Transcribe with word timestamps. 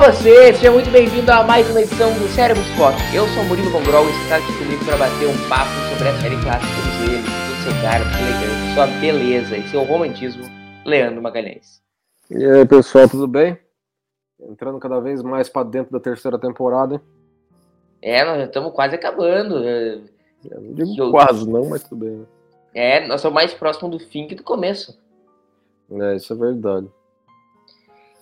Você, 0.00 0.54
seja 0.54 0.70
muito 0.70 0.90
bem-vindo 0.90 1.30
a 1.30 1.42
mais 1.42 1.68
uma 1.68 1.82
edição 1.82 2.10
do 2.14 2.26
Cérebro 2.28 2.62
Spot. 2.72 2.94
Eu 3.14 3.28
sou 3.28 3.44
Murilo 3.44 3.68
Von 3.70 3.82
Grol 3.82 4.08
e 4.08 4.12
você 4.12 4.22
está 4.22 4.36
aqui 4.36 4.58
comigo 4.58 4.82
para 4.82 4.96
bater 4.96 5.28
um 5.28 5.48
papo 5.50 5.70
sobre 5.92 6.08
a 6.08 6.20
série 6.22 6.40
clássica 6.40 6.74
dos 6.80 7.12
ele, 7.12 7.22
do 7.22 7.62
seu 7.62 7.82
cara, 7.82 8.02
sua 8.04 8.20
elegância, 8.22 8.74
sua 8.74 8.86
beleza 8.98 9.56
e 9.58 9.68
seu 9.68 9.82
romantismo, 9.84 10.44
Leandro 10.86 11.20
Magalhães. 11.20 11.82
E 12.30 12.42
aí, 12.42 12.64
pessoal, 12.64 13.10
tudo 13.10 13.28
bem? 13.28 13.58
Entrando 14.40 14.78
cada 14.78 14.98
vez 15.00 15.22
mais 15.22 15.50
para 15.50 15.68
dentro 15.68 15.92
da 15.92 16.00
terceira 16.00 16.38
temporada. 16.38 16.94
hein? 16.94 17.00
É, 18.00 18.24
nós 18.24 18.38
já 18.38 18.44
estamos 18.46 18.72
quase 18.72 18.94
acabando. 18.94 19.62
Eu 19.62 20.00
não 20.62 20.72
digo 20.72 20.94
Eu- 20.96 21.10
quase 21.10 21.46
não, 21.46 21.68
mas 21.68 21.82
tudo 21.82 22.06
bem. 22.06 22.16
né? 22.16 22.24
É, 22.72 23.06
nós 23.06 23.20
somos 23.20 23.34
mais 23.34 23.52
próximos 23.52 23.90
do 23.90 23.98
fim 23.98 24.26
que 24.26 24.34
do 24.34 24.42
começo. 24.42 24.98
É, 25.92 26.16
isso 26.16 26.32
é 26.32 26.36
verdade. 26.36 26.88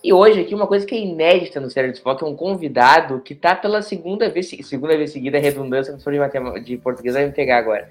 E 0.01 0.13
hoje 0.13 0.39
aqui 0.41 0.55
uma 0.55 0.67
coisa 0.67 0.85
que 0.85 0.95
é 0.95 0.99
inédita 0.99 1.59
no 1.59 1.69
Cérebro 1.69 1.95
Spot 1.95 2.21
é 2.21 2.25
um 2.25 2.35
convidado 2.35 3.19
que 3.19 3.35
tá 3.35 3.53
pela 3.55 3.81
segunda 3.81 4.29
vez, 4.29 4.49
segunda 4.63 4.95
vez 4.95 5.11
seguida, 5.11 5.37
redundância 5.37 5.91
professor 5.91 6.13
de, 6.13 6.19
matema- 6.19 6.59
de 6.59 6.77
português 6.77 7.15
vai 7.15 7.25
me 7.25 7.33
pegar 7.33 7.57
agora. 7.57 7.89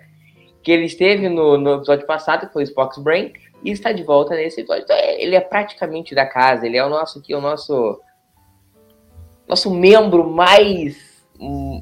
Que 0.62 0.72
ele 0.72 0.84
esteve 0.84 1.28
no, 1.28 1.58
no 1.58 1.74
episódio 1.74 2.06
passado, 2.06 2.46
que 2.46 2.52
foi 2.52 2.62
o 2.62 2.64
Spock's 2.64 3.02
Brain, 3.02 3.32
e 3.62 3.70
está 3.70 3.92
de 3.92 4.02
volta 4.02 4.34
nesse 4.34 4.60
episódio. 4.62 4.84
Então, 4.84 4.96
é- 4.96 5.22
ele 5.22 5.36
é 5.36 5.40
praticamente 5.40 6.14
da 6.14 6.24
casa, 6.24 6.66
ele 6.66 6.78
é 6.78 6.84
o 6.84 6.88
nosso 6.88 7.18
aqui, 7.18 7.34
o 7.34 7.40
nosso 7.40 8.00
nosso 9.46 9.70
membro 9.74 10.28
mais 10.28 11.26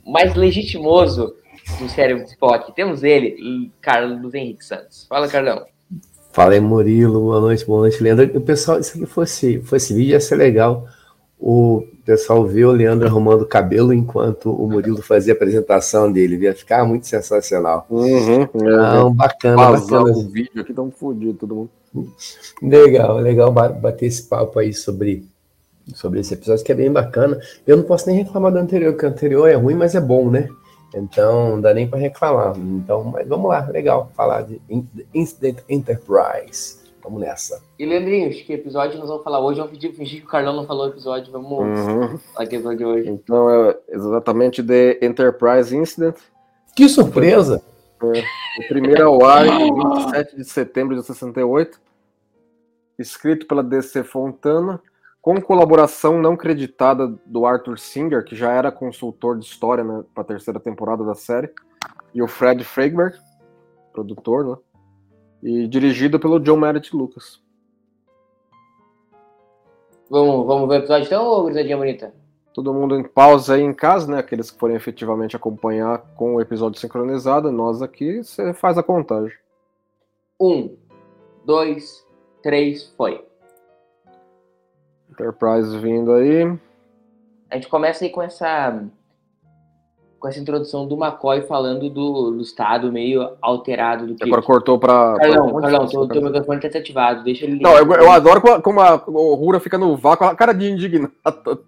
mais 0.04 0.34
legitimoso 0.34 1.34
do 1.80 1.88
Cérebro 1.88 2.24
Spock. 2.24 2.72
Temos 2.74 3.02
ele, 3.02 3.72
Carlos 3.80 4.34
Henrique 4.34 4.64
Santos. 4.64 5.06
Fala, 5.08 5.28
Carlão. 5.28 5.64
Fala 6.36 6.52
aí, 6.52 6.60
Murilo. 6.60 7.18
Boa 7.18 7.40
noite, 7.40 7.64
boa 7.64 7.80
noite, 7.80 8.02
Leandro. 8.02 8.30
O 8.36 8.42
pessoal, 8.42 8.78
isso 8.78 8.94
aqui 8.94 9.06
fosse, 9.06 9.58
fosse 9.62 9.94
vídeo, 9.94 10.10
ia 10.10 10.20
ser 10.20 10.36
legal. 10.36 10.86
O 11.40 11.82
pessoal 12.04 12.44
ver 12.46 12.66
o 12.66 12.72
Leandro 12.72 13.08
arrumando 13.08 13.40
o 13.40 13.46
cabelo 13.46 13.90
enquanto 13.90 14.50
o 14.52 14.68
Murilo 14.68 15.00
fazia 15.00 15.32
a 15.32 15.36
apresentação 15.36 16.12
dele. 16.12 16.36
Ia 16.36 16.54
ficar 16.54 16.84
muito 16.84 17.06
sensacional. 17.06 17.86
Uhum. 17.88 18.46
Não, 18.52 19.14
bacana, 19.14 19.56
Vazar 19.56 20.00
bacana. 20.04 20.14
o 20.14 20.28
vídeo 20.28 20.60
aqui, 20.60 20.74
tão 20.74 20.90
fodido 20.90 21.32
todo 21.32 21.54
mundo. 21.54 21.70
Legal, 22.62 23.16
legal 23.16 23.50
ba- 23.50 23.70
bater 23.70 24.04
esse 24.04 24.24
papo 24.24 24.58
aí 24.58 24.74
sobre, 24.74 25.24
sobre 25.94 26.20
esse 26.20 26.34
episódio, 26.34 26.62
que 26.62 26.70
é 26.72 26.74
bem 26.74 26.92
bacana. 26.92 27.40
Eu 27.66 27.78
não 27.78 27.84
posso 27.84 28.06
nem 28.08 28.18
reclamar 28.22 28.52
do 28.52 28.58
anterior, 28.58 28.92
porque 28.92 29.06
o 29.06 29.08
anterior 29.08 29.48
é 29.48 29.54
ruim, 29.54 29.74
mas 29.74 29.94
é 29.94 30.00
bom, 30.02 30.30
né? 30.30 30.50
Então, 30.96 31.50
não 31.50 31.60
dá 31.60 31.74
nem 31.74 31.86
para 31.86 31.98
reclamar. 31.98 32.56
Então, 32.56 33.04
mas 33.04 33.28
vamos 33.28 33.48
lá, 33.50 33.66
legal, 33.70 34.10
falar 34.16 34.42
de 34.42 34.60
In- 34.70 34.88
Incident 35.14 35.58
Enterprise. 35.68 36.84
Vamos 37.02 37.20
nessa. 37.20 37.62
E 37.78 37.84
Leandrinho, 37.86 38.28
acho 38.30 38.44
que 38.44 38.52
episódio 38.54 38.98
nós 38.98 39.08
vamos 39.08 39.22
falar 39.22 39.38
hoje. 39.40 39.58
Vamos 39.60 39.72
pedir, 39.72 39.92
fingir 39.94 40.20
que 40.20 40.26
o 40.26 40.28
Carlão 40.30 40.56
não 40.56 40.66
falou 40.66 40.86
o 40.86 40.88
episódio. 40.88 41.30
Vamos 41.30 41.50
Uhum. 41.52 42.18
falar 42.34 42.46
que 42.48 42.56
episódio 42.56 42.78
de 42.78 42.84
hoje. 42.84 43.08
Então 43.10 43.48
é 43.50 43.78
exatamente 43.90 44.62
The 44.62 44.98
Enterprise 45.02 45.76
Incident. 45.76 46.16
Que 46.74 46.88
surpresa! 46.88 47.62
O 48.02 48.68
primeiro 48.68 49.06
ao 49.06 49.24
ar 49.24 49.46
em 49.46 49.72
27 49.72 50.36
de 50.36 50.44
setembro 50.44 50.96
de 50.96 51.02
68. 51.04 51.78
Escrito 52.98 53.46
pela 53.46 53.62
DC 53.62 54.02
Fontana, 54.02 54.80
com 55.26 55.40
colaboração 55.40 56.22
não 56.22 56.36
creditada 56.36 57.08
do 57.26 57.44
Arthur 57.44 57.80
Singer, 57.80 58.24
que 58.24 58.36
já 58.36 58.52
era 58.52 58.70
consultor 58.70 59.36
de 59.36 59.44
história 59.44 59.82
né, 59.82 60.04
para 60.14 60.22
a 60.22 60.26
terceira 60.26 60.60
temporada 60.60 61.02
da 61.02 61.16
série, 61.16 61.50
e 62.14 62.22
o 62.22 62.28
Fred 62.28 62.62
Freiberg, 62.62 63.18
produtor, 63.92 64.46
né? 64.46 64.56
E 65.42 65.66
dirigido 65.66 66.20
pelo 66.20 66.38
John 66.38 66.58
Meredith 66.58 66.96
Lucas. 66.96 67.42
Vamos, 70.08 70.46
vamos 70.46 70.68
ver 70.68 70.74
o 70.74 70.78
episódio 70.78 71.06
então, 71.06 71.26
ô 71.26 71.42
grisadinha 71.42 71.76
bonita? 71.76 72.14
Todo 72.54 72.72
mundo 72.72 72.94
em 72.94 73.02
pausa 73.02 73.54
aí 73.54 73.62
em 73.62 73.74
casa, 73.74 74.08
né? 74.08 74.20
Aqueles 74.20 74.52
que 74.52 74.60
forem 74.60 74.76
efetivamente 74.76 75.34
acompanhar 75.34 75.98
com 76.14 76.36
o 76.36 76.40
episódio 76.40 76.78
sincronizado, 76.78 77.50
nós 77.50 77.82
aqui, 77.82 78.22
você 78.22 78.54
faz 78.54 78.78
a 78.78 78.82
contagem. 78.82 79.36
Um, 80.40 80.76
dois, 81.44 82.06
três, 82.44 82.94
foi. 82.96 83.26
Enterprise 85.16 85.78
vindo 85.78 86.12
aí. 86.12 86.44
A 87.50 87.54
gente 87.54 87.68
começa 87.68 88.04
aí 88.04 88.10
com 88.10 88.22
essa 88.22 88.84
com 90.18 90.28
essa 90.28 90.38
introdução 90.38 90.86
do 90.86 90.96
McCoy 90.96 91.42
falando 91.42 91.88
do, 91.90 92.32
do 92.32 92.40
estado 92.40 92.90
meio 92.92 93.36
alterado 93.40 94.06
do 94.06 94.14
que. 94.14 94.24
Agora 94.24 94.42
cortou 94.42 94.78
pra. 94.78 95.14
pra 95.14 95.20
Carlão, 95.28 95.54
onde 95.54 95.70
Carlão, 95.70 95.86
teu, 95.86 96.08
teu 96.08 96.22
microfone 96.22 96.60
tá 96.60 96.68
desativado, 96.68 97.24
deixa 97.24 97.44
ele 97.44 97.60
Não, 97.60 97.76
eu, 97.76 97.90
eu 97.92 98.10
adoro 98.10 98.40
como 98.40 98.80
a, 98.80 98.98
como 98.98 99.20
a- 99.20 99.36
Rura 99.36 99.60
fica 99.60 99.78
no 99.78 99.96
vácuo, 99.96 100.26
a 100.26 100.34
cara 100.34 100.52
de 100.52 100.70
indignado. 100.70 101.12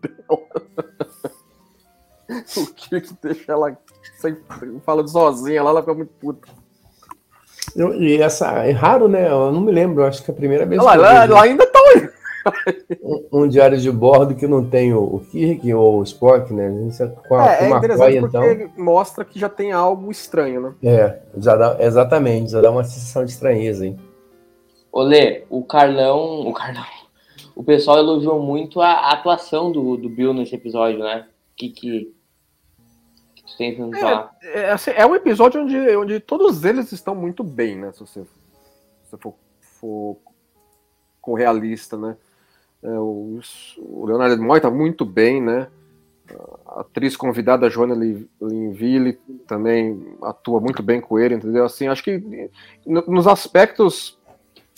o 2.56 2.66
Kirk 2.75 3.14
deixa 3.22 3.53
ela 3.53 3.78
sempre 4.19 4.42
falando 4.84 5.08
sozinha 5.08 5.62
lá, 5.62 5.70
ela 5.70 5.81
fica 5.81 5.94
muito 5.94 6.12
puta. 6.14 6.48
Eu- 7.76 7.94
e 7.94 8.20
essa 8.20 8.64
é 8.64 8.72
raro, 8.72 9.08
né? 9.08 9.31
Eu 9.31 9.53
não 9.53 9.60
me 9.60 9.72
lembro, 9.72 10.04
acho 10.04 10.22
que 10.25 10.31
é 10.31 10.34
a 10.34 10.37
primeira 10.37 10.66
vez 10.66 10.82
Olha 10.82 10.91
que 10.91 10.97
eu 10.97 11.03
lá, 11.03 11.10
ela, 11.10 11.25
ela 11.25 11.42
ainda 11.42 11.66
tá 11.66 11.78
um, 13.03 13.26
um 13.32 13.48
diário 13.48 13.78
de 13.78 13.91
bordo 13.91 14.34
que 14.34 14.47
não 14.47 14.69
tem 14.69 14.92
o, 14.92 15.03
o 15.03 15.20
Kirk 15.20 15.72
ou 15.75 15.98
o 15.98 16.03
Spock, 16.03 16.53
né? 16.53 16.86
Isso 16.88 17.03
é 17.03 17.09
com 17.09 17.34
a, 17.34 17.47
É, 17.47 17.59
com 17.59 17.75
é 17.75 17.78
interessante 17.78 18.16
McCoy, 18.16 18.20
porque 18.20 18.36
então. 18.36 18.44
ele 18.44 18.70
mostra 18.76 19.25
que 19.25 19.38
já 19.38 19.48
tem 19.48 19.72
algo 19.72 20.10
estranho, 20.10 20.60
né? 20.60 20.75
É, 20.82 21.20
já 21.37 21.56
dá, 21.56 21.76
exatamente, 21.81 22.50
já 22.50 22.60
dá 22.60 22.70
uma 22.70 22.84
sensação 22.84 23.25
de 23.25 23.31
estranheza, 23.31 23.87
hein? 23.87 23.98
Olê, 24.92 25.44
o 25.48 25.62
Carlão. 25.62 26.47
O 26.47 26.53
Carlão. 26.53 26.84
O 27.54 27.62
pessoal 27.62 27.98
elogiou 27.98 28.41
muito 28.41 28.81
a, 28.81 28.88
a 28.88 29.12
atuação 29.12 29.70
do, 29.70 29.97
do 29.97 30.08
Bill 30.08 30.32
nesse 30.32 30.54
episódio, 30.54 31.00
né? 31.00 31.26
Que 31.56 31.69
que. 31.69 32.14
falar? 34.00 34.37
É, 34.42 34.70
assim, 34.70 34.91
é 34.92 35.04
um 35.04 35.14
episódio 35.14 35.62
onde, 35.62 35.97
onde 35.97 36.20
todos 36.20 36.64
eles 36.64 36.92
estão 36.92 37.14
muito 37.14 37.42
bem, 37.42 37.76
né? 37.76 37.92
Se 37.92 38.00
você, 38.00 38.22
se 38.22 39.10
você 39.10 39.16
for, 39.16 39.34
for 39.60 40.16
com 41.20 41.34
realista, 41.34 41.97
né? 41.97 42.16
É, 42.82 42.88
o, 42.90 43.40
o 43.78 44.06
Leonardo 44.06 44.40
Moy 44.42 44.60
tá 44.60 44.70
muito 44.70 45.04
bem, 45.04 45.42
né? 45.42 45.66
A 46.66 46.80
atriz 46.82 47.16
convidada, 47.16 47.70
Joana 47.70 47.94
Lin- 47.94 48.28
Linville, 48.40 49.14
também 49.46 50.14
atua 50.22 50.60
muito 50.60 50.82
bem 50.82 51.00
com 51.00 51.18
ele, 51.18 51.34
entendeu? 51.34 51.64
Assim, 51.64 51.88
acho 51.88 52.04
que 52.04 52.18
no- 52.86 53.04
nos 53.06 53.26
aspectos 53.26 54.18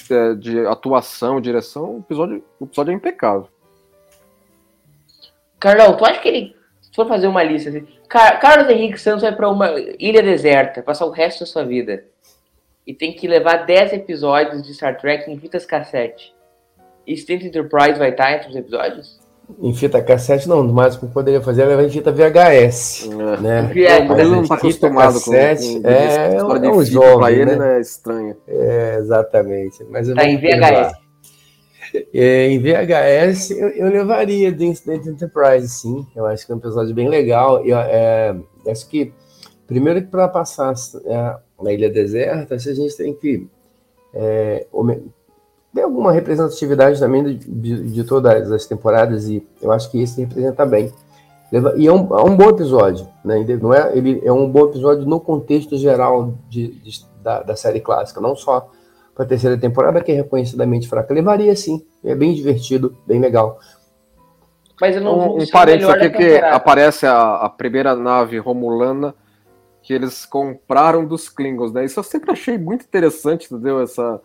é, 0.08 0.34
de 0.34 0.60
atuação, 0.66 1.40
direção, 1.40 1.96
o 1.96 1.98
episódio, 1.98 2.44
o 2.58 2.64
episódio 2.64 2.92
é 2.92 2.94
impecável. 2.94 3.48
Carlão, 5.58 5.96
tu 5.96 6.04
acha 6.04 6.20
que 6.20 6.28
ele. 6.28 6.56
Se 6.80 6.90
for 6.94 7.06
fazer 7.06 7.26
uma 7.26 7.42
lista 7.42 7.68
assim. 7.68 7.86
Car- 8.08 8.40
Carlos 8.40 8.68
Henrique 8.68 8.98
Santos 8.98 9.22
vai 9.22 9.34
pra 9.34 9.48
uma 9.48 9.70
ilha 9.98 10.22
deserta, 10.22 10.82
passar 10.82 11.04
o 11.06 11.10
resto 11.10 11.40
da 11.40 11.46
sua 11.46 11.64
vida. 11.64 12.04
E 12.86 12.94
tem 12.94 13.12
que 13.12 13.28
levar 13.28 13.66
10 13.66 13.92
episódios 13.92 14.62
de 14.62 14.74
Star 14.74 14.98
Trek 14.98 15.30
em 15.30 15.38
fitas 15.38 15.66
cassete. 15.66 16.34
E 17.06 17.16
Stint 17.16 17.44
Enterprise 17.44 17.98
vai 17.98 18.10
estar 18.10 18.32
entre 18.32 18.50
os 18.50 18.56
episódios? 18.56 19.20
Em 19.58 19.74
fita 19.74 20.00
cassete, 20.00 20.48
não, 20.48 20.60
o 20.60 20.72
máximo 20.72 21.08
que 21.08 21.14
poderia 21.14 21.41
fazer 21.41 21.62
é 21.62 21.66
levar 21.66 21.82
em 21.82 21.91
fita 21.91 22.12
VHS, 22.12 23.08
É. 23.10 23.41
né? 23.41 23.72
É, 23.74 24.04
Mas 24.04 24.18
ele 24.18 24.28
não 24.28 24.47
tá 24.47 24.56
fita 24.56 24.86
acostumado 24.86 25.20
com, 25.20 25.30
cassete, 25.32 25.80
com 25.80 25.88
é, 25.88 26.36
história 26.36 26.66
é 26.66 26.70
um 26.70 26.84
jovem, 26.84 27.18
pra 27.18 27.32
ele, 27.32 27.44
né? 27.47 27.56
né? 27.56 27.78
É 27.78 27.80
estranho. 27.80 28.36
É, 28.47 28.97
exatamente. 28.98 29.84
Mas 29.91 30.08
eu 30.08 30.14
Tá 30.14 30.24
em. 30.24 30.36
VHS. 30.36 30.92
É, 32.14 32.47
em 32.47 32.60
VHS, 32.60 33.50
eu, 33.50 33.68
eu 33.70 33.88
levaria 33.91 34.56
The 34.56 34.64
Incident 34.64 35.06
Enterprise, 35.06 35.68
sim. 35.68 36.06
Eu 36.14 36.26
acho 36.26 36.46
que 36.46 36.53
é 36.53 36.54
um 36.54 36.58
episódio 36.58 36.94
bem 36.94 37.08
legal. 37.08 37.64
Eu 37.66 37.76
é, 37.76 38.36
acho 38.68 38.88
que, 38.88 39.12
primeiro 39.66 40.00
que 40.00 40.06
para 40.06 40.28
passar 40.28 40.72
é, 41.04 41.36
na 41.60 41.72
Ilha 41.72 41.91
Deserta, 41.91 42.54
acho 42.54 42.66
que 42.66 42.70
a 42.70 42.74
gente 42.74 42.96
tem 42.96 43.12
que 43.14 43.48
ter 45.74 45.82
alguma 45.82 46.12
representatividade 46.12 46.98
também 46.98 47.22
de, 47.22 47.34
de- 47.36 47.90
de 47.90 48.04
todas 48.04 48.50
as 48.50 48.66
temporadas, 48.66 49.28
e 49.28 49.46
eu 49.62 49.70
acho 49.72 49.90
que 49.90 50.00
esse 50.00 50.20
representa 50.20 50.66
bem. 50.66 50.92
E 51.76 51.86
é 51.86 51.92
um, 51.92 52.16
é 52.16 52.22
um 52.22 52.36
bom 52.36 52.48
episódio, 52.48 53.08
né? 53.24 53.40
Ele 53.40 53.56
Não 53.56 53.74
é, 53.74 53.96
ele 53.96 54.20
é 54.24 54.30
um 54.32 54.48
bom 54.48 54.66
episódio 54.66 55.04
no 55.04 55.18
contexto 55.20 55.76
geral 55.76 56.34
de, 56.48 56.68
de- 56.80 57.04
da, 57.22 57.42
da 57.42 57.56
série 57.56 57.80
clássica, 57.80 58.20
não 58.20 58.36
só 58.36 58.70
para 59.14 59.24
a 59.24 59.28
terceira 59.28 59.58
temporada, 59.58 60.00
que 60.00 60.12
é 60.12 60.14
reconhecidamente 60.14 60.88
fraca. 60.88 61.12
Levaria 61.12 61.54
sim, 61.56 61.84
é 62.04 62.14
bem 62.14 62.32
divertido, 62.34 62.96
bem 63.06 63.20
legal. 63.20 63.58
Mas 64.80 64.96
eu 64.96 65.02
não 65.02 65.34
um, 65.36 65.42
um 65.42 65.46
parênteses 65.48 65.90
aqui 65.92 66.08
que 66.10 66.36
aparece 66.38 67.04
a, 67.04 67.34
a, 67.34 67.48
primeira 67.50 67.94
nave 67.94 68.38
romulana 68.38 69.14
que 69.82 69.92
eles 69.92 70.24
compraram 70.24 71.04
dos 71.04 71.28
Klingons, 71.28 71.72
né? 71.72 71.84
Isso 71.84 71.98
eu 72.00 72.04
sempre 72.04 72.30
achei 72.30 72.56
muito 72.56 72.84
interessante, 72.84 73.52
entendeu? 73.52 73.80
Essa 73.82 74.20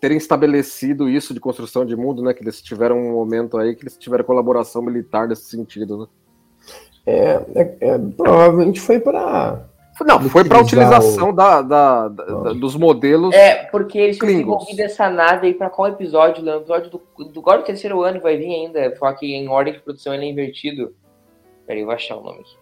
terem 0.00 0.16
estabelecido 0.16 1.08
isso 1.08 1.34
de 1.34 1.40
construção 1.40 1.84
de 1.84 1.96
mundo, 1.96 2.22
né? 2.22 2.32
Que 2.32 2.42
eles 2.42 2.62
tiveram 2.62 2.98
um 2.98 3.12
momento 3.12 3.58
aí 3.58 3.74
que 3.74 3.82
eles 3.82 3.96
tiveram 3.96 4.24
colaboração 4.24 4.82
militar 4.82 5.28
nesse 5.28 5.44
sentido, 5.44 5.98
né? 5.98 6.06
É, 7.06 7.44
é, 7.54 7.76
é 7.80 7.98
provavelmente 7.98 8.80
foi 8.80 8.98
para 8.98 9.64
não, 10.04 10.20
foi 10.28 10.44
para 10.44 10.58
a 10.58 10.60
utilização 10.60 11.30
o... 11.30 11.32
da, 11.32 11.62
da, 11.62 12.08
da, 12.08 12.24
dos 12.52 12.76
modelos. 12.76 13.34
É, 13.34 13.64
porque 13.64 13.96
eles 13.96 14.18
tinham 14.18 14.32
desenvolvido 14.32 14.80
essa 14.80 15.08
nave 15.08 15.46
aí 15.46 15.54
para 15.54 15.70
qual 15.70 15.88
episódio? 15.88 16.44
No 16.44 16.56
episódio 16.56 16.90
do, 16.90 17.24
do 17.24 17.40
agora 17.40 17.58
do 17.58 17.64
terceiro 17.64 18.02
ano 18.02 18.20
vai 18.20 18.36
vir 18.36 18.54
ainda. 18.54 18.94
Só 18.96 19.10
que 19.12 19.34
em 19.34 19.48
ordem 19.48 19.72
de 19.72 19.80
produção 19.80 20.12
ele 20.12 20.26
é 20.26 20.28
invertido. 20.28 20.94
Peraí, 21.66 21.80
eu 21.80 21.86
vou 21.86 21.94
achar 21.94 22.16
o 22.16 22.22
nome 22.22 22.40
aqui. 22.40 22.56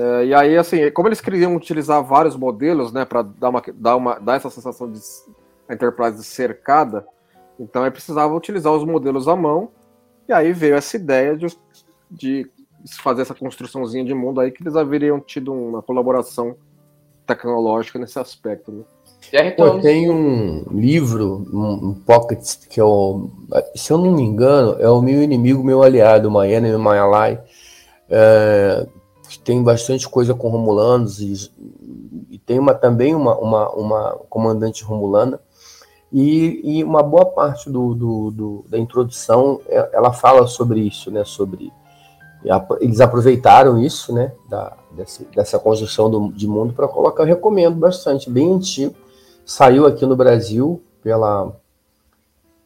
É, 0.00 0.24
e 0.26 0.34
aí, 0.34 0.56
assim, 0.56 0.90
como 0.90 1.08
eles 1.08 1.20
queriam 1.20 1.54
utilizar 1.54 2.02
vários 2.02 2.36
modelos, 2.36 2.92
né, 2.92 3.04
para 3.04 3.22
dar, 3.22 3.48
uma, 3.50 3.62
dar, 3.74 3.96
uma, 3.96 4.18
dar 4.18 4.36
essa 4.36 4.48
sensação 4.48 4.90
de 4.90 5.00
a 5.68 5.74
Enterprise 5.74 6.22
cercada, 6.24 7.06
então 7.58 7.84
é 7.84 7.90
precisava 7.90 8.34
utilizar 8.34 8.72
os 8.72 8.84
modelos 8.84 9.28
à 9.28 9.36
mão. 9.36 9.70
E 10.28 10.32
aí 10.32 10.52
veio 10.52 10.76
essa 10.76 10.96
ideia 10.96 11.36
de, 11.36 11.46
de 12.10 12.50
fazer 13.00 13.22
essa 13.22 13.34
construçãozinha 13.34 14.04
de 14.04 14.14
mundo 14.14 14.40
aí 14.40 14.50
que 14.50 14.62
eles 14.62 14.76
haveriam 14.76 15.20
tido 15.20 15.52
uma 15.52 15.82
colaboração 15.82 16.56
tecnológica 17.26 17.98
nesse 17.98 18.18
aspecto, 18.18 18.72
né? 18.72 18.84
Pô, 19.56 19.78
tem 19.80 20.10
um 20.10 20.64
livro, 20.70 21.46
um, 21.52 21.88
um, 21.88 21.94
pocket, 21.94 22.66
que 22.68 22.80
é 22.80 22.84
o, 22.84 23.28
se 23.74 23.92
eu 23.92 23.98
não 23.98 24.12
me 24.12 24.22
engano, 24.22 24.76
é 24.80 24.88
o 24.88 25.02
meu 25.02 25.22
inimigo, 25.22 25.62
meu 25.62 25.82
aliado, 25.82 26.30
My 26.30 26.50
Enemy, 26.50 26.78
My 26.78 26.96
Ally. 26.96 27.38
É, 28.08 28.86
tem 29.44 29.62
bastante 29.62 30.08
coisa 30.08 30.34
com 30.34 30.48
Romulanos 30.48 31.20
e, 31.20 31.50
e 32.30 32.38
tem 32.38 32.58
uma, 32.58 32.72
também 32.74 33.14
uma, 33.14 33.36
uma, 33.36 33.68
uma 33.70 34.12
comandante 34.30 34.82
Romulana. 34.82 35.40
E, 36.12 36.78
e 36.78 36.84
uma 36.84 37.02
boa 37.02 37.26
parte 37.26 37.70
do, 37.70 37.94
do, 37.94 38.30
do, 38.30 38.64
da 38.68 38.78
introdução 38.78 39.60
é, 39.66 39.90
ela 39.92 40.12
fala 40.12 40.46
sobre 40.46 40.80
isso, 40.80 41.10
né? 41.10 41.24
Sobre 41.24 41.70
eles 42.80 43.00
aproveitaram 43.00 43.80
isso, 43.80 44.12
né, 44.14 44.32
da, 44.48 44.76
desse, 44.92 45.24
dessa 45.34 45.58
construção 45.58 46.10
do, 46.10 46.32
de 46.32 46.46
mundo 46.46 46.72
para 46.72 46.86
colocar. 46.86 47.24
Eu 47.24 47.26
recomendo 47.26 47.76
bastante, 47.76 48.30
bem 48.30 48.52
antigo. 48.52 48.94
Saiu 49.44 49.86
aqui 49.86 50.06
no 50.06 50.14
Brasil 50.14 50.80
pela, 51.02 51.52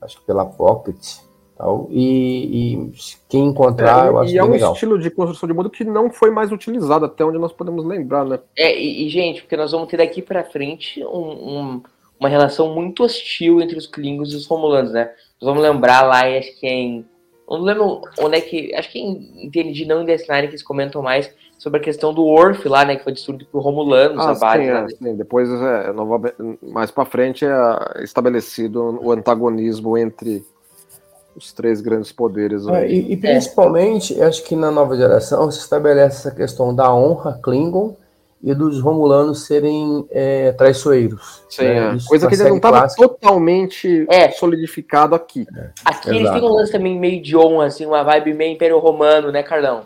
acho 0.01 0.19
que 0.19 0.27
pela 0.27 0.45
Pocket, 0.45 1.19
tal. 1.57 1.87
E, 1.91 2.75
e 2.75 2.93
quem 3.29 3.47
encontrar, 3.47 4.07
é, 4.07 4.09
eu 4.09 4.19
acho 4.19 4.33
E 4.33 4.39
é 4.39 4.45
um 4.45 4.51
legal. 4.51 4.73
estilo 4.73 4.99
de 4.99 5.11
construção 5.11 5.49
de 5.49 5.55
mundo 5.55 5.71
que 5.71 5.85
não 5.85 6.11
foi 6.11 6.31
mais 6.31 6.53
utilizado 6.53 7.07
até 7.07 7.25
onde 7.25 7.39
nós 7.39 7.53
podemos 7.53 7.85
lembrar, 7.85 8.25
né? 8.25 8.41
É, 8.57 8.79
e, 8.79 9.07
e 9.07 9.09
gente, 9.09 9.43
porque 9.43 9.57
nós 9.57 9.73
vamos 9.73 9.89
ter 9.89 9.97
daqui 9.97 10.21
para 10.21 10.45
frente 10.45 11.03
um, 11.05 11.09
um, 11.09 11.83
uma 12.23 12.29
relação 12.29 12.73
muito 12.73 13.03
hostil 13.03 13.61
entre 13.61 13.77
os 13.77 13.87
Klingons 13.87 14.33
e 14.33 14.37
os 14.37 14.47
Romulanos, 14.47 14.93
né? 14.93 15.11
Nós 15.41 15.49
vamos 15.49 15.63
lembrar 15.63 16.03
lá, 16.03 16.21
acho 16.39 16.59
que 16.61 16.67
é 16.67 16.73
em 16.73 17.05
eu 17.51 17.59
não 17.59 17.65
lembro 17.65 18.01
onde 18.19 18.39
é 18.39 18.41
que. 18.41 18.75
Acho 18.75 18.91
que 18.91 18.99
entendi 18.99 19.85
não 19.85 20.03
em 20.03 20.07
Death 20.07 20.27
Nine 20.29 20.43
que 20.43 20.55
eles 20.55 20.63
comentam 20.63 21.03
mais 21.03 21.31
sobre 21.59 21.81
a 21.81 21.83
questão 21.83 22.15
do 22.15 22.25
Orf 22.25 22.67
lá, 22.67 22.83
né? 22.83 22.97
Que 22.97 23.05
foi 23.05 23.13
destruído 23.13 23.45
por 23.53 23.61
Romulanos, 23.61 24.25
ah, 24.25 24.31
a 24.31 24.35
base. 24.35 24.65
Sim, 24.65 24.71
é, 24.71 24.89
sim. 24.89 25.17
Depois, 25.17 25.51
é, 25.51 25.93
mais 26.63 26.91
para 26.91 27.05
frente, 27.05 27.45
é 27.45 28.03
estabelecido 28.03 28.99
o 29.03 29.13
antagonismo 29.13 29.99
entre 29.99 30.43
os 31.37 31.53
três 31.53 31.83
grandes 31.83 32.11
poderes. 32.11 32.67
É, 32.69 32.91
e, 32.91 33.13
e, 33.13 33.17
principalmente, 33.19 34.19
acho 34.23 34.45
que 34.45 34.57
na 34.57 34.71
nova 34.71 34.97
geração 34.97 35.51
se 35.51 35.59
estabelece 35.59 36.29
essa 36.29 36.35
questão 36.35 36.75
da 36.75 36.95
honra 36.95 37.39
Klingon 37.43 37.97
e 38.43 38.55
dos 38.55 38.81
Romulanos 38.81 39.47
serem 39.47 40.05
é, 40.11 40.51
traiçoeiros. 40.53 41.43
Sim, 41.49 41.63
né? 41.63 41.97
é. 41.97 42.09
coisa 42.09 42.27
que 42.27 42.35
ainda 42.35 42.49
não 42.49 42.57
estava 42.57 42.89
totalmente 42.89 44.05
é. 44.11 44.31
solidificado 44.33 45.15
aqui. 45.15 45.47
É. 45.57 45.71
Aqui 45.85 46.09
Exato. 46.09 46.15
eles 46.17 46.31
têm 46.31 46.43
um 46.43 46.53
lance 46.53 46.73
também 46.73 46.99
meio 46.99 47.23
de 47.23 47.37
honra, 47.37 47.67
assim, 47.67 47.87
uma 47.87 48.03
vibe 48.03 48.35
meio 48.35 48.53
Império 48.53 48.79
Romano, 48.79 49.31
né, 49.31 49.43
Carlão? 49.43 49.83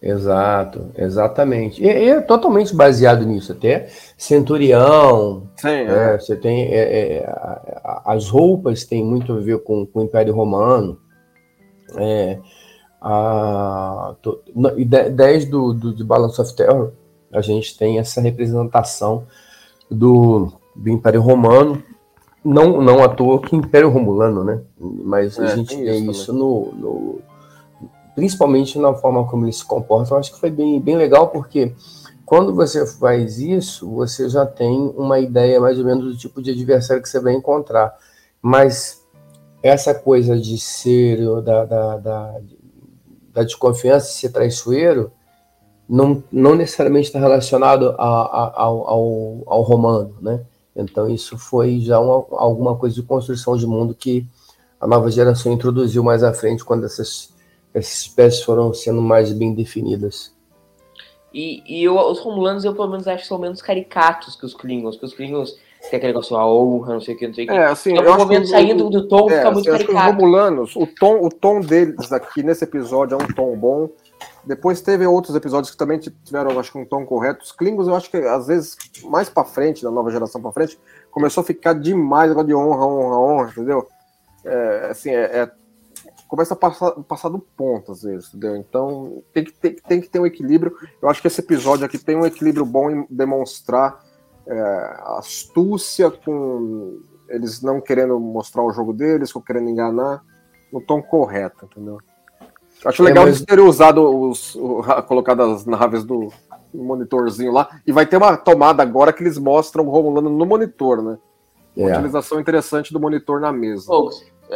Exato, 0.00 0.92
exatamente. 0.96 1.82
E, 1.82 1.86
e 1.86 2.08
é 2.10 2.20
totalmente 2.20 2.72
baseado 2.74 3.26
nisso, 3.26 3.50
até 3.50 3.88
Centurião. 4.16 5.48
Sim, 5.56 5.68
é. 5.68 6.18
Você 6.18 6.36
tem 6.36 6.68
é, 6.72 7.28
as 8.04 8.28
roupas 8.28 8.84
têm 8.84 9.04
muito 9.04 9.32
a 9.32 9.40
ver 9.40 9.58
com, 9.64 9.84
com 9.84 10.00
o 10.00 10.04
Império 10.04 10.32
Romano. 10.32 11.00
É, 11.96 12.38
a, 13.00 14.14
to, 14.22 14.40
10 14.54 15.46
do, 15.46 15.72
do, 15.72 15.94
de 15.94 16.04
Balance 16.04 16.40
of 16.40 16.54
Terror 16.54 16.92
a 17.32 17.40
gente 17.40 17.76
tem 17.76 17.98
essa 17.98 18.20
representação 18.20 19.26
do, 19.90 20.52
do 20.74 20.90
Império 20.90 21.20
Romano, 21.20 21.82
não, 22.44 22.80
não 22.80 23.02
à 23.02 23.08
toa 23.08 23.40
que 23.40 23.54
Império 23.54 23.90
Romulano, 23.90 24.44
né? 24.44 24.60
Mas 24.78 25.38
é, 25.38 25.44
a 25.44 25.56
gente 25.56 25.76
tem 25.76 26.08
isso, 26.08 26.10
isso 26.10 26.32
no, 26.32 26.72
no, 26.72 27.20
principalmente 28.14 28.78
na 28.78 28.94
forma 28.94 29.26
como 29.26 29.44
eles 29.44 29.56
se 29.56 29.64
comportam. 29.64 30.16
Eu 30.16 30.20
acho 30.20 30.32
que 30.32 30.40
foi 30.40 30.50
bem, 30.50 30.80
bem 30.80 30.96
legal, 30.96 31.28
porque 31.28 31.74
quando 32.24 32.54
você 32.54 32.86
faz 32.86 33.38
isso, 33.38 33.90
você 33.90 34.28
já 34.28 34.46
tem 34.46 34.92
uma 34.96 35.18
ideia 35.18 35.60
mais 35.60 35.78
ou 35.78 35.84
menos 35.84 36.04
do 36.04 36.16
tipo 36.16 36.42
de 36.42 36.50
adversário 36.50 37.02
que 37.02 37.08
você 37.08 37.20
vai 37.20 37.34
encontrar. 37.34 37.96
Mas 38.40 39.02
essa 39.62 39.94
coisa 39.94 40.38
de 40.38 40.58
ser 40.58 41.18
da, 41.42 41.64
da, 41.64 41.96
da, 41.96 42.40
da 43.32 43.42
desconfiança, 43.42 44.12
ser 44.12 44.30
traiçoeiro, 44.30 45.12
não, 45.88 46.22
não 46.30 46.54
necessariamente 46.54 47.06
está 47.06 47.18
relacionado 47.18 47.94
a, 47.98 48.06
a, 48.06 48.62
ao, 48.62 48.88
ao, 48.88 49.42
ao, 49.46 49.62
romano, 49.62 50.14
né? 50.20 50.44
Então 50.76 51.08
isso 51.08 51.38
foi 51.38 51.80
já 51.80 51.98
uma, 51.98 52.24
alguma 52.38 52.76
coisa 52.76 52.94
de 52.94 53.02
construção 53.02 53.56
de 53.56 53.66
mundo 53.66 53.94
que 53.94 54.26
a 54.80 54.86
nova 54.86 55.10
geração 55.10 55.52
introduziu 55.52 56.04
mais 56.04 56.22
à 56.22 56.32
frente 56.32 56.64
quando 56.64 56.84
essas, 56.84 57.34
essas 57.72 58.02
espécies 58.02 58.42
foram 58.42 58.72
sendo 58.74 59.00
mais 59.00 59.32
bem 59.32 59.54
definidas. 59.54 60.36
E, 61.32 61.62
e 61.66 61.84
eu, 61.84 61.96
os 61.96 62.20
romulanos 62.20 62.64
eu 62.64 62.74
pelo 62.74 62.88
menos 62.88 63.08
acho 63.08 63.22
que 63.22 63.28
são 63.28 63.38
menos 63.38 63.60
caricatos 63.60 64.36
que 64.36 64.46
os 64.46 64.54
Klingons, 64.54 64.96
que 64.96 65.04
os 65.04 65.14
Klingons 65.14 65.56
tem 65.90 65.96
aquele 65.96 66.12
negócio, 66.12 66.36
a 66.36 66.46
honra, 66.46 66.94
não 66.94 67.00
sei 67.00 67.14
o 67.14 67.18
que, 67.18 67.26
não 67.26 67.34
sei 67.34 67.44
o 67.44 67.48
que. 67.48 67.54
É, 67.54 67.64
assim, 67.66 67.92
então, 67.92 68.14
o 68.14 68.18
momento 68.18 68.48
saindo 68.48 68.90
do 68.90 69.06
tom 69.06 69.30
é, 69.30 69.36
fica 69.36 69.50
muito 69.50 69.70
assim, 69.70 69.84
caricato. 69.84 70.10
Os 70.10 70.14
romulanos, 70.16 70.76
o 70.76 70.86
tom, 70.86 71.24
o 71.24 71.28
tom 71.28 71.60
deles 71.60 72.12
aqui 72.12 72.42
nesse 72.42 72.64
episódio 72.64 73.16
é 73.18 73.22
um 73.22 73.26
tom 73.28 73.56
bom, 73.56 73.88
depois 74.48 74.80
teve 74.80 75.06
outros 75.06 75.36
episódios 75.36 75.70
que 75.70 75.76
também 75.76 75.98
tiveram, 75.98 76.58
acho 76.58 76.72
que 76.72 76.78
um 76.78 76.84
tom 76.86 77.04
correto. 77.04 77.44
Os 77.44 77.52
Klingons, 77.52 77.86
eu 77.86 77.94
acho 77.94 78.10
que 78.10 78.16
às 78.16 78.46
vezes, 78.46 78.78
mais 79.04 79.28
para 79.28 79.44
frente, 79.44 79.82
da 79.82 79.90
nova 79.90 80.10
geração 80.10 80.40
para 80.40 80.52
frente, 80.52 80.80
começou 81.10 81.42
a 81.42 81.44
ficar 81.44 81.74
demais 81.74 82.30
agora 82.30 82.46
de 82.46 82.54
honra, 82.54 82.86
honra, 82.86 83.18
honra, 83.18 83.50
entendeu? 83.50 83.86
É, 84.42 84.88
assim, 84.90 85.10
é, 85.10 85.40
é, 85.40 85.50
começa 86.26 86.54
a 86.54 86.56
passar, 86.56 86.92
passar 87.02 87.28
do 87.28 87.38
ponto, 87.38 87.92
às 87.92 88.00
vezes, 88.00 88.28
entendeu? 88.28 88.56
Então, 88.56 89.22
tem 89.34 89.44
que, 89.44 89.52
ter, 89.52 89.82
tem 89.82 90.00
que 90.00 90.08
ter 90.08 90.18
um 90.18 90.26
equilíbrio. 90.26 90.74
Eu 91.02 91.10
acho 91.10 91.20
que 91.20 91.28
esse 91.28 91.42
episódio 91.42 91.84
aqui 91.84 91.98
tem 91.98 92.16
um 92.16 92.24
equilíbrio 92.24 92.64
bom 92.64 92.90
em 92.90 93.06
demonstrar 93.10 94.02
é, 94.46 94.96
astúcia 95.18 96.10
com 96.10 97.02
eles 97.28 97.60
não 97.60 97.82
querendo 97.82 98.18
mostrar 98.18 98.62
o 98.62 98.72
jogo 98.72 98.94
deles, 98.94 99.30
com 99.30 99.42
querendo 99.42 99.68
enganar, 99.68 100.24
no 100.72 100.80
tom 100.80 101.02
correto, 101.02 101.66
entendeu? 101.66 101.98
Acho 102.84 103.02
legal 103.02 103.24
é, 103.24 103.30
mas... 103.30 103.40
terem 103.42 103.64
usado 103.64 104.28
os, 104.28 104.54
o, 104.54 104.82
colocado 105.06 105.42
as 105.42 105.66
naves 105.66 106.04
do 106.04 106.32
monitorzinho 106.72 107.52
lá. 107.52 107.68
E 107.86 107.92
vai 107.92 108.06
ter 108.06 108.16
uma 108.16 108.36
tomada 108.36 108.82
agora 108.82 109.12
que 109.12 109.22
eles 109.22 109.38
mostram 109.38 109.86
o 109.86 109.90
Romulano 109.90 110.30
no 110.30 110.46
monitor, 110.46 111.02
né? 111.02 111.18
Uma 111.76 111.90
é. 111.90 111.92
utilização 111.94 112.40
interessante 112.40 112.92
do 112.92 113.00
monitor 113.00 113.40
na 113.40 113.52
mesa. 113.52 113.86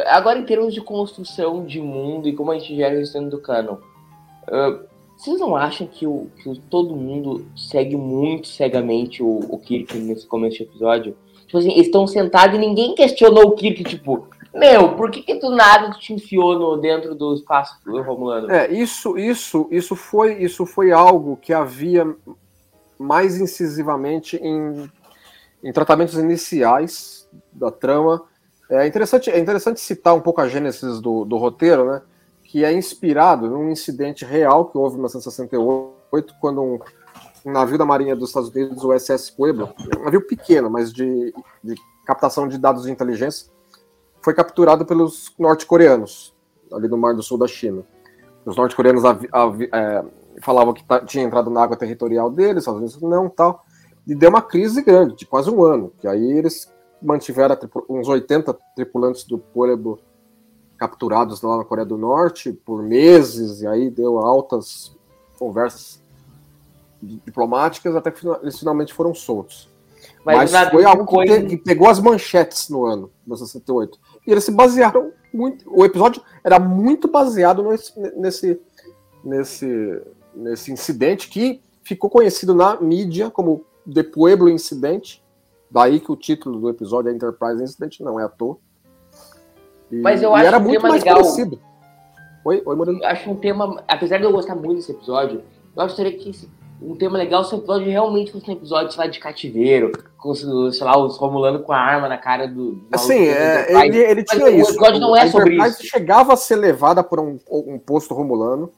agora 0.07 0.39
em 0.39 0.45
termos 0.45 0.73
de 0.73 0.81
construção 0.81 1.65
de 1.65 1.81
mundo 1.81 2.27
e 2.27 2.33
como 2.33 2.51
a 2.51 2.57
gente 2.57 2.75
gera 2.75 2.99
isso 2.99 3.13
dentro 3.13 3.31
do 3.31 3.39
canon, 3.39 3.75
uh, 4.47 4.93
vocês 5.17 5.39
não 5.39 5.55
acham 5.55 5.87
que, 5.87 6.05
o, 6.05 6.27
que 6.41 6.59
todo 6.69 6.95
mundo 6.95 7.45
segue 7.55 7.95
muito 7.95 8.47
cegamente 8.47 9.23
o, 9.23 9.39
o 9.49 9.57
Kirk 9.57 9.97
nesse 9.97 10.27
começo 10.27 10.57
de 10.57 10.63
episódio? 10.63 11.15
Tipo 11.45 11.59
assim, 11.59 11.71
eles 11.71 11.85
estão 11.85 12.07
sentados 12.07 12.55
e 12.55 12.59
ninguém 12.59 12.95
questionou 12.95 13.45
o 13.45 13.51
Kirk, 13.51 13.83
tipo, 13.83 14.27
meu, 14.53 14.95
por 14.95 15.09
que, 15.09 15.23
que 15.23 15.35
do 15.35 15.49
nada 15.49 15.91
tu 15.91 15.99
te 15.99 16.13
enfiou 16.13 16.57
no, 16.57 16.77
dentro 16.77 17.15
do 17.15 17.33
espaço 17.33 17.79
do 17.83 18.01
Romulano? 18.01 18.51
É, 18.51 18.71
isso, 18.71 19.17
isso, 19.17 19.67
isso 19.71 19.95
foi, 19.95 20.43
isso 20.43 20.65
foi 20.65 20.91
algo 20.91 21.37
que 21.37 21.51
havia 21.51 22.15
mais 22.99 23.37
incisivamente 23.37 24.37
em, 24.37 24.89
em 25.63 25.73
tratamentos 25.73 26.15
iniciais 26.15 27.27
da 27.51 27.71
trama. 27.71 28.23
É 28.69 28.85
interessante, 28.85 29.31
é 29.31 29.39
interessante 29.39 29.79
citar 29.79 30.13
um 30.13 30.21
pouco 30.21 30.39
a 30.39 30.47
gênesis 30.47 31.01
do, 31.01 31.25
do 31.25 31.37
roteiro, 31.37 31.85
né? 31.85 32.01
Que 32.43 32.63
é 32.63 32.71
inspirado 32.71 33.49
num 33.49 33.71
incidente 33.71 34.23
real 34.23 34.65
que 34.65 34.77
houve 34.77 34.95
em 34.95 34.99
1968, 34.99 36.35
quando 36.39 36.61
um, 36.61 36.79
um 37.43 37.51
navio 37.51 37.77
da 37.77 37.85
Marinha 37.85 38.15
dos 38.15 38.29
Estados 38.29 38.49
Unidos, 38.49 38.83
o 38.83 38.97
SS 38.97 39.31
Pueblo, 39.31 39.73
um 39.99 40.03
navio 40.03 40.25
pequeno, 40.27 40.69
mas 40.69 40.93
de, 40.93 41.33
de 41.63 41.75
captação 42.05 42.47
de 42.47 42.57
dados 42.57 42.83
de 42.83 42.91
inteligência, 42.91 43.47
foi 44.23 44.33
capturado 44.33 44.85
pelos 44.85 45.33
norte-coreanos, 45.37 46.33
ali 46.71 46.87
no 46.87 46.97
Mar 46.97 47.13
do 47.13 47.21
Sul 47.21 47.37
da 47.37 47.47
China. 47.47 47.83
Os 48.45 48.55
norte-coreanos 48.55 49.03
é, 49.03 50.05
falavam 50.41 50.73
que 50.73 50.83
tinha 51.05 51.23
entrado 51.23 51.49
na 51.49 51.63
água 51.63 51.77
territorial 51.77 52.29
deles, 52.29 52.67
às 52.67 52.79
vezes 52.79 53.01
não, 53.01 53.29
tal. 53.29 53.63
E 54.07 54.15
deu 54.15 54.29
uma 54.29 54.41
crise 54.41 54.81
grande, 54.81 55.15
de 55.15 55.25
quase 55.25 55.49
um 55.49 55.63
ano. 55.63 55.93
Que 55.99 56.07
aí 56.07 56.31
eles 56.31 56.71
mantiveram 57.01 57.57
uns 57.89 58.07
80 58.07 58.53
tripulantes 58.75 59.23
do 59.25 59.37
Pueblo 59.37 59.99
capturados 60.77 61.41
lá 61.41 61.57
na 61.57 61.63
Coreia 61.63 61.85
do 61.85 61.97
Norte 61.97 62.51
por 62.51 62.81
meses, 62.81 63.61
e 63.61 63.67
aí 63.67 63.89
deu 63.89 64.17
altas 64.17 64.97
conversas 65.37 66.01
diplomáticas 67.01 67.95
até 67.95 68.11
que 68.11 68.25
eles 68.41 68.59
finalmente 68.59 68.93
foram 68.93 69.13
soltos. 69.13 69.69
Mas, 70.25 70.51
Mas 70.51 70.69
foi 70.69 70.85
algo 70.85 71.05
coisa... 71.05 71.43
que, 71.43 71.57
pegou 71.57 71.89
as 71.89 71.99
manchetes 71.99 72.69
no 72.69 72.85
ano 72.85 73.11
de 73.25 73.37
68. 73.37 73.99
E 74.25 74.31
eles 74.31 74.43
se 74.43 74.51
basearam 74.51 75.11
muito. 75.33 75.65
O 75.69 75.83
episódio 75.83 76.21
era 76.43 76.59
muito 76.59 77.07
baseado 77.07 77.63
nesse, 77.63 77.99
nesse, 78.15 78.61
nesse, 79.23 80.01
nesse 80.33 80.71
incidente 80.71 81.29
que 81.29 81.61
ficou 81.83 82.09
conhecido 82.09 82.53
na 82.53 82.79
mídia 82.79 83.29
como 83.29 83.65
The 83.91 84.03
Pueblo 84.03 84.49
Incident. 84.49 85.19
Daí 85.69 85.99
que 85.99 86.11
o 86.11 86.15
título 86.15 86.59
do 86.59 86.69
episódio 86.69 87.09
é 87.09 87.13
Enterprise 87.13 87.61
Incident, 87.61 87.99
não 87.99 88.19
é 88.19 88.23
à 88.23 88.29
toa. 88.29 88.57
E, 89.91 89.97
Mas 90.01 90.21
eu 90.21 90.33
acho 90.33 90.45
era 90.45 90.57
um 90.57 90.61
muito 90.61 90.77
tema 90.77 90.89
mais 90.89 91.03
legal. 91.03 91.17
parecido. 91.17 91.59
Oi, 92.45 92.61
oi, 92.65 92.75
Murilo. 92.75 92.99
Eu 92.99 93.07
acho 93.07 93.29
um 93.29 93.35
tema, 93.35 93.83
apesar 93.87 94.17
de 94.17 94.23
eu 94.23 94.31
gostar 94.31 94.55
muito 94.55 94.75
desse 94.75 94.91
episódio, 94.91 95.39
eu 95.75 95.83
gostaria 95.83 96.15
que 96.17 96.29
esse, 96.29 96.49
um 96.85 96.95
tema 96.95 97.17
legal 97.17 97.43
se 97.43 97.55
o 97.55 97.57
episódio 97.57 97.87
realmente 97.87 98.31
fosse 98.31 98.49
um 98.49 98.53
episódio, 98.53 98.91
sei 98.91 99.03
lá, 99.03 99.09
de 99.09 99.19
cativeiro, 99.19 99.91
com, 100.17 100.33
sei 100.33 100.85
lá, 100.85 100.97
os 100.97 101.17
Romulano 101.17 101.59
com 101.59 101.71
a 101.71 101.77
arma 101.77 102.09
na 102.09 102.17
cara 102.17 102.47
do. 102.47 102.85
Assim, 102.91 103.27
é, 103.27 103.85
ele, 103.85 103.97
ele 103.97 104.23
tinha 104.23 104.49
isso. 104.49 104.71
O 104.71 104.73
episódio 104.73 104.99
não 104.99 105.15
é 105.15 105.21
a 105.23 105.31
sobre 105.31 105.55
isso. 105.55 105.83
chegava 105.83 106.33
a 106.33 106.37
ser 106.37 106.57
levada 106.57 107.03
por 107.03 107.19
um, 107.19 107.39
um 107.49 107.79
posto 107.79 108.13
Romulano. 108.13 108.71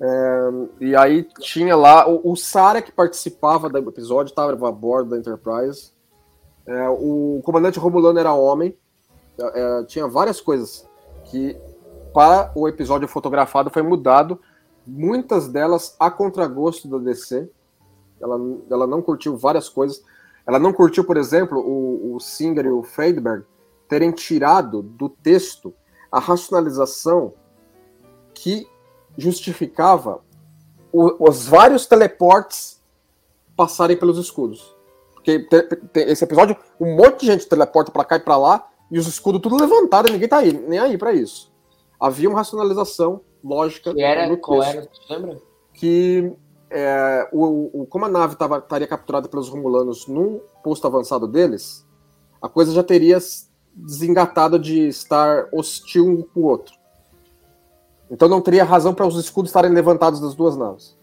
É, 0.00 0.50
e 0.80 0.96
aí 0.96 1.22
tinha 1.40 1.74
lá 1.74 2.08
o, 2.08 2.32
o 2.32 2.36
Sara 2.36 2.82
que 2.82 2.92
participava 2.92 3.68
do 3.68 3.78
episódio, 3.78 4.30
estava 4.30 4.52
a 4.68 4.72
bordo 4.72 5.10
da 5.10 5.18
Enterprise. 5.18 5.92
É, 6.66 6.88
o 6.88 7.40
comandante 7.44 7.78
Romulano 7.78 8.18
era 8.18 8.32
homem. 8.32 8.76
É, 9.38 9.84
tinha 9.84 10.08
várias 10.08 10.40
coisas 10.40 10.86
que 11.24 11.56
para 12.12 12.50
o 12.54 12.66
episódio 12.66 13.06
fotografado 13.06 13.70
foi 13.70 13.82
mudado 13.82 14.40
muitas 14.86 15.48
delas 15.48 15.96
a 15.98 16.10
contragosto 16.10 16.88
da 16.88 16.98
DC. 16.98 17.50
Ela, 18.20 18.38
ela 18.70 18.86
não 18.86 19.02
curtiu 19.02 19.36
várias 19.36 19.68
coisas. 19.68 20.02
Ela 20.46 20.58
não 20.58 20.72
curtiu, 20.72 21.04
por 21.04 21.16
exemplo, 21.16 21.58
o, 21.58 22.14
o 22.14 22.20
Singer 22.20 22.66
e 22.66 22.70
o 22.70 22.82
Friedberg 22.82 23.44
terem 23.88 24.12
tirado 24.12 24.82
do 24.82 25.08
texto 25.08 25.74
a 26.10 26.18
racionalização 26.18 27.34
que 28.32 28.66
justificava 29.16 30.20
o, 30.92 31.28
os 31.28 31.46
vários 31.46 31.86
teleportes 31.86 32.80
passarem 33.56 33.96
pelos 33.96 34.18
escudos. 34.18 34.74
Porque 35.14 35.40
te, 35.40 35.62
te, 35.62 36.00
esse 36.00 36.24
episódio, 36.24 36.56
um 36.80 36.94
monte 36.94 37.20
de 37.20 37.26
gente 37.26 37.48
teleporta 37.48 37.90
para 37.90 38.04
cá 38.04 38.16
e 38.16 38.20
para 38.20 38.36
lá 38.36 38.68
e 38.90 38.98
os 38.98 39.06
escudos 39.06 39.40
tudo 39.40 39.56
levantado, 39.56 40.10
ninguém 40.10 40.28
tá 40.28 40.38
aí, 40.38 40.52
nem 40.52 40.78
aí 40.78 40.96
para 40.96 41.12
isso. 41.12 41.52
Havia 41.98 42.28
uma 42.28 42.38
racionalização 42.38 43.20
lógica. 43.42 43.92
Que 43.92 44.02
era, 44.02 44.36
qual 44.36 44.62
era, 44.62 44.88
lembra? 45.08 45.38
Que 45.72 46.32
é, 46.70 47.28
o, 47.32 47.82
o, 47.82 47.86
como 47.86 48.04
a 48.04 48.08
nave 48.08 48.36
tava, 48.36 48.58
estaria 48.58 48.86
capturada 48.86 49.28
pelos 49.28 49.48
Romulanos 49.48 50.06
num 50.06 50.40
posto 50.62 50.86
avançado 50.86 51.28
deles, 51.28 51.86
a 52.40 52.48
coisa 52.48 52.72
já 52.72 52.82
teria 52.82 53.18
desengatado 53.74 54.58
de 54.58 54.88
estar 54.88 55.48
hostil 55.52 56.06
um 56.06 56.22
com 56.22 56.40
o 56.40 56.44
outro. 56.44 56.74
Então 58.10 58.28
não 58.28 58.40
teria 58.40 58.64
razão 58.64 58.94
para 58.94 59.06
os 59.06 59.16
escudos 59.16 59.50
estarem 59.50 59.70
levantados 59.70 60.20
das 60.20 60.34
duas 60.34 60.56
naves. 60.56 60.96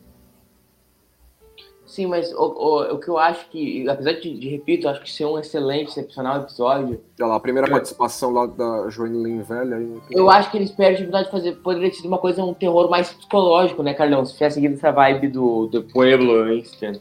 Sim, 1.93 2.07
mas 2.07 2.33
o, 2.33 2.41
o, 2.41 2.93
o 2.95 2.97
que 2.97 3.07
eu 3.07 3.19
acho 3.19 3.47
que, 3.51 3.87
apesar 3.87 4.13
de, 4.13 4.35
de, 4.39 4.49
repito, 4.49 4.89
acho 4.89 4.99
que 4.99 5.11
ser 5.11 5.25
um 5.25 5.37
excelente, 5.37 5.91
excepcional 5.91 6.41
episódio. 6.41 6.99
Olha 7.19 7.29
lá, 7.29 7.35
a 7.35 7.39
primeira 7.39 7.69
participação 7.69 8.31
lá 8.31 8.47
da 8.47 8.89
Joaneline 8.89 9.43
Velha. 9.43 9.75
Aí, 9.75 10.01
eu 10.09 10.27
acho 10.27 10.49
que 10.49 10.57
eles 10.57 10.71
perdem 10.71 11.07
a 11.13 11.21
de 11.21 11.29
fazer. 11.29 11.51
Poderia 11.57 11.91
ter 11.91 11.97
sido 11.97 12.07
uma 12.07 12.17
coisa, 12.17 12.43
um 12.43 12.51
terror 12.51 12.89
mais 12.89 13.13
psicológico, 13.13 13.83
né, 13.83 13.93
Carlão? 13.93 14.25
Se 14.25 14.33
tivesse 14.33 14.55
seguido 14.55 14.73
essa 14.73 14.91
vibe 14.91 15.27
do, 15.27 15.67
do 15.67 15.83
Pueblo 15.83 16.51
Instant. 16.51 16.97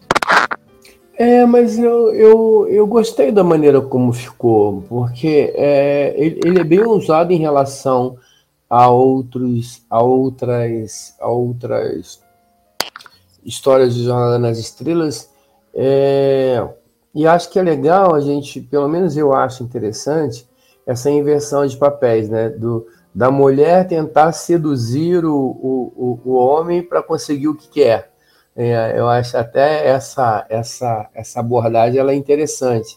É, 1.15 1.47
mas 1.47 1.79
eu, 1.79 2.13
eu, 2.13 2.69
eu 2.69 2.87
gostei 2.87 3.33
da 3.33 3.43
maneira 3.43 3.81
como 3.81 4.13
ficou, 4.13 4.85
porque 4.91 5.55
é, 5.57 6.15
ele, 6.19 6.41
ele 6.45 6.61
é 6.61 6.65
bem 6.65 6.87
usado 6.87 7.33
em 7.33 7.39
relação 7.39 8.19
a 8.69 8.91
outros, 8.91 9.87
a 9.89 10.03
outras, 10.03 11.17
a 11.19 11.29
outras 11.29 12.22
histórias 13.45 13.95
de 13.95 14.05
Jornada 14.05 14.39
nas 14.39 14.59
Estrelas. 14.59 15.31
É, 15.75 16.67
e 17.15 17.27
acho 17.27 17.51
que 17.51 17.59
é 17.59 17.63
legal 17.63 18.15
a 18.15 18.21
gente, 18.21 18.61
pelo 18.61 18.89
menos 18.89 19.17
eu 19.17 19.33
acho 19.33 19.63
interessante, 19.63 20.49
essa 20.87 21.11
inversão 21.11 21.67
de 21.67 21.77
papéis, 21.77 22.29
né? 22.29 22.49
Do, 22.49 22.87
da 23.15 23.31
mulher 23.31 23.87
tentar 23.87 24.33
seduzir 24.33 25.25
o, 25.25 25.37
o, 25.37 26.21
o 26.25 26.33
homem 26.33 26.83
para 26.83 27.03
conseguir 27.03 27.49
o 27.49 27.55
que 27.55 27.69
quer. 27.69 28.11
É, 28.55 28.99
eu 28.99 29.09
acho 29.09 29.37
até 29.37 29.89
essa, 29.89 30.47
essa, 30.49 31.09
essa 31.15 31.41
abordagem 31.41 31.99
ela 31.99 32.13
é 32.13 32.15
interessante. 32.15 32.97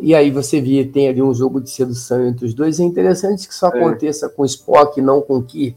E 0.00 0.14
aí 0.14 0.30
você 0.30 0.60
vê, 0.60 0.84
tem 0.84 1.08
ali 1.08 1.20
um 1.20 1.34
jogo 1.34 1.60
de 1.60 1.68
sedução 1.68 2.26
entre 2.26 2.46
os 2.46 2.54
dois. 2.54 2.78
É 2.78 2.84
interessante 2.84 3.46
que 3.46 3.52
isso 3.52 3.66
aconteça 3.66 4.28
com 4.28 4.44
Spock 4.44 5.00
não 5.00 5.20
com 5.20 5.42
Kirk, 5.42 5.76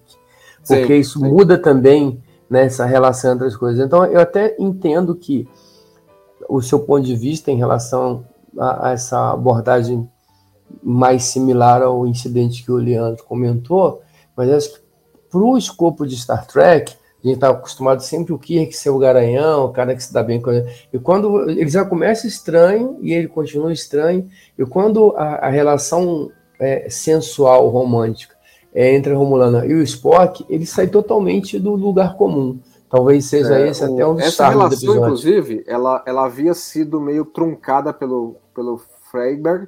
porque 0.68 0.88
sim, 0.88 1.00
isso 1.00 1.20
sim. 1.20 1.28
muda 1.28 1.58
também 1.58 2.22
nessa 2.50 2.86
né, 2.86 2.92
relação 2.92 3.34
entre 3.34 3.48
as 3.48 3.56
coisas. 3.56 3.86
Então, 3.86 4.06
eu 4.06 4.20
até 4.20 4.56
entendo 4.60 5.16
que 5.16 5.48
o 6.48 6.62
seu 6.62 6.80
ponto 6.80 7.06
de 7.06 7.16
vista 7.16 7.52
em 7.52 7.58
relação 7.58 8.26
a, 8.58 8.90
a 8.90 8.92
essa 8.92 9.32
abordagem 9.32 10.10
mais 10.84 11.24
similar 11.24 11.82
ao 11.82 12.06
incidente 12.06 12.64
que 12.64 12.72
o 12.72 12.78
Leandro 12.78 13.24
comentou, 13.24 14.02
mas 14.36 14.50
acho 14.50 14.74
que 14.74 14.80
para 15.30 15.40
o 15.40 15.58
escopo 15.58 16.06
de 16.06 16.16
Star 16.16 16.46
Trek, 16.46 16.94
a 17.24 17.28
gente 17.28 17.36
está 17.36 17.50
acostumado 17.50 18.02
sempre 18.02 18.32
o 18.32 18.40
Kirk 18.40 18.74
ser 18.74 18.90
o 18.90 19.00
garanhão, 19.00 19.66
o 19.66 19.74
cara 19.74 19.96
que 19.96 20.04
se 20.04 20.14
dá 20.14 20.24
bem 20.24 20.40
com 20.40 20.52
ele. 20.52 20.72
E 20.94 21.00
quando 21.00 21.50
ele 21.50 21.70
já 21.70 21.84
começa 21.84 22.28
estranho 22.28 22.98
e 23.02 23.14
ele 23.14 23.28
continua 23.28 23.74
estranho, 23.74 24.30
e 24.58 24.66
quando 24.66 25.14
a, 25.18 25.48
a 25.48 25.50
relação 25.50 26.32
é, 26.60 26.90
sensual, 26.90 27.68
romântica, 27.70 28.37
é, 28.78 28.94
entre 28.94 29.12
a 29.12 29.18
Romulana 29.18 29.66
e 29.66 29.74
o 29.74 29.82
Spock, 29.82 30.46
ele 30.48 30.68
sai 30.68 30.86
totalmente 30.86 31.58
do 31.58 31.74
lugar 31.74 32.16
comum. 32.16 32.60
Talvez 32.88 33.26
seja 33.26 33.58
é, 33.58 33.70
esse 33.70 33.84
o, 33.84 33.92
até 33.92 34.06
um 34.06 34.14
dos 34.14 34.24
Essa 34.24 34.50
relação, 34.50 34.98
inclusive, 34.98 35.64
ela, 35.66 36.04
ela 36.06 36.26
havia 36.26 36.54
sido 36.54 37.02
meio 37.02 37.26
truncada 37.26 37.92
pelo, 37.92 38.36
pelo 38.54 38.80
Freiberg, 39.10 39.68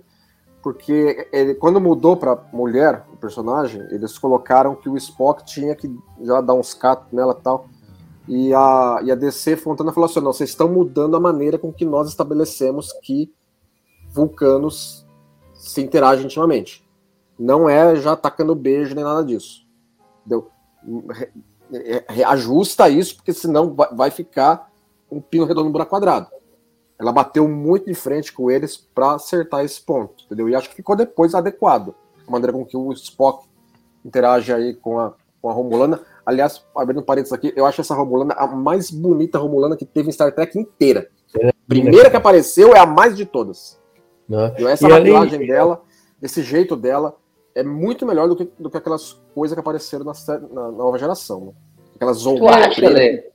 porque 0.61 1.27
ele, 1.33 1.55
quando 1.55 1.81
mudou 1.81 2.15
para 2.17 2.37
mulher, 2.53 3.03
o 3.11 3.17
personagem, 3.17 3.81
eles 3.89 4.15
colocaram 4.15 4.75
que 4.75 4.87
o 4.87 4.95
Spock 4.95 5.43
tinha 5.43 5.75
que 5.75 5.91
já 6.21 6.39
dar 6.39 6.53
uns 6.53 6.75
catos 6.75 7.11
nela 7.11 7.35
e 7.37 7.43
tal. 7.43 7.65
E 8.27 8.53
a, 8.53 8.99
e 9.03 9.11
a 9.11 9.15
DC 9.15 9.55
Fontana 9.55 9.91
falou 9.91 10.07
assim: 10.07 10.19
não, 10.19 10.31
vocês 10.31 10.51
estão 10.51 10.69
mudando 10.69 11.17
a 11.17 11.19
maneira 11.19 11.57
com 11.57 11.73
que 11.73 11.83
nós 11.83 12.07
estabelecemos 12.09 12.93
que 13.01 13.33
vulcanos 14.13 15.03
se 15.55 15.81
interagem 15.81 16.25
intimamente. 16.25 16.87
Não 17.39 17.69
é 17.69 17.95
já 17.95 18.15
tacando 18.17 18.53
beijo 18.53 18.93
nem 18.93 19.03
nada 19.03 19.23
disso. 19.23 19.65
Entendeu? 20.19 20.49
Reajusta 22.09 22.89
isso, 22.89 23.15
porque 23.15 23.31
senão 23.31 23.75
vai 23.93 24.11
ficar 24.11 24.69
um 25.09 25.21
pino 25.21 25.45
redondo 25.45 25.67
no 25.67 25.71
buraco 25.71 25.91
quadrado. 25.91 26.27
Ela 26.99 27.13
bateu 27.13 27.47
muito 27.47 27.85
de 27.85 27.93
frente 27.93 28.33
com 28.33 28.51
eles 28.51 28.75
para 28.75 29.13
acertar 29.13 29.63
esse 29.63 29.81
ponto, 29.81 30.25
entendeu? 30.25 30.49
E 30.49 30.55
acho 30.55 30.69
que 30.69 30.75
ficou 30.75 30.97
depois 30.97 31.33
adequado. 31.33 31.95
A 32.27 32.31
maneira 32.31 32.51
com 32.51 32.65
que 32.65 32.75
o 32.75 32.91
Spock 32.91 33.47
interage 34.03 34.51
aí 34.51 34.73
com 34.73 34.99
a, 34.99 35.13
com 35.41 35.49
a 35.49 35.53
Romulana. 35.53 36.01
Aliás, 36.25 36.63
abrindo 36.75 37.01
parênteses 37.01 37.33
aqui, 37.33 37.53
eu 37.55 37.65
acho 37.65 37.79
essa 37.79 37.95
Romulana 37.95 38.33
a 38.33 38.47
mais 38.47 38.91
bonita 38.91 39.39
Romulana 39.39 39.77
que 39.77 39.85
teve 39.85 40.09
em 40.09 40.11
Star 40.11 40.33
Trek 40.33 40.59
inteira. 40.59 41.09
É, 41.39 41.53
Primeira 41.67 42.09
que 42.09 42.17
apareceu 42.17 42.75
é 42.75 42.79
a 42.79 42.85
mais 42.85 43.15
de 43.15 43.25
todas. 43.25 43.79
Né? 44.27 44.53
Essa 44.67 44.89
maquiagem 44.89 45.47
dela, 45.47 45.81
esse 46.21 46.43
jeito 46.43 46.75
dela, 46.75 47.15
é 47.59 47.63
muito 47.63 48.05
melhor 48.05 48.27
do 48.27 48.35
que, 48.35 48.49
do 48.57 48.69
que 48.69 48.77
aquelas 48.77 49.19
coisas 49.33 49.53
que 49.53 49.59
apareceram 49.59 50.05
na, 50.05 50.13
na, 50.51 50.71
nova 50.71 50.97
geração. 50.97 51.47
Né? 51.47 51.51
Aquelas 51.95 52.17
zongas. 52.17 52.75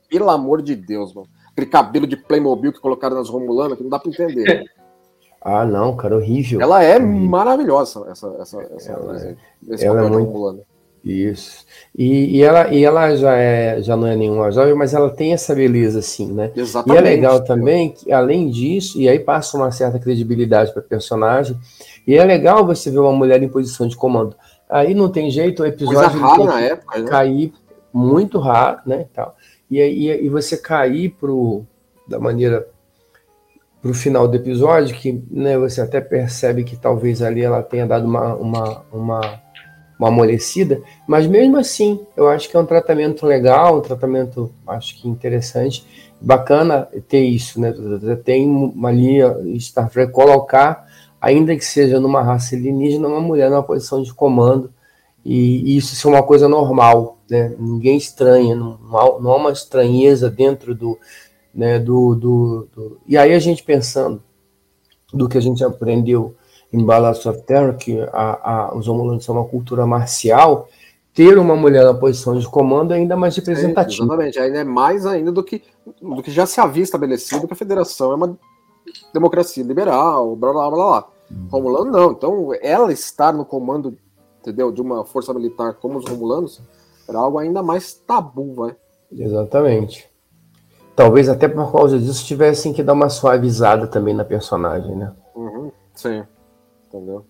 Pelo 0.09 0.29
amor 0.29 0.61
de 0.61 0.75
Deus, 0.75 1.13
mano. 1.13 1.27
Aquele 1.51 1.67
cabelo 1.67 2.07
de 2.07 2.17
Playmobil 2.17 2.73
que 2.73 2.79
colocaram 2.79 3.15
nas 3.15 3.29
Romulanas, 3.29 3.77
que 3.77 3.83
não 3.83 3.89
dá 3.89 3.99
pra 3.99 4.11
entender. 4.11 4.65
ah, 5.41 5.65
não, 5.65 5.95
cara, 5.95 6.15
horrível. 6.15 6.59
Ela 6.59 6.83
é 6.83 6.97
horrível. 6.97 7.29
maravilhosa, 7.29 8.05
essa, 8.09 8.27
essa, 8.39 8.61
essa, 8.75 8.91
ela, 8.91 9.37
esse 9.69 9.85
ela 9.85 10.05
é 10.05 10.09
muito, 10.09 10.31
Romulana. 10.31 10.59
Isso. 11.05 11.63
E, 11.95 12.37
e, 12.37 12.41
ela, 12.41 12.73
e 12.73 12.83
ela 12.83 13.15
já, 13.15 13.37
é, 13.37 13.79
já 13.79 13.95
não 13.95 14.07
é 14.07 14.15
nenhuma 14.15 14.51
jovem, 14.51 14.73
mas 14.73 14.91
ela 14.91 15.11
tem 15.11 15.33
essa 15.33 15.53
beleza, 15.53 15.99
assim, 15.99 16.31
né? 16.31 16.51
Exatamente. 16.55 16.97
E 16.97 16.97
é 16.97 17.09
legal 17.15 17.43
também 17.43 17.91
que, 17.91 18.11
além 18.11 18.49
disso, 18.49 18.99
e 18.99 19.07
aí 19.07 19.19
passa 19.19 19.55
uma 19.55 19.71
certa 19.71 19.99
credibilidade 19.99 20.73
para 20.73 20.81
personagem, 20.81 21.55
e 22.07 22.15
é 22.15 22.23
legal 22.23 22.65
você 22.65 22.91
ver 22.91 22.99
uma 22.99 23.13
mulher 23.13 23.41
em 23.41 23.49
posição 23.49 23.87
de 23.87 23.95
comando. 23.95 24.35
Aí 24.69 24.93
não 24.93 25.09
tem 25.09 25.29
jeito, 25.29 25.63
o 25.63 25.65
episódio 25.65 26.19
na 26.45 26.61
época, 26.61 26.99
né? 26.99 27.07
cair 27.07 27.53
muito 27.93 28.39
raro, 28.39 28.79
né? 28.85 29.05
Tal. 29.13 29.35
E, 29.69 29.79
e, 29.79 30.25
e 30.25 30.29
você 30.29 30.57
cair 30.57 31.09
pro, 31.09 31.63
da 32.07 32.19
maneira 32.19 32.67
para 33.81 33.91
o 33.91 33.93
final 33.93 34.27
do 34.27 34.35
episódio, 34.35 34.95
que 34.95 35.23
né, 35.29 35.57
você 35.59 35.79
até 35.79 36.01
percebe 36.01 36.63
que 36.63 36.75
talvez 36.75 37.21
ali 37.21 37.43
ela 37.43 37.61
tenha 37.61 37.85
dado 37.85 38.05
uma, 38.07 38.33
uma, 38.33 38.85
uma, 38.91 39.41
uma 39.99 40.07
amolecida, 40.07 40.81
mas 41.07 41.27
mesmo 41.27 41.57
assim, 41.57 42.03
eu 42.17 42.27
acho 42.27 42.49
que 42.49 42.57
é 42.57 42.59
um 42.59 42.65
tratamento 42.65 43.27
legal, 43.27 43.77
um 43.77 43.81
tratamento, 43.81 44.51
acho 44.67 44.99
que 44.99 45.07
interessante, 45.07 45.85
bacana 46.19 46.87
ter 47.07 47.25
isso, 47.25 47.61
né? 47.61 47.73
Tem 48.23 48.73
ali 48.83 49.59
Star 49.59 49.87
Trek 49.87 50.11
colocar, 50.11 50.87
ainda 51.25 51.55
que 51.55 51.65
seja 51.65 51.99
numa 51.99 52.21
raça 52.21 52.55
alienígena, 52.55 53.07
uma 53.07 53.19
mulher 53.19 53.49
numa 53.49 53.63
posição 53.63 53.99
de 54.03 54.13
comando, 54.13 54.71
e, 55.25 55.75
isso 55.75 55.95
ser 55.95 56.07
uma 56.07 56.21
coisa 56.21 56.47
normal, 56.47 57.17
né? 57.27 57.51
Ninguém 57.57 57.97
estranha, 57.97 58.55
não, 58.55 58.77
não 59.19 59.31
há 59.31 59.35
uma 59.35 59.51
estranheza 59.51 60.29
dentro 60.29 60.75
do, 60.75 60.99
né, 61.53 61.79
do, 61.79 62.13
do, 62.13 62.67
do, 62.71 62.99
E 63.07 63.17
aí 63.17 63.33
a 63.33 63.39
gente 63.39 63.63
pensando 63.63 64.21
do 65.11 65.27
que 65.27 65.35
a 65.35 65.41
gente 65.41 65.63
aprendeu 65.63 66.35
em 66.71 66.85
Ballast 66.85 67.25
of 67.27 67.41
Terror, 67.41 67.75
que 67.75 67.99
a, 68.13 68.67
a, 68.67 68.77
os 68.77 68.85
Romulanos 68.85 69.25
são 69.25 69.33
uma 69.33 69.45
cultura 69.45 69.87
marcial, 69.87 70.69
ter 71.11 71.39
uma 71.39 71.55
mulher 71.55 71.85
na 71.85 71.93
posição 71.95 72.37
de 72.37 72.47
comando 72.47 72.93
é 72.93 72.97
ainda 72.97 73.15
mais 73.17 73.35
representativo. 73.35 74.03
É, 74.03 74.05
exatamente, 74.05 74.39
ainda 74.39 74.59
é 74.59 74.63
mais 74.63 75.07
ainda 75.07 75.31
do 75.31 75.41
que, 75.41 75.63
do 75.99 76.21
que 76.21 76.29
já 76.29 76.45
se 76.45 76.61
havia 76.61 76.83
estabelecido 76.83 77.47
que 77.47 77.53
a 77.53 77.57
federação 77.57 78.11
é 78.11 78.15
uma 78.15 78.37
democracia 79.11 79.63
liberal, 79.63 80.35
blá 80.35 80.53
blá 80.53 80.69
blá 80.69 80.77
blá. 80.77 81.14
Romulano 81.49 81.91
não, 81.91 82.11
então 82.11 82.51
ela 82.61 82.91
estar 82.91 83.33
no 83.33 83.45
comando, 83.45 83.97
entendeu, 84.39 84.71
de 84.71 84.81
uma 84.81 85.05
força 85.05 85.33
militar 85.33 85.73
como 85.75 85.97
os 85.97 86.07
Romulanos 86.07 86.61
era 87.07 87.19
algo 87.19 87.37
ainda 87.37 87.61
mais 87.61 87.93
tabu, 87.93 88.53
vai. 88.53 88.75
Exatamente. 89.11 90.09
Talvez 90.95 91.27
até 91.27 91.47
por 91.47 91.71
causa 91.71 91.99
disso 91.99 92.25
tivessem 92.25 92.73
que 92.73 92.81
dar 92.81 92.93
uma 92.93 93.09
suavizada 93.09 93.85
também 93.87 94.13
na 94.13 94.23
personagem, 94.23 94.95
né? 94.95 95.13
Uhum, 95.35 95.71
sim. 95.93 96.23
Entendeu? 96.87 97.25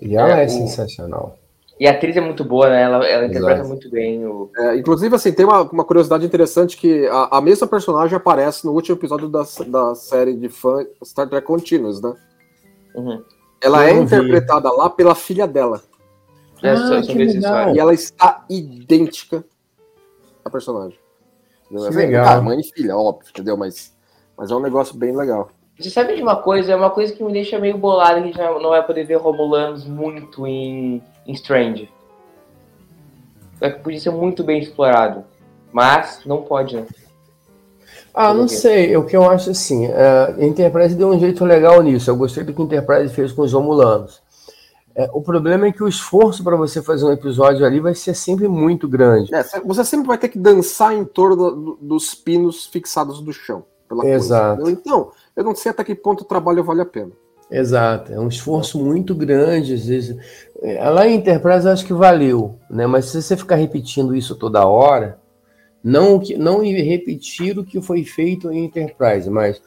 E 0.00 0.16
ela 0.16 0.40
é, 0.40 0.44
é 0.44 0.48
sensacional. 0.48 1.38
E 1.78 1.86
a 1.86 1.90
atriz 1.90 2.16
é 2.16 2.20
muito 2.20 2.42
boa, 2.42 2.70
né? 2.70 2.82
Ela, 2.82 3.06
ela 3.06 3.26
interpreta 3.26 3.62
muito 3.64 3.90
bem 3.90 4.26
o. 4.26 4.50
É, 4.56 4.76
inclusive, 4.76 5.14
assim, 5.14 5.30
tem 5.30 5.44
uma, 5.44 5.60
uma 5.62 5.84
curiosidade 5.84 6.24
interessante 6.24 6.76
que 6.76 7.06
a, 7.06 7.36
a, 7.36 7.40
mesma 7.40 7.66
personagem 7.66 8.16
aparece 8.16 8.64
no 8.64 8.72
último 8.72 8.96
episódio 8.96 9.28
da, 9.28 9.42
da 9.66 9.94
série 9.94 10.34
de 10.34 10.48
fã 10.48 10.86
Star 11.04 11.28
Trek 11.28 11.46
Continuous, 11.46 12.00
né? 12.00 12.14
Uhum. 12.94 13.22
Ela 13.62 13.90
Eu 13.90 13.98
é 13.98 14.00
interpretada 14.00 14.70
lá 14.72 14.88
pela 14.88 15.14
filha 15.14 15.46
dela. 15.46 15.82
É, 16.62 16.70
ah, 16.70 17.02
que 17.02 17.12
legal. 17.12 17.74
E 17.74 17.78
ela 17.78 17.92
está 17.92 18.46
idêntica 18.48 19.44
à 20.42 20.48
personagem. 20.48 20.98
Que 21.68 21.76
assim, 21.76 21.96
legal. 21.96 22.24
Cara, 22.24 22.40
mãe 22.40 22.58
e 22.58 22.64
filha, 22.64 22.96
óbvio, 22.96 23.28
entendeu? 23.28 23.56
Mas, 23.56 23.94
mas 24.36 24.50
é 24.50 24.54
um 24.54 24.60
negócio 24.60 24.96
bem 24.96 25.14
legal. 25.14 25.50
Você 25.78 25.90
sabe 25.90 26.16
de 26.16 26.22
uma 26.22 26.36
coisa? 26.36 26.72
É 26.72 26.76
uma 26.76 26.88
coisa 26.88 27.12
que 27.12 27.22
me 27.22 27.32
deixa 27.32 27.58
meio 27.58 27.76
bolado 27.76 28.22
que 28.22 28.40
a 28.40 28.46
gente 28.48 28.62
não 28.62 28.70
vai 28.70 28.86
poder 28.86 29.04
ver 29.04 29.16
Romulanos 29.16 29.84
muito 29.84 30.46
em, 30.46 31.02
em 31.26 31.32
Strange. 31.32 31.90
É 33.60 33.70
que 33.70 33.80
podia 33.80 34.00
ser 34.00 34.10
muito 34.10 34.44
bem 34.44 34.60
explorado. 34.60 35.24
Mas 35.72 36.20
não 36.24 36.42
pode, 36.42 36.76
né? 36.76 36.86
Ah, 38.14 38.32
não 38.32 38.48
sei. 38.48 38.96
O 38.96 39.04
que 39.04 39.16
eu 39.16 39.28
acho 39.28 39.50
assim, 39.50 39.86
a 39.86 40.42
Enterprise 40.42 40.94
deu 40.94 41.08
um 41.08 41.18
jeito 41.18 41.44
legal 41.44 41.82
nisso. 41.82 42.10
Eu 42.10 42.16
gostei 42.16 42.44
do 42.44 42.52
que 42.52 42.62
a 42.62 42.64
Enterprise 42.64 43.14
fez 43.14 43.32
com 43.32 43.42
os 43.42 43.52
Romulanos. 43.52 44.22
É, 44.94 45.10
o 45.12 45.20
problema 45.20 45.66
é 45.66 45.72
que 45.72 45.82
o 45.82 45.88
esforço 45.88 46.42
para 46.42 46.56
você 46.56 46.80
fazer 46.80 47.04
um 47.04 47.12
episódio 47.12 47.66
ali 47.66 47.80
vai 47.80 47.94
ser 47.94 48.14
sempre 48.14 48.48
muito 48.48 48.88
grande. 48.88 49.34
É, 49.34 49.44
você 49.60 49.84
sempre 49.84 50.06
vai 50.06 50.16
ter 50.16 50.30
que 50.30 50.38
dançar 50.38 50.94
em 50.94 51.04
torno 51.04 51.36
do, 51.36 51.78
dos 51.78 52.14
pinos 52.14 52.64
fixados 52.64 53.20
do 53.20 53.30
chão. 53.30 53.62
Exato. 54.04 54.62
Coisa. 54.62 54.78
Então, 54.80 55.10
eu 55.36 55.44
não 55.44 55.54
sei 55.54 55.70
até 55.70 55.84
que 55.84 55.94
ponto 55.94 56.22
o 56.22 56.26
trabalho 56.26 56.64
vale 56.64 56.80
a 56.80 56.86
pena. 56.86 57.12
Exato, 57.50 58.12
é 58.12 58.18
um 58.18 58.28
esforço 58.28 58.82
muito 58.82 59.14
grande, 59.14 59.74
às 59.74 59.86
vezes. 59.86 60.16
É, 60.62 60.88
lá 60.90 61.06
em 61.06 61.16
Enterprise 61.16 61.66
eu 61.66 61.72
acho 61.72 61.86
que 61.86 61.92
valeu, 61.92 62.58
né? 62.68 62.86
Mas 62.86 63.06
se 63.06 63.22
você 63.22 63.36
ficar 63.36 63.56
repetindo 63.56 64.16
isso 64.16 64.34
toda 64.34 64.66
hora, 64.66 65.18
não, 65.82 66.20
não 66.38 66.62
repetir 66.62 67.56
o 67.58 67.64
que 67.64 67.80
foi 67.80 68.02
feito 68.02 68.50
em 68.50 68.64
Enterprise, 68.64 69.30
mas 69.30 69.62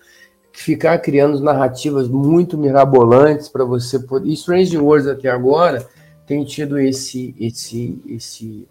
ficar 0.52 0.98
criando 0.98 1.40
narrativas 1.40 2.10
muito 2.10 2.58
mirabolantes 2.58 3.48
para 3.48 3.64
você 3.64 3.98
poder. 4.00 4.28
E 4.30 4.34
Strange 4.34 4.78
Wars 4.78 5.08
até 5.08 5.30
agora 5.30 5.88
tem 6.28 6.44
tido 6.44 6.78
esse 6.78 7.34
esse 7.40 7.98
esse 8.08 8.68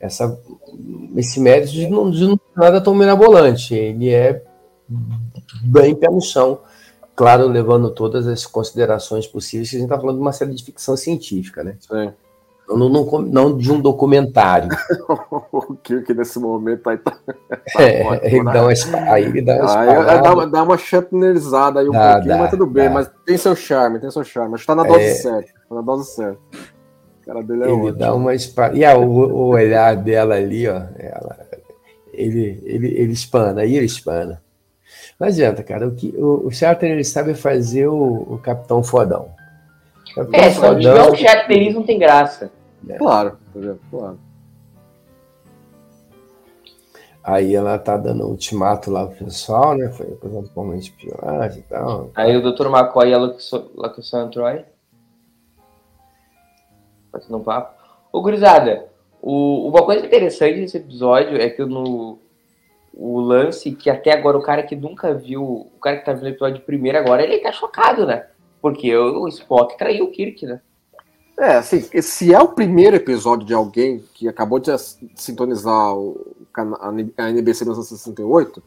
essa 0.00 0.38
esse 1.16 1.38
mérito 1.40 1.72
de 1.72 1.88
não, 1.88 2.10
de 2.10 2.26
não 2.26 2.40
nada 2.56 2.80
tão 2.80 2.94
mirabolante. 2.94 3.74
Ele 3.74 4.10
é 4.10 4.42
bem 5.62 5.94
pé 5.94 6.10
no 6.10 6.20
chão, 6.20 6.60
claro, 7.16 7.48
levando 7.48 7.90
todas 7.90 8.28
as 8.28 8.44
considerações 8.46 9.26
possíveis. 9.26 9.68
A 9.68 9.72
gente 9.72 9.84
está 9.84 9.98
falando 9.98 10.16
de 10.16 10.22
uma 10.22 10.32
série 10.32 10.54
de 10.54 10.62
ficção 10.62 10.96
científica, 10.96 11.64
né? 11.64 11.76
Sim. 11.80 12.12
Não, 12.68 12.88
não, 12.88 13.04
não, 13.22 13.56
de 13.56 13.70
um 13.70 13.80
documentário. 13.80 14.68
o 15.52 15.76
Kirk 15.76 16.12
nesse 16.12 16.38
momento 16.38 16.88
aí 16.90 16.98
tá. 16.98 17.12
tá 17.32 17.82
é, 17.82 18.04
ótimo, 18.04 18.26
ele, 18.26 18.42
né? 18.42 18.52
dá 18.52 18.62
uma, 18.62 19.12
aí 19.12 19.24
ele 19.24 19.42
dá 19.42 19.54
uma 19.56 19.78
aí, 19.78 19.86
dá 19.86 20.34
uma, 20.34 20.46
dá 20.46 20.62
uma 20.64 20.74
aí 20.74 21.88
um 21.88 21.92
dá, 21.92 22.12
pouquinho, 22.12 22.34
dá, 22.34 22.38
mas 22.38 22.50
tudo 22.50 22.66
bem. 22.66 22.88
Mas 22.88 23.10
tem 23.24 23.36
seu 23.36 23.54
charme, 23.54 24.00
tem 24.00 24.10
seu 24.10 24.24
charme. 24.24 24.54
Acho 24.54 24.64
que 24.64 24.66
tá 24.66 24.74
na 24.74 24.82
dose 24.82 25.04
é... 25.04 25.14
certa. 25.14 25.52
Tá 25.68 25.74
na 25.76 25.80
dose 25.80 26.10
certa. 26.10 26.40
O 27.22 27.26
cara 27.26 27.42
dele 27.42 27.62
é 27.62 27.66
ele 27.66 27.72
ótimo. 27.72 27.92
dá 27.92 28.14
uma 28.14 28.34
E 28.34 28.84
ah, 28.84 28.98
o, 28.98 29.04
o, 29.04 29.46
olhar 29.50 29.96
dela 29.96 30.34
ali, 30.34 30.68
ó. 30.68 30.82
Ela, 30.98 31.46
ele, 32.12 32.60
ele, 32.64 32.88
ele 32.88 33.12
espana, 33.12 33.62
aí 33.62 33.76
ele 33.76 33.86
espana. 33.86 34.42
Não 35.18 35.28
adianta, 35.28 35.62
cara. 35.62 35.88
O, 35.88 35.94
que, 35.94 36.14
o, 36.16 36.46
o 36.46 36.50
Charter 36.50 36.90
ele 36.90 37.04
sabe 37.04 37.34
fazer 37.34 37.88
o, 37.88 38.34
o 38.34 38.38
Capitão 38.38 38.82
Fodão. 38.82 39.30
É, 40.32 40.50
se 40.50 40.60
não 40.60 41.12
um 41.12 41.16
feliz, 41.46 41.74
não 41.74 41.82
tem 41.82 41.98
graça. 41.98 42.50
É. 42.88 42.96
Claro, 42.96 43.36
claro. 43.90 44.18
Aí 47.22 47.54
ela 47.56 47.76
tá 47.76 47.96
dando 47.96 48.24
ultimato 48.24 48.90
lá 48.90 49.04
pro 49.06 49.24
pessoal, 49.24 49.76
né? 49.76 49.90
Foi 49.90 50.06
coisa 50.14 50.48
como 50.54 50.74
espionagem 50.74 51.58
e 51.58 51.62
tal. 51.62 52.10
Aí 52.14 52.36
o 52.36 52.40
Dr. 52.40 52.66
McCoy 52.66 53.10
e 53.10 53.14
a 53.14 53.18
Luciana 53.18 54.30
Troy. 54.30 54.64
Fazendo 57.10 57.38
um 57.38 57.42
papo. 57.42 57.74
Ô, 58.12 58.22
gurizada, 58.22 58.86
o, 59.20 59.68
uma 59.68 59.84
coisa 59.84 60.06
interessante 60.06 60.60
desse 60.60 60.76
episódio 60.76 61.36
é 61.36 61.50
que 61.50 61.64
no 61.64 62.20
o 62.96 63.20
lance 63.20 63.72
que 63.72 63.90
até 63.90 64.12
agora 64.12 64.38
o 64.38 64.42
cara 64.42 64.62
que 64.62 64.74
nunca 64.74 65.12
viu, 65.12 65.42
o 65.42 65.78
cara 65.80 65.98
que 65.98 66.04
tá 66.06 66.14
vendo 66.14 66.24
o 66.24 66.28
episódio 66.28 66.62
primeiro 66.62 66.96
agora, 66.96 67.22
ele 67.22 67.38
tá 67.38 67.52
chocado, 67.52 68.06
né? 68.06 68.26
Porque 68.60 68.96
o 68.96 69.28
Spock 69.28 69.76
traiu 69.76 70.06
o 70.06 70.10
Kirk, 70.10 70.46
né? 70.46 70.60
É, 71.38 71.56
assim, 71.56 71.82
se 72.00 72.32
é 72.32 72.40
o 72.40 72.48
primeiro 72.48 72.96
episódio 72.96 73.46
de 73.46 73.52
alguém 73.52 74.02
que 74.14 74.26
acabou 74.26 74.58
de 74.58 74.70
sintonizar 75.14 75.94
o, 75.94 76.34
a 76.56 77.28
NBC 77.30 77.64
1968, 77.64 78.62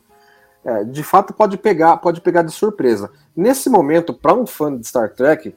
é, 0.63 0.83
de 0.83 1.01
fato 1.01 1.33
pode 1.33 1.57
pegar, 1.57 1.97
pode 1.97 2.21
pegar 2.21 2.43
de 2.43 2.51
surpresa. 2.51 3.09
Nesse 3.35 3.67
momento, 3.69 4.13
para 4.13 4.35
um 4.35 4.45
fã 4.45 4.77
de 4.77 4.87
Star 4.87 5.11
Trek, 5.15 5.55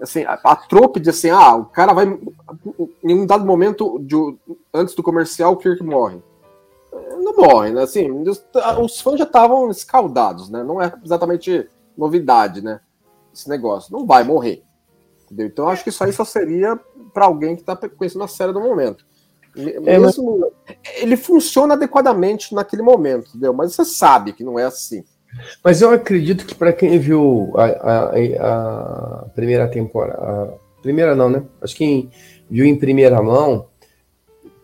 assim, 0.00 0.22
a, 0.22 0.38
a 0.44 0.54
trope 0.54 1.00
de 1.00 1.10
assim, 1.10 1.30
ah, 1.30 1.56
o 1.56 1.64
cara 1.64 1.92
vai 1.92 2.06
em 3.02 3.14
um 3.14 3.26
dado 3.26 3.44
momento 3.44 3.98
de, 3.98 4.14
antes 4.72 4.94
do 4.94 5.02
comercial 5.02 5.54
o 5.54 5.56
Kirk 5.56 5.82
morre. 5.82 6.22
Não 7.10 7.36
morre, 7.36 7.70
né? 7.70 7.82
Assim, 7.82 8.10
os, 8.10 8.44
os 8.80 9.00
fãs 9.00 9.18
já 9.18 9.24
estavam 9.24 9.70
escaldados, 9.70 10.48
né? 10.48 10.62
Não 10.62 10.80
é 10.80 10.92
exatamente 11.04 11.68
novidade, 11.96 12.62
né? 12.62 12.80
esse 13.34 13.48
negócio. 13.48 13.92
Não 13.92 14.06
vai 14.06 14.22
morrer. 14.22 14.62
Entendeu? 15.24 15.46
Então 15.46 15.68
acho 15.68 15.82
que 15.82 15.88
isso 15.88 16.04
aí 16.04 16.12
só 16.12 16.24
seria 16.24 16.78
para 17.12 17.24
alguém 17.24 17.54
que 17.54 17.62
está 17.62 17.76
conhecendo 17.76 18.24
a 18.24 18.28
série 18.28 18.52
do 18.52 18.60
momento. 18.60 19.04
É, 19.56 19.80
Mesmo, 19.80 20.38
mas... 20.38 20.76
Ele 20.96 21.16
funciona 21.16 21.74
adequadamente 21.74 22.54
naquele 22.54 22.82
momento, 22.82 23.28
entendeu? 23.30 23.52
Mas 23.52 23.74
você 23.74 23.84
sabe 23.84 24.32
que 24.32 24.44
não 24.44 24.58
é 24.58 24.64
assim. 24.64 25.04
Mas 25.64 25.80
eu 25.80 25.90
acredito 25.90 26.44
que 26.44 26.54
para 26.54 26.72
quem 26.72 26.98
viu 26.98 27.52
a, 27.56 27.64
a, 27.64 29.22
a, 29.22 29.24
primeira 29.34 29.66
temporada, 29.68 30.54
primeira 30.82 31.14
não, 31.14 31.30
né? 31.30 31.42
Acho 31.60 31.74
que 31.74 31.84
quem 31.84 32.10
viu 32.50 32.66
em 32.66 32.76
primeira 32.76 33.22
mão 33.22 33.66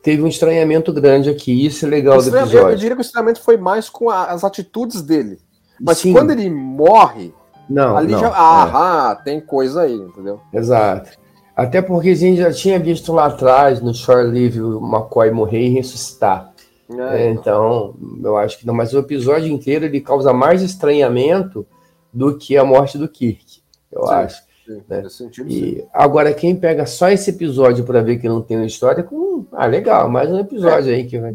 teve 0.09 0.23
um 0.23 0.27
estranhamento 0.27 0.91
grande 0.91 1.29
aqui. 1.29 1.67
Isso 1.67 1.85
é 1.85 1.89
legal 1.89 2.17
do 2.17 2.27
episódio. 2.27 2.71
Eu, 2.71 2.77
diria 2.77 2.97
que 2.97 3.03
o 3.03 3.05
estranhamento 3.05 3.43
foi 3.43 3.59
mais 3.59 3.91
com 3.91 4.09
as 4.09 4.43
atitudes 4.43 5.03
dele. 5.03 5.39
Mas 5.79 5.99
Sim. 5.99 6.15
quando 6.15 6.31
ele 6.31 6.49
morre, 6.49 7.35
não, 7.69 7.95
Ali 7.95 8.13
não, 8.13 8.21
já. 8.21 8.33
Ah, 8.35 9.19
é. 9.21 9.23
tem 9.23 9.39
coisa 9.39 9.83
aí, 9.83 9.93
entendeu? 9.93 10.41
Exato. 10.51 11.11
Até 11.55 11.83
porque 11.83 12.09
a 12.09 12.15
gente 12.15 12.39
já 12.39 12.51
tinha 12.51 12.79
visto 12.79 13.13
lá 13.13 13.27
atrás, 13.27 13.83
no 13.83 13.93
Shore 13.93 14.29
Live, 14.29 14.63
o 14.63 14.79
McCoy 14.79 15.31
morrer 15.31 15.67
e 15.67 15.75
ressuscitar. 15.75 16.55
É, 16.91 17.25
É, 17.25 17.31
então, 17.31 17.95
eu 18.25 18.39
acho 18.39 18.59
que 18.59 18.67
não. 18.67 18.73
Mas 18.73 18.95
o 18.95 18.99
episódio 18.99 19.53
inteiro 19.53 19.85
ele 19.85 20.01
causa 20.01 20.33
mais 20.33 20.63
estranhamento 20.63 21.67
do 22.11 22.39
que 22.39 22.57
a 22.57 22.65
morte 22.65 22.97
do 22.97 23.07
Kirk, 23.07 23.61
eu 23.93 24.07
Sim. 24.07 24.15
acho. 24.15 24.43
Sim, 24.69 24.83
né? 24.89 25.09
sentido. 25.09 25.51
E 25.51 25.87
agora, 25.93 26.33
quem 26.35 26.55
pega 26.55 26.85
só 26.87 27.09
esse 27.09 27.31
episódio 27.31 27.85
para 27.85 28.03
ver 28.03 28.19
que 28.19 28.29
não 28.29 28.43
tem 28.43 28.57
uma 28.57 28.67
história, 28.67 29.03
com, 29.03 29.47
ah, 29.53 29.67
legal, 29.67 30.09
mais 30.09 30.31
um 30.31 30.39
episódio 30.39 30.93
aí 30.93 31.07
que 31.07 31.19
vai. 31.19 31.33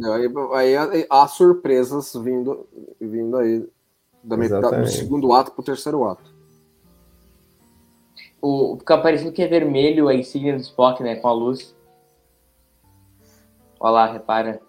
Aí, 0.53 0.75
aí 0.77 1.07
há- 1.09 1.27
surpresas 1.27 2.13
vindo, 2.13 2.67
vindo 3.01 3.37
aí 3.37 3.67
da 4.23 4.37
metade, 4.37 4.81
do 4.81 4.87
segundo 4.87 5.33
ato 5.33 5.51
pro 5.51 5.63
terceiro 5.63 6.03
ato. 6.05 6.33
O, 8.41 8.77
fica 8.77 8.97
parecendo 8.97 9.31
que 9.31 9.41
é 9.41 9.47
vermelho 9.47 10.07
a 10.07 10.13
insígnia 10.13 10.55
do 10.55 10.61
Spock, 10.61 11.01
né? 11.01 11.15
Com 11.15 11.27
a 11.27 11.33
luz. 11.33 11.73
Olha 13.79 13.91
lá, 13.91 14.11
repara. 14.11 14.61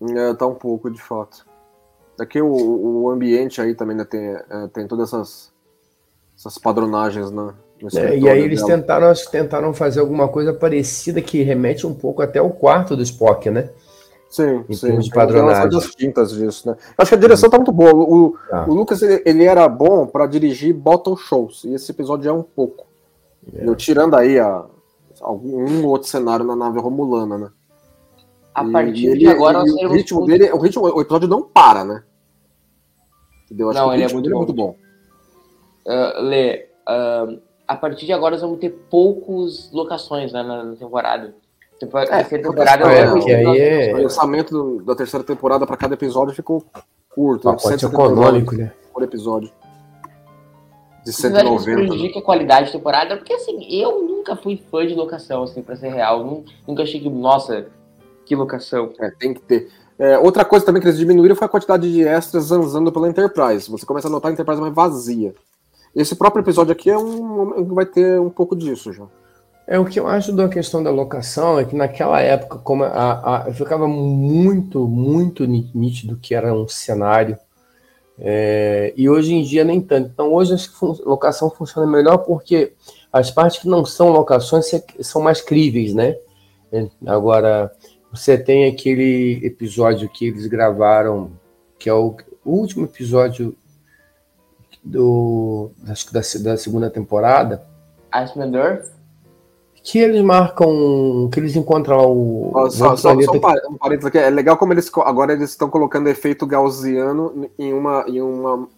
É, 0.00 0.34
tá 0.34 0.46
um 0.46 0.54
pouco, 0.54 0.90
de 0.90 1.00
fato. 1.00 1.46
Aqui 2.20 2.40
o, 2.40 2.48
o 2.48 3.10
ambiente 3.10 3.60
aí 3.60 3.74
também 3.74 3.96
né, 3.96 4.04
tem, 4.04 4.20
é, 4.20 4.68
tem 4.72 4.86
todas 4.88 5.08
essas, 5.08 5.52
essas 6.38 6.56
padronagens 6.56 7.30
né, 7.32 7.52
no 7.82 7.88
É, 7.98 8.16
e 8.16 8.28
aí 8.28 8.40
eles 8.40 8.60
dela. 8.62 8.76
tentaram, 8.80 9.06
acho 9.08 9.24
que 9.26 9.32
tentaram 9.32 9.74
fazer 9.74 9.98
alguma 10.00 10.28
coisa 10.28 10.52
parecida 10.54 11.20
que 11.20 11.42
remete 11.42 11.84
um 11.86 11.92
pouco 11.94 12.22
até 12.22 12.40
o 12.40 12.50
quarto 12.50 12.94
do 12.96 13.02
Spock, 13.02 13.50
né? 13.50 13.70
Sim, 14.30 14.62
em 14.68 14.74
sim. 14.74 14.98
de 14.98 15.10
padronagem. 15.10 15.80
tintas 15.96 16.32
disso, 16.32 16.68
né? 16.68 16.76
Acho 16.98 17.08
que 17.08 17.14
a 17.14 17.18
direção 17.18 17.48
tá 17.50 17.56
muito 17.56 17.72
boa. 17.72 17.92
O, 17.94 18.36
Tá. 18.50 18.66
o 18.68 18.74
Lucas, 18.74 19.00
ele, 19.02 19.22
ele 19.24 19.44
era 19.44 19.66
bom 19.68 20.06
pra 20.06 20.26
dirigir 20.26 20.74
bottle 20.74 21.16
shows, 21.16 21.64
e 21.64 21.72
esse 21.74 21.90
episódio 21.90 22.28
é 22.28 22.32
um 22.32 22.42
pouco. 22.42 22.86
Entendeu? 23.46 23.74
Tirando 23.74 24.14
aí 24.14 24.38
a, 24.38 24.64
algum 25.22 25.64
um 25.66 25.82
ou 25.84 25.90
outro 25.92 26.08
cenário 26.08 26.44
na 26.44 26.54
nave 26.54 26.78
romulana, 26.78 27.38
né? 27.38 27.48
A 28.54 28.62
E 28.64 28.70
partir 28.72 29.06
ele- 29.06 29.18
de 29.20 29.28
agora 29.28 29.60
o 29.60 29.88
ritmo 29.88 30.20
pontos- 30.20 30.38
dele, 30.38 30.52
o 30.52 30.58
ritmo, 30.58 30.82
o 30.84 31.00
episódio 31.00 31.26
não 31.26 31.42
para, 31.42 31.82
né? 31.84 32.02
Entendeu? 33.46 33.70
Acho 33.70 33.78
Não, 33.78 33.86
que 33.86 33.90
o 33.92 33.94
ele 33.94 34.02
é 34.04 34.12
muito 34.12 34.28
bom. 34.28 34.34
é 34.34 34.38
muito 34.38 34.52
bom. 34.52 34.76
Ah, 35.88 36.20
Lê, 36.20 36.66
ah, 36.86 37.26
a 37.66 37.76
partir 37.76 38.06
de 38.06 38.12
agora 38.12 38.32
nós 38.32 38.42
vamos 38.42 38.58
ter 38.58 38.70
poucos 38.90 39.70
locações 39.72 40.32
né, 40.32 40.42
na, 40.42 40.74
temporada. 40.76 41.34
Tempo- 41.80 41.96
É, 41.98 42.06
terceira 42.06 42.42
temporada 42.50 42.92
é, 42.92 43.00
É, 43.02 43.18
que 43.20 43.32
aí 43.32 43.46
O 43.46 43.98
é 43.98 44.02
lançamento 44.02 44.50
do- 44.50 44.84
da 44.84 44.94
terceira 44.96 45.24
temporada 45.24 45.64
pra 45.66 45.76
cada 45.76 45.94
episódio 45.94 46.34
ficou 46.34 46.64
curto. 47.14 47.44
pacote 47.44 47.62
179 47.68 48.12
econômico, 48.20 48.54
né? 48.56 48.72
por 48.92 49.02
episódio. 49.02 49.50
De 51.04 51.12
Vocês 51.12 51.32
acham 51.32 51.48
que 51.50 51.54
isso 51.54 51.64
190. 51.64 51.82
né? 51.82 51.88
prejudica 51.88 52.18
a 52.18 52.22
qualidade 52.22 52.66
da 52.66 52.72
temporada? 52.72 53.16
Porque 53.16 53.32
assim, 53.32 53.64
eu 53.70 54.02
nunca 54.02 54.34
fui 54.36 54.60
fã 54.70 54.86
de 54.86 54.94
locação, 54.94 55.44
assim, 55.44 55.62
pra 55.62 55.76
ser 55.76 55.88
real. 55.90 56.24
Nun- 56.24 56.44
Nunca 56.66 56.82
achei 56.82 57.00
que, 57.00 57.08
nossa, 57.08 57.66
que 58.26 58.34
locação. 58.34 58.90
É, 59.00 59.10
tem 59.12 59.32
que 59.32 59.40
ter. 59.40 59.68
É, 59.98 60.18
outra 60.18 60.44
coisa 60.44 60.66
também 60.66 60.82
que 60.82 60.88
eles 60.88 60.98
diminuíram 60.98 61.34
foi 61.36 61.46
a 61.46 61.48
quantidade 61.48 61.90
de 61.90 62.02
extras 62.06 62.44
zanzando 62.44 62.92
pela 62.92 63.08
Enterprise. 63.08 63.70
Você 63.70 63.86
começa 63.86 64.06
a 64.08 64.10
notar 64.10 64.30
a 64.30 64.34
Enterprise 64.34 64.60
mais 64.60 64.74
vazia. 64.74 65.34
Esse 65.98 66.14
próprio 66.14 66.42
episódio 66.42 66.72
aqui 66.72 66.88
é 66.90 66.96
um 66.96 67.64
vai 67.74 67.84
ter 67.86 68.20
um 68.20 68.30
pouco 68.30 68.54
disso 68.54 68.92
já. 68.92 69.04
É 69.66 69.78
o 69.78 69.84
que 69.84 69.98
eu 70.00 70.06
acho 70.06 70.32
da 70.32 70.48
questão 70.48 70.82
da 70.82 70.90
locação 70.90 71.58
é 71.58 71.64
que 71.64 71.76
naquela 71.76 72.20
época, 72.20 72.58
como 72.58 72.84
a, 72.84 73.46
a- 73.48 73.52
ficava 73.52 73.86
muito, 73.86 74.86
muito 74.88 75.44
nítido 75.46 76.16
que 76.22 76.34
era 76.34 76.54
um 76.54 76.66
cenário. 76.68 77.36
é, 78.18 78.92
e 78.96 79.08
hoje 79.10 79.34
em 79.34 79.42
dia 79.42 79.64
nem 79.64 79.80
tanto. 79.80 80.08
Então 80.12 80.32
hoje 80.32 80.56
fun- 80.68 80.96
locação 81.04 81.50
funciona 81.50 81.86
melhor 81.90 82.18
porque 82.18 82.72
as 83.12 83.30
partes 83.30 83.60
que 83.60 83.68
não 83.68 83.84
são 83.84 84.08
locações 84.10 84.66
são 85.00 85.20
mais 85.20 85.40
críveis, 85.40 85.92
né? 85.94 86.16
É, 86.72 86.86
Agora 87.06 87.70
você 88.12 88.38
tem 88.38 88.66
aquele 88.66 89.40
episódio 89.44 90.08
que 90.08 90.26
eles 90.28 90.46
gravaram, 90.46 91.32
que 91.78 91.88
é 91.90 91.92
o, 91.94 92.14
o 92.44 92.50
último 92.52 92.84
episódio 92.86 93.54
do 94.82 95.70
acho 95.88 96.06
que 96.06 96.12
da, 96.12 96.20
da 96.42 96.56
segunda 96.56 96.90
temporada, 96.90 97.62
Iceman 98.12 98.54
Earth? 98.54 98.98
que 99.82 99.98
eles 99.98 100.20
marcam, 100.22 101.30
que 101.32 101.40
eles 101.40 101.56
encontram 101.56 102.12
o, 102.12 102.50
Só, 102.70 102.94
só, 102.94 102.96
só 102.96 103.32
um, 103.32 103.40
par- 103.40 103.60
um 103.70 103.78
parênteses 103.78 104.06
aqui. 104.06 104.18
É 104.18 104.28
legal 104.28 104.56
como 104.58 104.72
eles 104.72 104.90
agora 104.96 105.32
eles 105.32 105.50
estão 105.50 105.70
colocando 105.70 106.08
efeito 106.08 106.46
gaussiano 106.46 107.48
em 107.58 107.72
uma 107.72 108.04
em 108.06 108.20
uma 108.20 108.68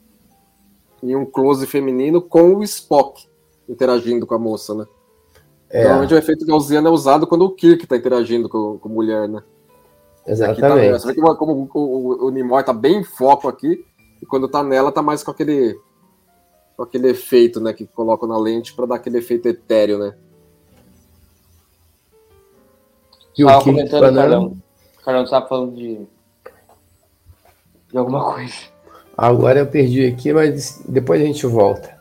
em 1.03 1.17
um 1.17 1.25
close 1.25 1.67
feminino 1.67 2.21
com 2.21 2.57
o 2.57 2.63
Spock 2.63 3.29
interagindo 3.69 4.27
com 4.27 4.35
a 4.35 4.39
moça, 4.39 4.75
né? 4.75 4.85
É, 5.69 5.85
Normalmente 5.85 6.15
o 6.15 6.19
efeito 6.19 6.45
gaussiano 6.45 6.89
é 6.89 6.91
usado 6.91 7.27
quando 7.27 7.45
o 7.45 7.51
Kirk 7.51 7.87
tá 7.87 7.97
interagindo 7.97 8.49
com, 8.49 8.79
com 8.79 8.89
a 8.89 8.93
mulher, 8.93 9.29
né? 9.29 9.41
Tá, 10.25 10.33
exatamente. 10.33 10.93
você 10.93 11.07
vê 11.09 11.15
que 11.15 11.21
como 11.21 11.69
o, 11.73 11.79
o, 11.79 12.27
o 12.27 12.31
Nimoy 12.31 12.63
tá 12.63 12.73
bem 12.73 12.99
em 12.99 13.05
foco 13.05 13.49
aqui, 13.49 13.85
e 14.21 14.27
quando 14.27 14.49
tá 14.49 14.63
nela 14.63 14.93
tá 14.93 15.03
mais 15.03 15.23
com 15.23 15.31
aquele 15.31 15.79
com 16.81 16.85
aquele 16.85 17.11
efeito, 17.11 17.61
né, 17.61 17.75
que 17.75 17.85
colocam 17.85 18.27
na 18.27 18.39
lente 18.39 18.73
para 18.73 18.87
dar 18.87 18.95
aquele 18.95 19.19
efeito 19.19 19.47
etéreo, 19.47 19.99
né? 19.99 20.15
E 23.37 23.45
o 23.45 23.47
Tava 23.47 23.63
Kirk 23.63 23.77
comentando, 23.77 24.01
falando- 24.01 24.17
Carlão. 24.17 24.57
Carlão, 25.05 25.25
tava 25.27 25.47
falando 25.47 25.77
de. 25.77 26.01
de 27.91 27.99
alguma 27.99 28.33
coisa. 28.33 28.55
Agora 29.15 29.59
eu 29.59 29.67
perdi 29.67 30.07
aqui, 30.07 30.33
mas 30.33 30.83
depois 30.89 31.21
a 31.21 31.25
gente 31.27 31.47
volta. 31.47 31.99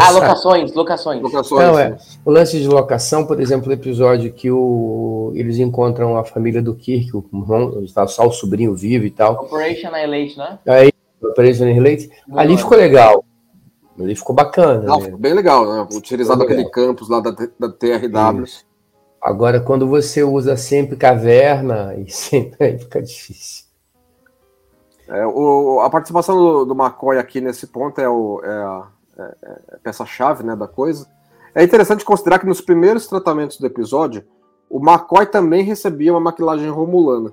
Ah, 0.00 0.10
locações, 0.14 0.72
locações. 0.72 1.20
Locações. 1.20 1.66
Não, 1.66 1.76
é. 1.76 1.98
O 2.24 2.30
lance 2.30 2.60
de 2.60 2.68
locação, 2.68 3.26
por 3.26 3.40
exemplo, 3.40 3.70
o 3.70 3.72
episódio 3.72 4.32
que 4.32 4.52
o, 4.52 5.32
eles 5.34 5.58
encontram 5.58 6.16
a 6.16 6.24
família 6.24 6.62
do 6.62 6.76
Kirk, 6.76 7.10
o 7.16 7.24
irmão, 7.32 7.82
está 7.82 8.06
só 8.06 8.24
o 8.24 8.32
sobrinho 8.32 8.72
vivo 8.72 9.04
e 9.04 9.10
tal. 9.10 9.34
Operation 9.34 9.88
Annihilate, 9.88 10.38
né? 10.38 10.58
Aí, 10.64 10.92
Operation 11.22 11.64
Relate, 11.64 12.10
ali 12.32 12.52
Não, 12.52 12.58
ficou 12.58 12.76
legal. 12.78 13.24
Ali 13.98 14.14
ficou 14.14 14.34
bacana. 14.34 14.82
Não, 14.82 14.98
né? 14.98 15.04
ficou 15.04 15.18
bem 15.18 15.34
legal, 15.34 15.66
né? 15.66 15.88
Utilizado 15.92 16.40
Ficou 16.40 16.54
aquele 16.54 16.70
campus 16.70 17.08
lá 17.08 17.20
da, 17.20 17.30
da 17.30 17.68
TRW. 17.68 18.44
Isso. 18.44 18.64
Agora, 19.20 19.60
quando 19.60 19.88
você 19.88 20.22
usa 20.22 20.56
sempre 20.56 20.96
caverna, 20.96 21.94
e 21.98 22.08
sempre 22.10 22.64
aí 22.64 22.78
fica 22.78 23.02
difícil. 23.02 23.66
É, 25.08 25.26
o, 25.26 25.80
a 25.80 25.90
participação 25.90 26.36
do, 26.36 26.64
do 26.66 26.74
McCoy 26.74 27.18
aqui 27.18 27.40
nesse 27.40 27.66
ponto 27.66 27.98
é, 28.00 28.08
o, 28.08 28.40
é 28.44 28.50
a, 28.50 28.88
é- 29.18 29.36
é 29.42 29.74
a 29.74 29.78
peça-chave 29.78 30.44
né, 30.44 30.54
da 30.54 30.68
coisa. 30.68 31.08
É 31.54 31.64
interessante 31.64 32.04
considerar 32.04 32.38
que 32.38 32.46
nos 32.46 32.60
primeiros 32.60 33.06
tratamentos 33.06 33.58
do 33.58 33.66
episódio, 33.66 34.22
o 34.68 34.78
McCoy 34.78 35.26
também 35.26 35.64
recebia 35.64 36.12
uma 36.12 36.20
maquilagem 36.20 36.68
romulana. 36.68 37.32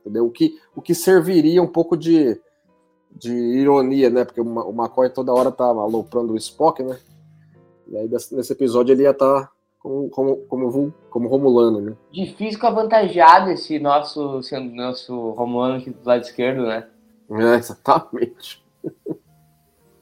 Entendeu? 0.00 0.26
O 0.26 0.30
que, 0.30 0.58
o 0.76 0.82
que 0.82 0.94
serviria 0.94 1.62
um 1.62 1.66
pouco 1.66 1.96
de, 1.96 2.38
de 3.16 3.32
ironia, 3.32 4.10
né? 4.10 4.24
Porque 4.24 4.40
o, 4.40 4.70
McCoy 4.70 5.10
toda 5.10 5.32
hora 5.32 5.50
tá 5.50 5.64
aloprando 5.64 6.32
o 6.32 6.36
Spock, 6.36 6.82
né? 6.82 6.98
E 7.88 7.96
aí 7.96 8.08
nesse 8.08 8.52
episódio 8.52 8.92
ele 8.92 9.02
ia 9.02 9.10
estar 9.10 9.50
como, 9.78 10.08
como, 10.10 10.36
como, 10.36 10.70
vul- 10.70 10.94
como 11.10 11.28
romulano, 11.28 11.80
né? 11.80 11.92
Difícil 12.12 12.60
com 12.60 12.66
avantajado 12.66 13.50
esse 13.50 13.78
nosso, 13.78 14.42
sendo 14.42 14.74
nosso 14.74 15.30
Romano 15.30 15.76
aqui 15.76 15.90
do 15.90 16.06
lado 16.06 16.22
esquerdo, 16.22 16.62
né? 16.66 16.86
É, 17.30 17.54
exatamente. 17.56 18.62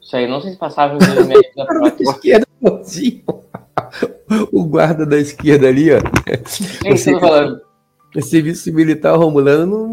Isso 0.01 0.15
aí 0.15 0.27
não 0.27 0.41
sei 0.41 0.51
se 0.51 0.57
passava 0.57 0.97
da. 0.97 1.05
Esquerda, 1.99 2.47
bonzinho. 2.59 3.23
O 4.51 4.65
guarda 4.65 5.05
da 5.05 5.17
esquerda 5.17 5.67
ali, 5.67 5.89
ó. 5.91 5.99
Quem 6.81 6.97
você 6.97 7.13
tá 7.13 7.19
falando? 7.19 7.61
Serviço 8.21 8.73
militar 8.73 9.15
romulano 9.15 9.65
não, 9.65 9.87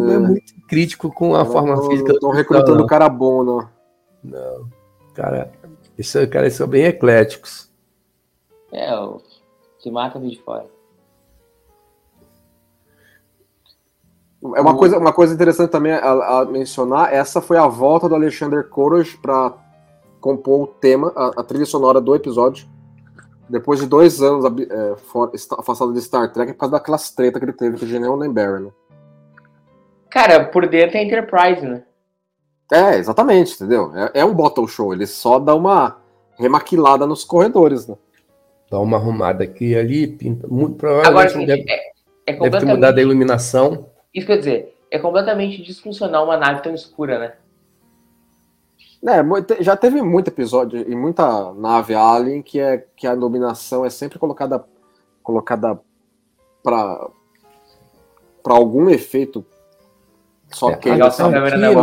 não 0.00 0.10
é 0.10 0.14
É. 0.14 0.18
muito 0.18 0.54
crítico 0.68 1.12
com 1.12 1.34
a 1.34 1.44
forma 1.44 1.76
física. 1.88 2.12
Estão 2.12 2.30
do 2.30 2.36
recrutando 2.36 2.78
não. 2.78 2.84
o 2.84 2.86
cara 2.86 3.08
bom, 3.08 3.42
não. 3.44 3.68
Não, 4.22 4.68
cara, 5.14 5.50
isso, 5.98 6.18
cara, 6.28 6.44
eles 6.46 6.54
são 6.56 6.66
bem 6.66 6.84
ecléticos. 6.84 7.70
É, 8.72 8.94
o 8.96 9.20
que 9.78 9.90
mata 9.90 10.18
vem 10.18 10.30
de 10.30 10.40
fora. 10.42 10.66
É 14.56 14.60
uma 14.60 14.74
coisa, 14.76 14.96
uma 14.98 15.12
coisa 15.12 15.34
interessante 15.34 15.70
também 15.70 15.92
a, 15.92 16.40
a 16.40 16.44
mencionar, 16.46 17.12
essa 17.12 17.42
foi 17.42 17.58
a 17.58 17.66
volta 17.66 18.08
do 18.08 18.14
Alexander 18.14 18.66
Courage 18.68 19.16
para 19.18 19.52
compor 20.18 20.62
o 20.62 20.66
tema, 20.66 21.12
a, 21.14 21.40
a 21.40 21.44
trilha 21.44 21.66
sonora 21.66 22.00
do 22.00 22.14
episódio, 22.14 22.66
depois 23.50 23.80
de 23.80 23.86
dois 23.86 24.22
anos 24.22 24.44
é, 24.70 24.94
afastado 25.58 25.92
de 25.92 26.00
Star 26.00 26.32
Trek 26.32 26.52
por 26.54 26.60
causa 26.60 26.72
daquelas 26.72 27.10
treta 27.10 27.38
que 27.38 27.44
ele 27.44 27.52
teve 27.52 27.78
com 27.78 27.84
o 27.84 27.88
Gene 27.88 28.06
Roddenberry, 28.06 28.64
né? 28.64 28.70
Cara, 30.10 30.44
por 30.44 30.66
dentro 30.68 30.98
é 30.98 31.04
Enterprise, 31.04 31.64
né? 31.64 31.82
É, 32.72 32.96
exatamente, 32.96 33.54
entendeu? 33.54 33.92
É, 33.96 34.20
é 34.20 34.24
um 34.24 34.34
bottle 34.34 34.68
show, 34.68 34.92
ele 34.92 35.06
só 35.06 35.38
dá 35.38 35.54
uma 35.54 35.98
remaquilada 36.38 37.06
nos 37.06 37.24
corredores, 37.24 37.86
né? 37.86 37.96
Dá 38.70 38.78
uma 38.78 38.96
arrumada 38.96 39.42
aqui 39.42 39.70
e 39.70 39.76
ali, 39.76 40.06
pinta. 40.06 40.46
Muito 40.46 40.84
Agora, 40.86 41.02
provavelmente 41.02 41.52
assim, 41.52 41.64
deve, 41.64 41.70
é, 41.70 41.74
é 41.74 41.78
deve 41.78 41.90
ter 42.26 42.38
completamente... 42.38 42.74
mudado 42.76 42.98
a 42.98 43.02
iluminação. 43.02 43.86
Isso 44.14 44.26
quer 44.26 44.38
dizer, 44.38 44.76
é 44.90 44.98
completamente 44.98 45.62
disfuncional 45.62 46.24
uma 46.24 46.36
nave 46.36 46.62
tão 46.62 46.74
escura, 46.74 47.18
né? 47.18 47.32
É, 49.02 49.62
já 49.62 49.76
teve 49.76 50.02
muito 50.02 50.28
episódio 50.28 50.78
e 50.86 50.94
muita 50.94 51.54
nave 51.54 51.94
Alien 51.94 52.42
que, 52.42 52.60
é, 52.60 52.84
que 52.94 53.06
a 53.06 53.14
iluminação 53.14 53.84
é 53.84 53.88
sempre 53.88 54.18
colocada 54.18 54.62
colocada 55.22 55.80
para 56.62 57.08
para 58.42 58.54
algum 58.54 58.90
efeito 58.90 59.44
só 60.52 60.72
que 60.74 60.88
é, 60.88 60.92
aqui, 60.92 61.22
na 61.22 61.40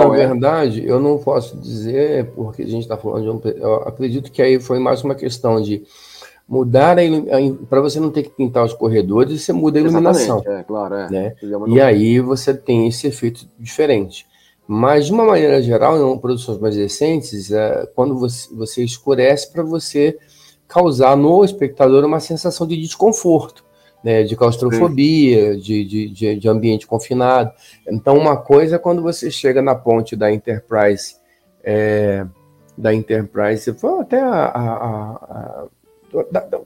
verdade, 0.10 0.86
eu 0.86 1.00
não 1.00 1.18
posso 1.18 1.58
dizer, 1.58 2.32
porque 2.36 2.64
a 2.64 2.68
gente 2.68 2.84
está 2.84 2.98
falando 2.98 3.24
de 3.24 3.30
um. 3.30 3.52
Eu 3.56 3.76
acredito 3.84 4.32
que 4.32 4.42
aí 4.42 4.60
foi 4.60 4.78
mais 4.78 5.04
uma 5.04 5.16
questão 5.16 5.62
de 5.62 5.84
mudar 6.48 6.98
a 6.98 7.02
para 7.70 7.82
você 7.82 8.00
não 8.00 8.12
ter 8.12 8.24
que 8.24 8.30
pintar 8.30 8.66
os 8.66 8.74
corredores, 8.74 9.42
você 9.42 9.54
muda 9.54 9.80
a 9.80 9.82
iluminação. 9.82 10.42
É, 10.46 10.64
claro, 10.64 10.96
é. 10.96 11.10
Né? 11.10 11.36
E 11.68 11.80
aí 11.80 12.20
você 12.20 12.54
tem 12.54 12.88
esse 12.88 13.08
efeito 13.08 13.48
diferente. 13.58 14.26
Mas, 14.68 15.06
de 15.06 15.14
uma 15.14 15.24
maneira 15.24 15.62
geral, 15.62 16.14
em 16.14 16.20
produções 16.20 16.60
mais 16.60 16.76
recentes, 16.76 17.52
é, 17.52 17.90
quando 17.96 18.20
você, 18.20 18.54
você 18.54 18.84
escurece 18.84 19.50
para 19.52 19.64
você 19.64 20.18
causar 20.68 21.16
no 21.16 21.46
espectador 21.46 22.04
uma 22.04 22.20
sensação 22.20 22.68
de 22.68 22.76
desconforto 22.76 23.64
né, 24.04 24.24
de 24.24 24.36
claustrofobia, 24.36 25.58
de, 25.58 25.84
de, 26.10 26.36
de, 26.36 26.50
ambiente 26.50 26.88
confinado. 26.88 27.52
Então, 27.90 28.18
uma 28.18 28.38
coisa 28.38 28.76
é 28.76 28.80
quando 28.80 29.02
você 29.02 29.30
chega 29.30 29.62
na 29.62 29.76
ponte 29.76 30.16
da 30.16 30.32
Enterprise, 30.32 31.16
é, 31.64 32.26
da 32.78 32.94
Enterprise, 32.94 33.76
até 34.00 34.22
a, 34.22 34.30
a, 34.30 34.62
a, 34.62 35.12
a, 35.12 35.68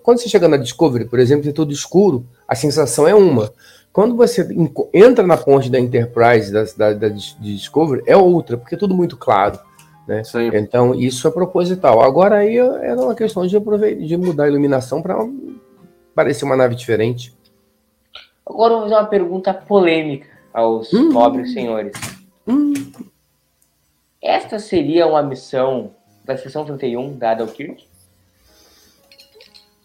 quando 0.03 0.19
você 0.19 0.29
chega 0.29 0.47
na 0.47 0.57
Discovery, 0.57 1.05
por 1.05 1.19
exemplo, 1.19 1.49
é 1.49 1.53
tudo 1.53 1.71
escuro, 1.71 2.25
a 2.47 2.55
sensação 2.55 3.07
é 3.07 3.15
uma. 3.15 3.51
Quando 3.91 4.15
você 4.15 4.47
entra 4.93 5.25
na 5.25 5.35
ponte 5.35 5.69
da 5.69 5.79
Enterprise, 5.79 6.51
da, 6.51 6.63
da, 6.77 6.93
da 6.93 7.09
Discovery, 7.09 8.03
é 8.05 8.15
outra, 8.15 8.57
porque 8.57 8.75
é 8.75 8.77
tudo 8.77 8.95
muito 8.95 9.17
claro. 9.17 9.59
Né? 10.07 10.21
Então, 10.53 10.95
isso 10.95 11.27
é 11.27 11.31
proposital. 11.31 12.01
Agora, 12.01 12.37
aí 12.37 12.57
era 12.57 12.99
uma 12.99 13.15
questão 13.15 13.45
de, 13.45 13.59
de 13.95 14.17
mudar 14.17 14.45
a 14.45 14.47
iluminação 14.47 15.01
para 15.01 15.17
parecia 16.13 16.45
uma 16.45 16.55
nave 16.55 16.75
diferente. 16.75 17.35
Agora 18.45 18.73
vou 18.73 18.83
fazer 18.83 18.95
uma 18.95 19.05
pergunta 19.05 19.53
polêmica 19.53 20.27
aos 20.53 20.93
hum. 20.93 21.11
nobres 21.11 21.53
senhores. 21.53 21.93
Hum. 22.47 22.73
Esta 24.21 24.59
seria 24.59 25.07
uma 25.07 25.23
missão 25.23 25.91
da 26.23 26.37
seção 26.37 26.65
31 26.65 27.17
dada 27.17 27.43
ao 27.43 27.49
Kirk? 27.49 27.87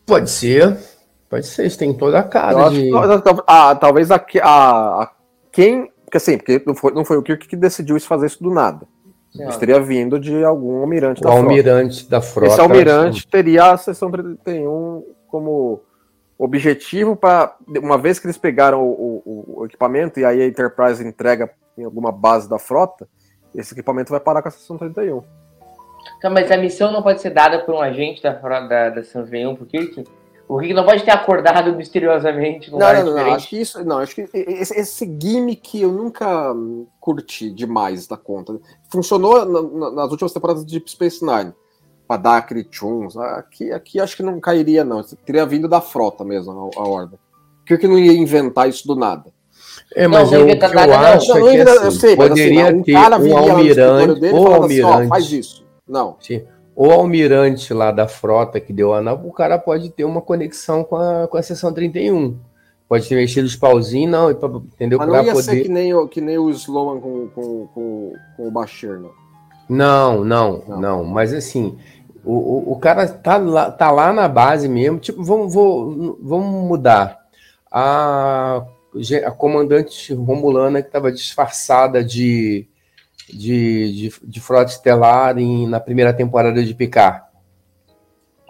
Pode 0.05 0.31
ser. 0.31 0.77
Pode 1.29 1.47
ser, 1.47 1.67
isso 1.67 1.79
tem 1.79 1.93
toda 1.93 2.19
a 2.21 2.23
cara 2.23 2.69
de... 2.69 2.91
ah, 3.47 3.75
talvez 3.75 4.11
a, 4.11 4.25
a, 4.43 5.03
a, 5.03 5.12
quem... 5.51 5.91
Porque 6.05 6.19
assim, 6.19 6.39
porque 6.39 6.62
não 6.65 6.75
foi, 6.75 6.93
não 6.93 7.05
foi 7.05 7.17
o 7.17 7.23
Kirk 7.23 7.49
que 7.49 7.57
decidiu 7.57 7.97
isso 7.97 8.07
fazer 8.07 8.27
isso 8.27 8.43
do 8.43 8.51
nada. 8.51 8.87
Senhora. 9.33 9.51
Isso 9.51 9.59
teria 9.59 9.81
vindo 9.81 10.21
de 10.21 10.45
algum 10.45 10.81
almirante 10.81 11.21
o 11.21 11.25
da 11.25 11.31
almirante 11.31 11.99
frota. 11.99 12.11
da 12.11 12.21
frota. 12.21 12.53
Esse 12.53 12.61
almirante 12.61 13.27
teria 13.27 13.73
a 13.73 13.77
seção 13.77 14.11
31 14.11 15.05
como 15.27 15.83
objetivo 16.38 17.16
para, 17.16 17.57
uma 17.83 17.96
vez 17.96 18.18
que 18.18 18.27
eles 18.27 18.37
pegaram 18.37 18.83
o, 18.83 19.22
o, 19.25 19.61
o, 19.61 19.66
equipamento 19.66 20.20
e 20.20 20.25
aí 20.25 20.42
a 20.42 20.46
Enterprise 20.46 21.03
entrega 21.07 21.51
em 21.77 21.85
alguma 21.85 22.12
base 22.12 22.49
da 22.49 22.59
frota, 22.59 23.09
esse 23.55 23.72
equipamento 23.72 24.11
vai 24.11 24.20
parar 24.20 24.42
com 24.42 24.49
a 24.49 24.51
seção 24.51 24.77
31. 24.77 25.22
Então, 26.18 26.31
mas 26.31 26.51
a 26.51 26.57
missão 26.57 26.92
não 26.92 27.03
pode 27.03 27.20
ser 27.20 27.31
dada 27.31 27.61
por 27.61 27.75
um 27.75 27.81
agente 27.81 28.22
da, 28.22 28.33
da, 28.33 28.90
da 28.90 29.03
seção 29.03 29.25
31 29.25 29.57
por 29.57 29.66
Kirk? 29.66 30.05
O 30.49 30.59
Kirk 30.59 30.75
não 30.75 30.85
pode 30.85 31.05
ter 31.05 31.11
acordado 31.11 31.75
misteriosamente 31.75 32.70
não, 32.70 32.79
não, 32.79 33.05
não, 33.05 33.14
não, 33.14 33.35
acho 33.35 33.49
que 33.49 33.61
isso, 33.61 33.85
não, 33.85 33.99
acho 33.99 34.14
que 34.14 34.29
esse, 34.33 34.79
esse 34.79 35.18
gimmick 35.20 35.81
eu 35.81 35.90
nunca 35.90 36.55
curti 37.01 37.51
demais 37.51 38.07
da 38.07 38.16
conta. 38.16 38.57
Funcionou 38.88 39.44
na, 39.44 39.90
nas 39.90 40.11
últimas 40.11 40.33
temporadas 40.33 40.64
de 40.64 40.72
Deep 40.72 40.90
Space 40.90 41.25
Nine 41.25 41.53
para 42.07 42.21
dar 42.21 42.37
aquele 42.38 42.64
tchuns. 42.64 43.16
Aqui, 43.16 43.73
aqui 43.73 44.01
acho 44.01 44.16
que 44.16 44.23
não 44.23 44.40
cairia, 44.40 44.85
não. 44.85 45.03
Teria 45.25 45.47
vindo 45.47 45.69
da 45.69 45.81
frota 45.81 46.25
mesmo, 46.25 46.71
a, 46.77 46.81
a 46.81 46.88
ordem. 46.88 47.19
Porque 47.61 47.79
que 47.79 47.88
não 47.88 47.99
ia 47.99 48.12
inventar 48.12 48.69
isso 48.69 48.87
do 48.87 48.95
nada. 48.95 49.35
É, 49.95 50.07
mas 50.07 50.31
não, 50.31 50.38
eu, 50.40 50.47
o 50.47 50.59
que 50.59 50.64
eu 50.64 50.95
acho 50.95 51.29
não, 51.29 51.49
é 51.49 51.53
que 51.53 51.71
assim, 51.71 51.85
eu 51.85 51.90
sei, 51.90 52.16
poderia 52.16 52.69
assim, 52.69 52.79
um 52.79 52.83
ter 52.83 52.95
um 52.95 53.37
almirante 53.37 54.21
dele, 54.21 54.35
ou 54.37 54.55
almirante. 54.55 54.95
Assim, 54.95 55.09
faz 55.09 55.33
isso. 55.33 55.66
Não. 55.87 56.16
Sim. 56.21 56.42
O 56.75 56.90
almirante 56.90 57.73
lá 57.73 57.90
da 57.90 58.07
frota 58.07 58.61
que 58.61 58.73
deu 58.73 58.92
a 58.92 59.01
nave, 59.01 59.27
o 59.27 59.33
cara 59.33 59.59
pode 59.59 59.90
ter 59.90 60.05
uma 60.05 60.21
conexão 60.21 60.85
com 60.85 60.97
a, 60.97 61.27
com 61.29 61.37
a 61.37 61.42
seção 61.42 61.73
31. 61.73 62.37
Pode 62.88 63.09
ter 63.09 63.16
mexido 63.16 63.47
os 63.47 63.57
pauzinhos, 63.57 64.12
não, 64.12 64.31
entendeu? 64.31 64.99
Mas 64.99 65.09
não 65.09 65.25
ia 65.25 65.33
poder... 65.33 65.42
ser 65.42 65.62
que 65.62 65.69
nem, 65.69 65.92
o, 65.92 66.07
que 66.07 66.21
nem 66.21 66.38
o 66.38 66.51
Sloan 66.51 67.01
com, 67.01 67.29
com, 67.29 67.66
com, 67.69 68.12
com 68.37 68.49
o 68.49 68.51
Bashir, 68.51 69.01
não. 69.01 69.11
Não, 69.69 70.25
não, 70.25 70.62
não, 70.69 70.81
não. 70.81 71.05
Mas 71.05 71.33
assim, 71.33 71.77
o, 72.27 72.33
o, 72.33 72.73
o, 72.73 72.77
cara 72.77 73.07
tá 73.07 73.37
lá, 73.37 73.71
tá 73.71 73.91
lá 73.93 74.12
na 74.12 74.27
base 74.27 74.69
mesmo. 74.69 74.99
Tipo, 74.99 75.23
vamos, 75.23 75.55
vou, 75.55 76.19
vamos 76.21 76.69
mudar. 76.69 77.21
A, 77.71 78.67
a 79.25 79.31
comandante 79.31 80.12
Romulana 80.12 80.83
que 80.83 80.89
estava 80.89 81.12
disfarçada 81.12 82.03
de, 82.03 82.67
de, 83.29 83.93
de, 83.93 84.12
de, 84.25 84.41
frota 84.41 84.73
estelar 84.73 85.39
em, 85.39 85.69
na 85.69 85.79
primeira 85.79 86.12
temporada 86.12 86.65
de 86.65 86.75
Picard, 86.75 87.23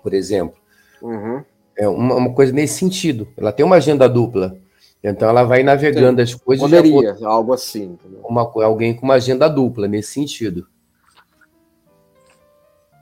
por 0.03 0.15
exemplo. 0.15 0.57
Uhum. 1.03 1.45
É 1.77 1.87
uma, 1.87 2.15
uma, 2.15 2.33
coisa 2.33 2.55
nesse 2.55 2.79
sentido. 2.79 3.29
Ela 3.37 3.53
tem 3.53 3.67
uma 3.67 3.77
agenda 3.77 4.09
dupla. 4.09 4.57
Então 5.05 5.29
ela 5.29 5.45
vai 5.45 5.63
navegando 5.63 6.17
Sim. 6.17 6.23
as 6.23 6.35
coisas. 6.35 6.63
Poderia, 6.63 7.15
algo 7.25 7.53
assim. 7.53 7.99
Uma, 8.25 8.51
alguém 8.65 8.95
com 8.95 9.05
uma 9.05 9.15
agenda 9.15 9.49
dupla 9.49 9.87
nesse 9.87 10.13
sentido. 10.13 10.67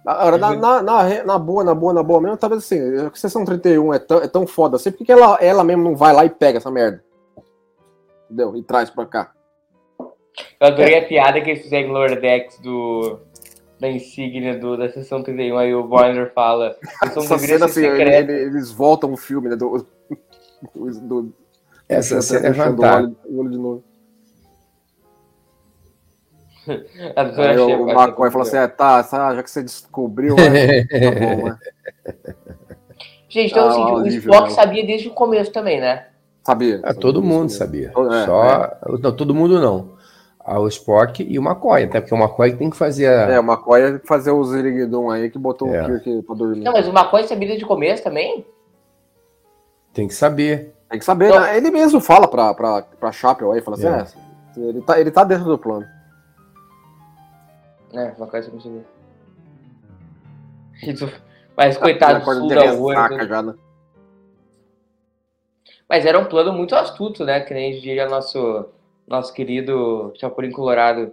Agora, 0.07 0.37
na, 0.37 0.55
na, 0.55 0.83
na, 0.83 1.25
na, 1.25 1.38
boa, 1.38 1.64
na 1.64 1.75
boa, 1.75 1.93
na 1.95 2.03
boa 2.03 2.21
mesmo, 2.21 2.37
talvez 2.37 2.62
assim, 2.62 2.79
a 2.99 3.11
sessão 3.14 3.45
31 3.45 3.95
é 3.95 3.99
tão, 3.99 4.19
é 4.19 4.29
tão 4.29 4.47
foda 4.47 4.77
assim, 4.77 4.93
porque 4.93 5.11
ela, 5.11 5.38
ela 5.40 5.64
mesmo 5.64 5.83
não 5.83 5.97
vai 5.97 6.12
lá 6.12 6.27
e 6.27 6.31
pega 6.31 6.59
essa 6.59 6.71
merda? 6.71 7.03
Entendeu? 8.27 8.55
E 8.55 8.62
traz 8.62 8.90
pra 8.90 9.07
cá. 9.07 9.33
Eu 10.61 10.67
adorei 10.67 10.99
a 10.99 11.07
piada 11.07 11.40
que 11.40 11.51
eles 11.51 11.62
fizeram 11.62 11.88
em 11.88 11.93
Lower 11.93 12.21
Decks 12.21 12.59
do, 12.61 13.19
da 13.81 13.88
insígnia 13.88 14.59
do, 14.59 14.77
da 14.77 14.90
sessão 14.90 15.23
31, 15.23 15.57
aí 15.57 15.75
o 15.75 15.85
Boiler 15.85 16.33
fala. 16.35 16.77
Essa 17.03 17.38
cena, 17.38 17.64
assim, 17.64 17.87
ele, 17.87 18.33
eles 18.33 18.71
voltam 18.71 19.12
o 19.12 19.17
filme, 19.17 19.49
né? 19.49 19.57
Do, 19.57 19.87
do, 20.75 21.01
do 21.01 21.35
Essa 21.88 22.21
cena 22.21 22.49
é 22.49 22.53
fantástica. 22.53 23.17
Aí 27.16 27.59
o, 27.59 27.85
o 27.85 27.90
McCoy 27.90 28.31
falou 28.31 28.46
assim: 28.46 28.57
é, 28.57 28.66
tá, 28.66 29.03
já 29.03 29.42
que 29.42 29.50
você 29.50 29.62
descobriu, 29.62 30.35
né? 30.37 30.85
tá 30.85 30.98
bom, 30.98 31.48
né? 31.48 31.59
Gente, 33.29 33.50
então 33.50 33.66
ah, 33.66 33.70
assim, 33.70 33.83
o 33.83 34.07
Spock 34.07 34.53
sabia 34.53 34.87
desde 34.87 35.09
o 35.09 35.11
começo 35.11 35.50
também, 35.50 35.81
né? 35.81 36.07
Sabia. 36.44 36.81
Ah, 36.85 36.94
todo 36.94 37.20
mundo 37.20 37.50
sabia. 37.50 37.88
É, 37.88 38.24
Só. 38.27 38.44
É. 38.44 38.79
Não, 39.00 39.11
todo 39.11 39.35
mundo 39.35 39.59
não. 39.61 39.94
Ah, 40.38 40.61
o 40.61 40.68
Spock 40.68 41.20
e 41.22 41.38
o 41.38 41.42
McCoy, 41.42 41.85
até 41.85 42.00
porque 42.00 42.14
o 42.14 42.18
McCoy 42.18 42.55
tem 42.55 42.70
que 42.70 42.77
fazer. 42.77 43.09
A... 43.09 43.33
É, 43.33 43.40
o 43.40 43.42
McCoy 43.42 43.83
tem 43.83 43.98
que 43.98 44.07
fazer 44.07 44.31
o 44.31 44.44
Ziriguidon 44.44 45.11
aí 45.11 45.31
que 45.31 45.38
botou 45.38 45.74
é. 45.74 45.83
o 45.83 45.87
Kirk 45.87 46.22
pra 46.22 46.35
dormir. 46.37 46.61
Não, 46.62 46.72
mas 46.72 46.87
o 46.87 46.90
McCoy 46.90 47.27
sabia 47.27 47.48
desde 47.48 47.64
o 47.64 47.68
começo 47.68 48.05
também? 48.05 48.46
Tem 49.92 50.07
que 50.07 50.14
saber. 50.14 50.74
Tem 50.88 50.98
que 50.98 51.05
saber. 51.05 51.27
Então... 51.27 51.40
Né? 51.40 51.57
Ele 51.57 51.70
mesmo 51.70 51.98
fala 52.00 52.29
pra, 52.29 52.55
pra, 52.55 52.83
pra 52.83 53.11
Chapel 53.11 53.50
aí, 53.50 53.62
fala 53.62 53.77
assim: 53.77 53.88
é. 53.88 54.61
é 54.61 54.68
ele, 54.68 54.83
tá, 54.83 55.00
ele 55.00 55.11
tá 55.11 55.24
dentro 55.24 55.46
do 55.46 55.59
plano. 55.59 55.87
É, 57.94 58.11
que 58.11 58.20
eu 58.20 58.26
Mas 61.57 61.78
coitado, 61.78 62.24
suda 62.24 62.74
o 62.74 62.83
olho. 62.83 63.26
Já, 63.28 63.42
né? 63.42 63.54
Mas 65.88 66.04
era 66.04 66.18
um 66.18 66.24
plano 66.24 66.52
muito 66.52 66.74
astuto, 66.74 67.24
né? 67.24 67.40
Que 67.40 67.54
nem 67.54 67.80
diria 67.80 68.09
nosso, 68.09 68.66
nosso 69.07 69.33
querido 69.33 70.12
Chapolin 70.16 70.50
Colorado. 70.50 71.12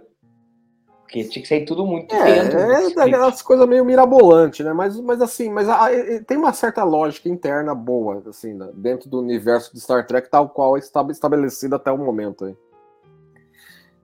Porque 1.02 1.24
tinha 1.24 1.42
que 1.42 1.48
sair 1.48 1.64
tudo 1.64 1.86
muito 1.86 2.14
é, 2.14 2.24
dentro. 2.24 2.58
É 2.58 2.94
daquelas 2.94 3.42
coisas 3.42 3.68
meio 3.68 3.84
mirabolante, 3.84 4.64
né? 4.64 4.72
Mas, 4.72 4.98
mas 4.98 5.20
assim, 5.20 5.50
mas 5.50 5.68
a, 5.68 5.86
a, 5.86 5.90
tem 6.26 6.38
uma 6.38 6.52
certa 6.52 6.82
lógica 6.82 7.28
interna 7.28 7.74
boa, 7.74 8.22
assim, 8.26 8.54
né? 8.54 8.70
dentro 8.72 9.10
do 9.10 9.20
universo 9.20 9.72
de 9.74 9.80
Star 9.80 10.06
Trek, 10.06 10.30
tal 10.30 10.48
qual 10.48 10.76
está 10.78 11.06
estabelecido 11.10 11.76
até 11.76 11.92
o 11.92 11.98
momento. 11.98 12.46
Aí. 12.46 12.56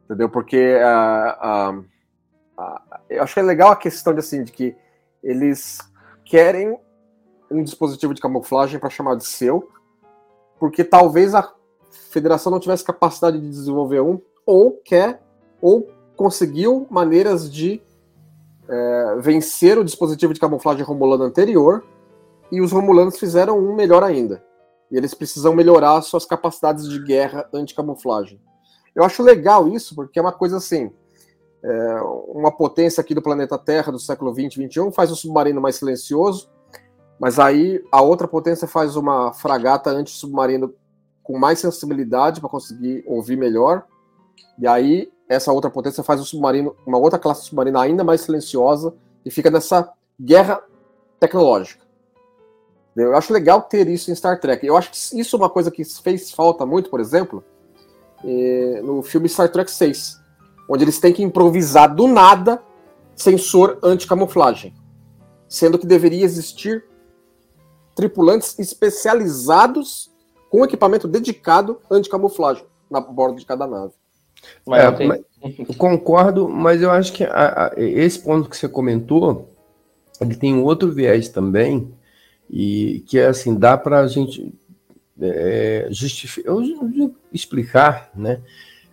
Entendeu? 0.05 0.29
Porque 0.29 0.79
a. 0.83 1.73
Uh, 1.73 1.79
uh, 1.81 1.98
eu 3.09 3.23
achei 3.23 3.43
legal 3.43 3.71
a 3.71 3.77
questão 3.77 4.13
de, 4.13 4.21
assim, 4.21 4.43
de 4.43 4.53
que 4.53 4.77
eles 5.23 5.79
querem 6.25 6.79
um 7.51 7.63
dispositivo 7.63 8.13
de 8.13 8.21
camuflagem 8.21 8.79
para 8.79 8.91
chamar 8.91 9.17
de 9.17 9.27
seu, 9.27 9.71
porque 10.59 10.85
talvez 10.85 11.35
a 11.35 11.53
federação 12.11 12.51
não 12.51 12.61
tivesse 12.61 12.85
capacidade 12.85 13.41
de 13.41 13.49
desenvolver 13.49 14.01
um, 14.01 14.21
ou 14.45 14.73
quer, 14.73 15.23
ou 15.61 15.89
conseguiu 16.17 16.87
maneiras 16.91 17.51
de 17.51 17.81
é, 18.69 19.17
vencer 19.21 19.79
o 19.79 19.85
dispositivo 19.85 20.35
de 20.35 20.41
camuflagem 20.41 20.85
romulano 20.85 21.25
anterior, 21.25 21.85
e 22.51 22.61
os 22.61 22.73
romulanos 22.73 23.19
fizeram 23.19 23.59
um 23.59 23.75
melhor 23.75 24.03
ainda. 24.03 24.45
E 24.91 24.97
eles 24.97 25.15
precisam 25.15 25.55
melhorar 25.55 26.01
suas 26.03 26.25
capacidades 26.25 26.89
de 26.89 27.03
guerra 27.03 27.49
anti-camuflagem. 27.53 28.41
Eu 28.95 29.05
acho 29.05 29.23
legal 29.23 29.69
isso, 29.69 29.95
porque 29.95 30.19
é 30.19 30.23
uma 30.23 30.33
coisa 30.33 30.57
assim 30.57 30.91
é, 31.63 32.01
uma 32.29 32.53
potência 32.53 33.01
aqui 33.01 33.15
do 33.15 33.23
planeta 33.23 33.59
Terra 33.59 33.91
do 33.91 33.99
século 33.99 34.33
20 34.33 34.55
e 34.55 34.59
21 34.61 34.93
faz 34.93 35.11
um 35.11 35.17
submarino 35.17 35.61
mais 35.61 35.77
silencioso, 35.77 36.51
mas 37.19 37.39
aí 37.39 37.83
a 37.91 38.01
outra 38.01 38.29
potência 38.29 38.69
faz 38.69 38.97
uma 38.97 39.33
fragata 39.33 39.91
anti-submarino 39.91 40.73
com 41.23 41.39
mais 41.39 41.59
sensibilidade 41.59 42.41
para 42.41 42.49
conseguir 42.49 43.05
ouvir 43.07 43.37
melhor. 43.37 43.85
E 44.59 44.67
aí 44.67 45.13
essa 45.29 45.53
outra 45.53 45.71
potência 45.71 46.03
faz 46.03 46.21
um 46.21 46.25
submarino, 46.25 46.75
uma 46.87 46.97
outra 46.97 47.19
classe 47.19 47.45
submarina 47.45 47.83
ainda 47.83 48.03
mais 48.03 48.23
silenciosa 48.23 48.95
e 49.25 49.31
fica 49.31 49.51
nessa 49.51 49.93
guerra 50.19 50.63
tecnológica. 51.21 51.87
Eu 52.97 53.15
acho 53.15 53.33
legal 53.33 53.63
ter 53.63 53.87
isso 53.89 54.11
em 54.11 54.15
Star 54.15 54.41
Trek. 54.41 54.67
Eu 54.67 54.77
acho 54.77 54.91
que 54.91 55.21
isso 55.21 55.37
é 55.37 55.39
uma 55.39 55.51
coisa 55.51 55.71
que 55.71 55.85
fez 55.85 56.33
falta 56.33 56.67
muito, 56.67 56.91
por 56.91 56.99
exemplo, 56.99 57.45
eh, 58.25 58.81
no 58.83 59.03
filme 59.03 59.29
Star 59.29 59.51
Trek 59.51 59.71
6, 59.71 60.21
onde 60.69 60.85
eles 60.85 61.01
têm 61.01 61.13
que 61.13 61.23
improvisar 61.23 61.95
do 61.95 62.07
nada 62.07 62.63
sensor 63.17 63.79
anti-camuflagem, 63.83 64.75
sendo 65.49 65.79
que 65.79 65.87
deveria 65.87 66.25
existir 66.25 66.85
tripulantes 67.97 68.59
especializados 68.59 70.11
com 70.51 70.65
equipamento 70.65 71.09
dedicado 71.09 71.81
anti-camuflagem 71.91 72.65
na 72.91 73.01
bordo 73.01 73.39
de 73.39 73.47
cada 73.47 73.67
nave. 73.67 73.93
Mas 74.65 75.01
é, 75.01 75.07
mas, 75.07 75.21
concordo, 75.77 76.49
mas 76.49 76.81
eu 76.81 76.91
acho 76.91 77.13
que 77.13 77.25
a, 77.25 77.67
a, 77.67 77.73
esse 77.77 78.21
ponto 78.21 78.49
que 78.49 78.57
você 78.57 78.69
comentou, 78.69 79.53
ele 80.21 80.37
tem 80.37 80.55
um 80.55 80.63
outro 80.65 80.93
viés 80.93 81.29
também, 81.29 81.93
e 82.49 83.05
que 83.07 83.19
é 83.19 83.27
assim, 83.27 83.55
dá 83.55 83.77
para 83.77 84.01
a 84.01 84.07
gente 84.07 84.55
é, 85.21 85.89
justificar, 85.91 86.55
explicar, 87.33 88.11
né? 88.15 88.41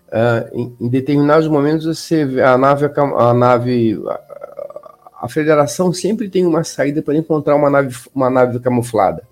Uh, 0.07 0.75
em, 0.79 0.89
determinados 0.89 1.47
momentos 1.47 1.85
você 1.85 2.21
a 2.41 2.57
nave, 2.57 2.85
a 2.85 3.33
nave, 3.33 4.01
a, 4.07 4.19
a 5.23 5.27
federação 5.27 5.91
sempre 5.91 6.29
tem 6.29 6.45
uma 6.45 6.63
saída 6.63 7.01
para 7.01 7.15
encontrar 7.15 7.55
uma 7.55 7.69
nave, 7.69 7.95
uma 8.13 8.29
nave 8.29 8.59
camuflada. 8.59 9.23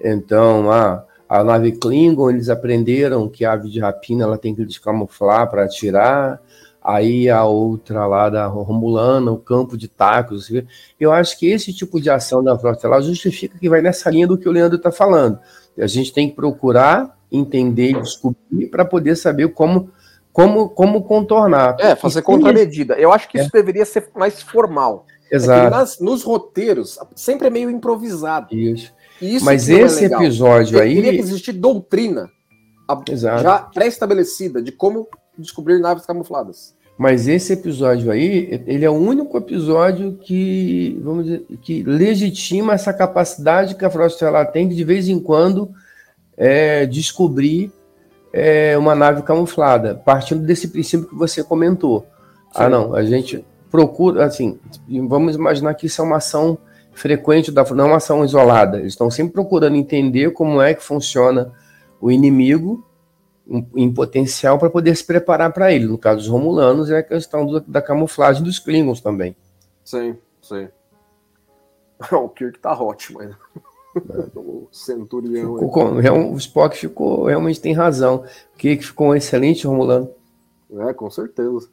Então, 0.00 0.70
a, 0.70 1.04
a 1.28 1.44
nave 1.44 1.72
Klingon, 1.72 2.30
eles 2.30 2.48
aprenderam 2.48 3.28
que 3.28 3.44
a 3.44 3.52
ave 3.52 3.68
de 3.68 3.80
rapina 3.80 4.24
ela 4.24 4.38
tem 4.38 4.54
que 4.54 4.64
descamuflar 4.64 5.48
para 5.50 5.64
atirar 5.64 6.40
aí 6.86 7.28
a 7.28 7.44
outra 7.44 8.06
lá 8.06 8.30
da 8.30 8.46
Romulana, 8.46 9.32
o 9.32 9.38
campo 9.38 9.76
de 9.76 9.88
tacos. 9.88 10.48
Eu 11.00 11.12
acho 11.12 11.36
que 11.36 11.50
esse 11.50 11.72
tipo 11.72 12.00
de 12.00 12.08
ação 12.08 12.44
da 12.44 12.56
frota 12.56 12.86
ela 12.86 13.00
justifica 13.00 13.58
que 13.58 13.68
vai 13.68 13.82
nessa 13.82 14.08
linha 14.08 14.26
do 14.26 14.38
que 14.38 14.48
o 14.48 14.52
Leandro 14.52 14.76
está 14.76 14.92
falando. 14.92 15.38
A 15.76 15.86
gente 15.88 16.12
tem 16.12 16.28
que 16.28 16.36
procurar 16.36 17.16
entender 17.30 18.00
descobrir 18.00 18.68
para 18.70 18.84
poder 18.84 19.16
saber 19.16 19.48
como, 19.52 19.90
como, 20.36 20.68
como 20.68 21.02
contornar. 21.02 21.78
É, 21.80 21.96
fazer 21.96 22.20
contramedida. 22.20 22.92
Eu 22.96 23.10
acho 23.10 23.26
que 23.26 23.38
isso 23.38 23.48
é. 23.54 23.58
deveria 23.58 23.86
ser 23.86 24.10
mais 24.14 24.42
formal. 24.42 25.06
É 25.32 25.36
Exato. 25.36 25.66
É 25.66 25.70
nas, 25.70 25.98
nos 25.98 26.22
roteiros, 26.22 26.98
sempre 27.14 27.46
é 27.46 27.50
meio 27.50 27.70
improvisado. 27.70 28.54
Isso. 28.54 28.92
isso 29.20 29.46
Mas 29.46 29.66
é 29.70 29.80
esse 29.80 30.04
é 30.04 30.08
episódio 30.08 30.78
aí. 30.78 30.96
Teria 30.96 31.12
que 31.12 31.20
existir 31.20 31.52
doutrina 31.52 32.30
já 33.16 33.60
pré-estabelecida 33.60 34.60
de 34.60 34.72
como 34.72 35.08
descobrir 35.38 35.78
naves 35.78 36.04
camufladas. 36.04 36.76
Mas 36.98 37.26
esse 37.26 37.54
episódio 37.54 38.10
aí, 38.10 38.62
ele 38.66 38.84
é 38.84 38.90
o 38.90 38.94
único 38.94 39.38
episódio 39.38 40.18
que, 40.22 41.00
vamos 41.02 41.24
dizer, 41.24 41.46
que 41.62 41.82
legitima 41.82 42.74
essa 42.74 42.92
capacidade 42.92 43.74
que 43.74 43.86
a 43.86 43.90
Frost 43.90 44.20
ela 44.20 44.44
tem 44.44 44.68
de, 44.68 44.74
de 44.74 44.84
vez 44.84 45.08
em 45.08 45.18
quando 45.18 45.70
é, 46.36 46.84
descobrir 46.84 47.72
é, 48.36 48.76
uma 48.76 48.94
nave 48.94 49.22
camuflada, 49.22 49.94
partindo 49.94 50.44
desse 50.44 50.68
princípio 50.68 51.08
que 51.08 51.14
você 51.14 51.42
comentou. 51.42 52.06
Ah, 52.54 52.58
Sim. 52.58 52.64
Ah, 52.64 52.68
não, 52.68 52.94
a 52.94 53.02
gente 53.02 53.42
procura, 53.70 54.26
assim, 54.26 54.58
vamos 55.08 55.36
imaginar 55.36 55.72
que 55.72 55.86
isso 55.86 56.02
é 56.02 56.04
uma 56.04 56.18
ação 56.18 56.58
frequente, 56.92 57.50
da, 57.50 57.64
não 57.64 57.84
é 57.84 57.88
uma 57.88 57.96
ação 57.96 58.22
isolada. 58.22 58.78
Eles 58.78 58.92
estão 58.92 59.10
sempre 59.10 59.32
procurando 59.32 59.74
entender 59.74 60.32
como 60.32 60.60
é 60.60 60.74
que 60.74 60.82
funciona 60.82 61.50
o 61.98 62.10
inimigo 62.10 62.84
em 63.74 63.90
potencial 63.92 64.58
para 64.58 64.68
poder 64.68 64.94
se 64.94 65.04
preparar 65.04 65.50
para 65.52 65.72
ele. 65.72 65.86
No 65.86 65.96
caso 65.96 66.18
dos 66.18 66.28
Romulanos, 66.28 66.90
é 66.90 66.98
a 66.98 67.02
questão 67.02 67.46
do, 67.46 67.60
da 67.60 67.80
camuflagem 67.80 68.42
dos 68.42 68.58
Klingons 68.58 69.00
também. 69.00 69.34
Sim, 69.82 70.14
sim. 70.42 70.68
o 72.12 72.28
Kirk 72.28 72.58
tá 72.58 72.78
ótimo 72.78 73.22
ainda. 73.98 74.30
o 74.36 74.68
Centurião. 74.70 75.58
Ficou, 75.58 75.92
o 75.92 76.36
Spock 76.36 76.76
ficou, 76.76 77.24
realmente 77.24 77.60
tem 77.60 77.72
razão. 77.72 78.24
O 78.54 78.56
Kirk 78.56 78.84
ficou 78.84 79.08
um 79.08 79.14
excelente 79.14 79.66
Romulano. 79.66 80.10
É, 80.78 80.92
com 80.92 81.10
certeza. 81.10 81.68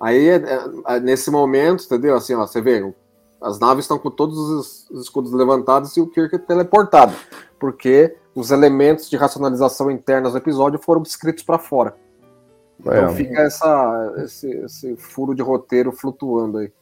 Aí, 0.00 0.28
é, 0.28 0.42
é, 0.86 1.00
nesse 1.00 1.30
momento, 1.30 1.84
entendeu? 1.84 2.16
Assim, 2.16 2.34
ó, 2.34 2.46
você 2.46 2.60
vê, 2.60 2.92
as 3.40 3.58
naves 3.58 3.84
estão 3.84 3.98
com 3.98 4.10
todos 4.10 4.38
os, 4.38 4.90
os 4.90 5.02
escudos 5.04 5.32
levantados 5.32 5.96
e 5.96 6.00
o 6.00 6.06
Kirk 6.06 6.34
é 6.34 6.38
teleportado. 6.38 7.14
Porque 7.58 8.16
os 8.34 8.50
elementos 8.50 9.08
de 9.08 9.16
racionalização 9.16 9.90
interna 9.90 10.30
do 10.30 10.36
episódio 10.36 10.78
foram 10.78 11.00
descritos 11.00 11.42
para 11.42 11.58
fora. 11.58 11.96
Então 12.78 12.92
é. 12.92 13.14
fica 13.14 13.40
essa, 13.40 14.14
esse, 14.18 14.48
esse, 14.48 14.96
furo 14.96 15.34
de 15.34 15.42
roteiro 15.42 15.90
flutuando 15.90 16.58
aí. 16.58 16.72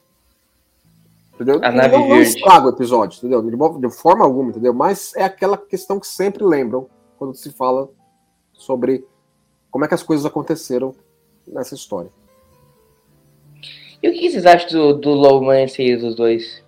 Entendeu? 1.35 1.61
A 1.63 1.73
nave 1.73 1.97
não, 1.97 2.09
não 2.09 2.21
estraga 2.21 2.67
o 2.67 2.71
episódio, 2.71 3.19
entendeu? 3.19 3.43
De, 3.43 3.81
de 3.81 3.95
forma 3.95 4.25
alguma, 4.25 4.51
entendeu? 4.51 4.73
Mas 4.73 5.15
é 5.17 5.25
aquela 5.25 5.59
questão 5.59 5.99
que 5.99 6.07
sempre 6.07 6.45
lembram 6.45 6.89
quando 7.19 7.35
se 7.35 7.51
fala 7.51 7.89
sobre 8.53 9.05
como 9.71 9.85
é 9.85 9.89
que 9.89 9.95
as 9.95 10.03
coisas 10.03 10.25
aconteceram 10.25 10.95
nessa 11.47 11.75
história. 11.75 12.11
E 14.01 14.09
o 14.09 14.13
que 14.13 14.31
vocês 14.31 14.47
acham 14.47 14.71
do, 14.71 14.93
do 14.95 15.11
Lowman 15.11 15.67
e 15.79 15.97
dos 15.97 16.15
dois? 16.15 16.63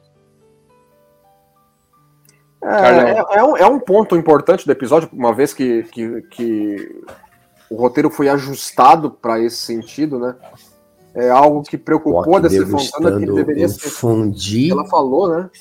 É, 2.63 3.21
é, 3.21 3.39
é, 3.39 3.45
um, 3.45 3.57
é, 3.57 3.67
um, 3.67 3.79
ponto 3.79 4.17
importante 4.17 4.67
do 4.67 4.73
episódio, 4.73 5.09
uma 5.13 5.33
vez 5.33 5.55
que, 5.55 5.85
que, 5.85 6.23
que 6.23 7.05
o 7.71 7.77
roteiro 7.77 8.11
foi 8.11 8.29
ajustado 8.29 9.11
para 9.11 9.39
esse 9.39 9.59
sentido, 9.59 10.19
né? 10.19 10.35
É 11.17 11.31
algo 11.31 11.63
que 11.63 11.79
preocupou 11.79 12.37
a 12.37 12.41
DC 12.41 12.67
Fontana, 12.67 13.19
que 13.19 13.25
deveria 13.25 13.69
ser. 13.69 13.89
Fundir. 13.89 14.71
Ela 14.71 14.85
falou, 14.87 15.29
né? 15.29 15.51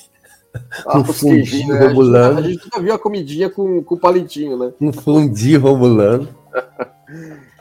Ah, 0.86 0.98
um 0.98 1.04
fundir 1.04 1.68
né? 1.68 1.86
Romulano. 1.86 2.38
A 2.38 2.42
gente, 2.42 2.64
nunca 2.64 2.80
viu 2.80 2.94
a 2.94 2.98
comidinha 2.98 3.50
com, 3.50 3.82
com 3.82 3.94
palitinho, 3.94 4.56
né? 4.56 4.72
Um 4.80 4.90
fundir 4.90 5.60
Romulano. 5.60 6.28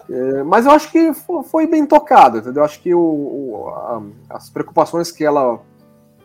É, 0.07 0.43
mas 0.43 0.67
eu 0.67 0.71
acho 0.71 0.91
que 0.91 1.11
foi 1.49 1.65
bem 1.65 1.85
tocado, 1.85 2.37
entendeu? 2.37 2.61
Eu 2.61 2.65
acho 2.65 2.79
que 2.79 2.93
o, 2.93 2.99
o 2.99 3.69
a, 3.69 4.03
as 4.29 4.51
preocupações 4.51 5.11
que 5.11 5.25
ela, 5.25 5.59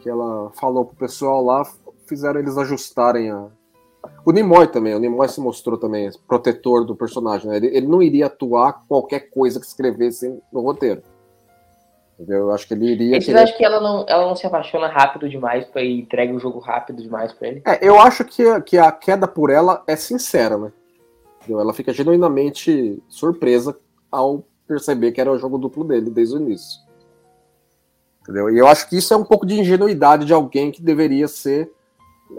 que 0.02 0.09
ela 0.09 0.50
falou 0.61 0.85
pro 0.85 0.96
pessoal 0.96 1.42
lá 1.42 1.66
fizeram 2.06 2.40
eles 2.40 2.59
ajustarem 2.59 3.30
a. 3.30 3.46
O 4.24 4.33
Nimoy 4.33 4.66
também, 4.66 4.94
o 4.94 4.98
Nimoy 4.98 5.28
se 5.28 5.40
mostrou 5.40 5.78
também 5.78 6.11
protetor 6.26 6.85
do 6.85 6.94
personagem, 6.94 7.48
né? 7.48 7.56
ele, 7.56 7.66
ele, 7.68 7.87
não 7.87 8.02
iria 8.02 8.26
atuar 8.26 8.85
qualquer 8.87 9.30
coisa 9.30 9.59
que 9.59 9.66
escrevesse 9.66 10.38
no 10.52 10.61
roteiro. 10.61 11.02
Entendeu? 12.20 12.40
Eu 12.40 12.52
acho 12.52 12.68
que 12.68 12.74
ele 12.74 12.92
iria. 12.92 13.16
E 13.16 13.20
você 13.20 13.28
querer... 13.28 13.38
acha 13.40 13.56
que 13.56 13.64
ela 13.64 13.80
não, 13.80 14.04
ela 14.06 14.26
não 14.26 14.37
se 14.37 14.46
apaixona 14.46 14.88
rápido 14.88 15.26
demais 15.26 15.64
para 15.64 15.83
entrega 15.83 16.35
o 16.35 16.38
jogo 16.38 16.59
rápido 16.59 17.02
demais 17.02 17.33
para 17.33 17.48
ele? 17.48 17.62
É, 17.66 17.78
eu 17.80 17.98
acho 17.98 18.26
que, 18.26 18.61
que 18.61 18.76
a 18.76 18.92
queda 18.92 19.26
por 19.26 19.48
ela 19.48 19.83
é 19.87 19.96
sincera, 19.96 20.59
né? 20.59 20.70
Entendeu? 21.38 21.61
Ela 21.61 21.72
fica 21.72 21.94
genuinamente 21.94 23.02
surpresa 23.09 23.74
ao 24.12 24.44
perceber 24.68 25.12
que 25.12 25.20
era 25.20 25.33
o 25.33 25.38
jogo 25.38 25.56
duplo 25.56 25.83
dele 25.83 26.11
desde 26.11 26.37
o 26.37 26.40
início. 26.40 26.80
Entendeu? 28.20 28.50
E 28.50 28.59
eu 28.59 28.66
acho 28.66 28.87
que 28.87 28.98
isso 28.98 29.14
é 29.14 29.16
um 29.16 29.24
pouco 29.24 29.46
de 29.46 29.59
ingenuidade 29.59 30.26
de 30.26 30.35
alguém 30.35 30.70
que 30.70 30.83
deveria 30.83 31.26
ser 31.26 31.72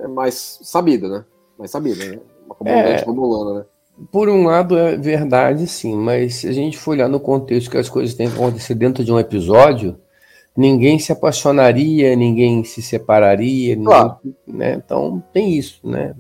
mais 0.10 0.60
sabido, 0.62 1.10
né? 1.10 1.26
Mais 1.58 1.72
sabido, 1.72 2.06
né? 2.06 2.20
Uma 2.46 2.54
comandante 2.54 3.02
é, 3.02 3.06
romulana, 3.06 3.60
né? 3.60 3.65
Por 4.10 4.30
um 4.30 4.46
lado 4.46 4.78
é 4.78 4.98
verdade, 4.98 5.68
sim, 5.68 5.96
mas 5.96 6.36
se 6.36 6.48
a 6.48 6.52
gente 6.52 6.78
for 6.78 6.92
olhar 6.92 7.10
no 7.10 7.20
contexto 7.20 7.70
que 7.70 7.78
as 7.78 7.90
coisas 7.90 8.16
têm 8.16 8.30
que 8.30 8.36
acontecer 8.36 8.74
dentro 8.74 9.04
de 9.04 9.12
um 9.12 9.20
episódio, 9.20 10.00
ninguém 10.56 10.98
se 10.98 11.12
apaixonaria, 11.12 12.16
ninguém 12.16 12.64
se 12.64 12.82
separaria, 12.82 13.76
claro. 13.76 14.18
né? 14.48 14.82
Então 14.84 15.22
tem 15.34 15.56
isso, 15.58 15.80
né? 15.84 16.16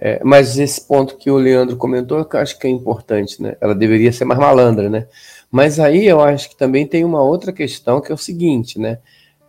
É, 0.00 0.20
mas 0.24 0.58
esse 0.58 0.80
ponto 0.86 1.16
que 1.16 1.30
o 1.30 1.36
Leandro 1.36 1.76
comentou, 1.76 2.18
eu 2.18 2.40
acho 2.40 2.58
que 2.58 2.66
é 2.66 2.70
importante, 2.70 3.42
né? 3.42 3.56
Ela 3.60 3.74
deveria 3.74 4.12
ser 4.12 4.24
mais 4.24 4.38
malandra, 4.38 4.88
né? 4.88 5.08
Mas 5.50 5.80
aí 5.80 6.06
eu 6.06 6.20
acho 6.20 6.50
que 6.50 6.56
também 6.56 6.86
tem 6.86 7.04
uma 7.04 7.22
outra 7.22 7.52
questão 7.52 8.00
que 8.00 8.12
é 8.12 8.14
o 8.14 8.18
seguinte, 8.18 8.78
né? 8.78 8.98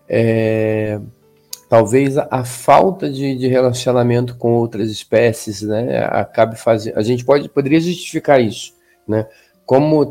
É, 0.08 1.00
talvez 1.70 2.18
a, 2.18 2.28
a 2.32 2.44
falta 2.44 3.10
de, 3.10 3.36
de, 3.36 3.48
relacionamento 3.48 4.36
com 4.36 4.54
outras 4.54 4.90
espécies, 4.90 5.62
né, 5.62 6.04
acabe 6.06 6.58
fazendo. 6.58 6.98
A 6.98 7.04
gente 7.04 7.24
pode 7.24 7.48
poderia 7.48 7.80
justificar 7.80 8.42
isso, 8.42 8.74
né? 9.08 9.28
Como 9.66 10.04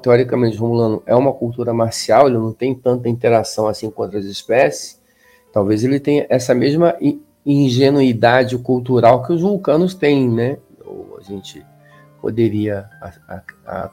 teoricamente 0.00 0.56
Romulano 0.56 1.02
é 1.04 1.14
uma 1.14 1.34
cultura 1.34 1.74
marcial, 1.74 2.28
ele 2.28 2.38
não 2.38 2.50
tem 2.50 2.74
tanta 2.74 3.10
interação 3.10 3.68
assim 3.68 3.90
com 3.90 4.02
outras 4.02 4.24
espécies. 4.24 4.98
Talvez 5.52 5.84
ele 5.84 6.00
tenha 6.00 6.26
essa 6.30 6.54
mesma 6.54 6.96
ingenuidade 7.44 8.56
cultural 8.56 9.22
que 9.22 9.34
os 9.34 9.42
vulcanos 9.42 9.92
têm, 9.92 10.30
né? 10.30 10.56
Ou 10.82 11.18
a 11.20 11.22
gente 11.22 11.62
poderia 12.22 12.88
a, 13.02 13.42
a, 13.66 13.90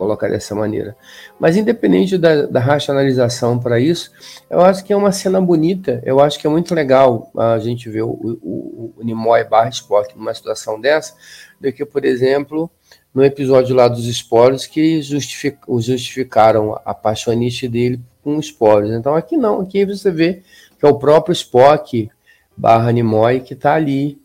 colocar 0.00 0.30
dessa 0.30 0.54
maneira. 0.54 0.96
Mas 1.38 1.58
independente 1.58 2.16
da, 2.16 2.46
da 2.46 2.58
racionalização 2.58 3.58
para 3.58 3.78
isso, 3.78 4.10
eu 4.48 4.62
acho 4.62 4.82
que 4.82 4.94
é 4.94 4.96
uma 4.96 5.12
cena 5.12 5.38
bonita, 5.42 6.00
eu 6.06 6.20
acho 6.20 6.38
que 6.38 6.46
é 6.46 6.50
muito 6.50 6.74
legal 6.74 7.30
a 7.36 7.58
gente 7.58 7.90
ver 7.90 8.00
o, 8.02 8.08
o, 8.08 8.94
o 8.96 9.04
Nimoy 9.04 9.44
barra 9.44 9.68
Spock 9.68 10.16
numa 10.16 10.32
situação 10.32 10.80
dessa, 10.80 11.14
do 11.60 11.70
que, 11.70 11.84
por 11.84 12.06
exemplo, 12.06 12.70
no 13.14 13.22
episódio 13.22 13.76
lá 13.76 13.88
dos 13.88 14.06
esporos 14.06 14.66
que 14.66 15.02
justific, 15.02 15.58
justificaram 15.78 16.80
a 16.82 16.94
paixonite 16.94 17.68
dele 17.68 18.00
com 18.24 18.40
esporos. 18.40 18.90
Então 18.90 19.14
aqui 19.14 19.36
não, 19.36 19.60
aqui 19.60 19.84
você 19.84 20.10
vê 20.10 20.42
que 20.78 20.86
é 20.86 20.88
o 20.88 20.98
próprio 20.98 21.34
Spock 21.34 22.10
barra 22.56 22.90
Nimoy 22.90 23.40
que 23.40 23.52
está 23.52 23.74
ali, 23.74 24.18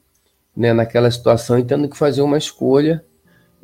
né, 0.56 0.72
naquela 0.72 1.12
situação 1.12 1.60
e 1.60 1.66
tendo 1.66 1.90
que 1.90 1.98
fazer 1.98 2.22
uma 2.22 2.38
escolha 2.38 3.04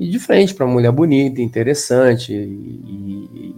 e 0.01 0.09
de 0.09 0.17
frente 0.17 0.55
para 0.55 0.65
uma 0.65 0.73
mulher 0.73 0.91
bonita, 0.91 1.43
interessante. 1.43 2.33
E, 2.33 2.35
e 2.35 3.55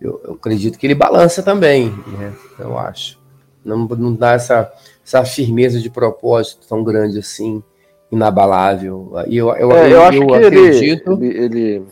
eu, 0.00 0.20
eu, 0.24 0.32
acredito 0.32 0.76
que 0.76 0.84
ele 0.84 0.94
balança 0.94 1.40
também, 1.40 1.90
né? 2.18 2.34
Eu 2.58 2.76
acho. 2.76 3.16
Não, 3.64 3.86
não 3.86 4.12
dá 4.12 4.32
essa, 4.32 4.72
essa 5.06 5.24
firmeza 5.24 5.78
de 5.78 5.88
propósito 5.88 6.66
tão 6.68 6.82
grande 6.82 7.20
assim, 7.20 7.62
inabalável. 8.10 9.12
E 9.28 9.36
eu, 9.36 9.54
eu, 9.54 9.70
é, 9.70 9.92
eu, 9.92 10.02
acho 10.02 10.18
eu 10.20 10.26
que 10.26 10.34
acredito. 10.34 11.12
Ele, 11.12 11.26
ele, 11.26 11.60
ele, 11.60 11.86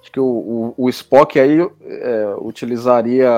acho 0.00 0.12
que 0.12 0.20
o, 0.20 0.24
o, 0.24 0.74
o 0.84 0.88
Spock 0.88 1.40
aí 1.40 1.58
é, 1.60 2.36
utilizaria 2.38 3.28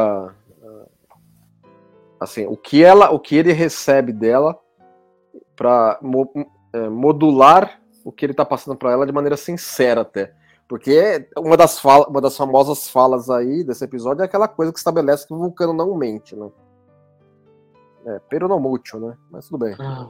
assim 2.21 2.47
o 2.47 2.57
que 2.57 2.83
ela 2.83 3.11
o 3.11 3.19
que 3.19 3.37
ele 3.37 3.53
recebe 3.53 4.13
dela 4.13 4.59
para 5.57 5.99
mo, 6.03 6.29
é, 6.75 6.89
modular 6.91 7.81
o 8.05 8.13
que 8.13 8.25
ele 8.27 8.35
tá 8.35 8.45
passando 8.45 8.77
para 8.77 8.93
ela 8.93 9.07
de 9.07 9.13
maneira 9.13 9.37
sincera 9.37 10.03
até. 10.03 10.35
Porque 10.69 11.29
uma 11.37 11.57
das, 11.57 11.81
fala, 11.81 12.07
uma 12.09 12.21
das 12.21 12.37
famosas 12.37 12.89
falas 12.91 13.31
aí 13.31 13.65
desse 13.65 13.85
episódio 13.85 14.23
é 14.23 14.27
aquela 14.27 14.47
coisa 14.47 14.71
que 14.71 14.79
estabelece 14.79 15.27
que 15.27 15.33
o 15.33 15.39
Vulcano 15.39 15.73
não 15.73 15.97
mente, 15.97 16.37
né? 16.37 16.51
É, 18.07 18.21
pero 18.29 18.47
não 18.47 18.61
mútil, 18.61 19.01
né? 19.01 19.17
Mas 19.31 19.49
tudo 19.49 19.65
bem. 19.65 19.75
Ah, 19.79 20.09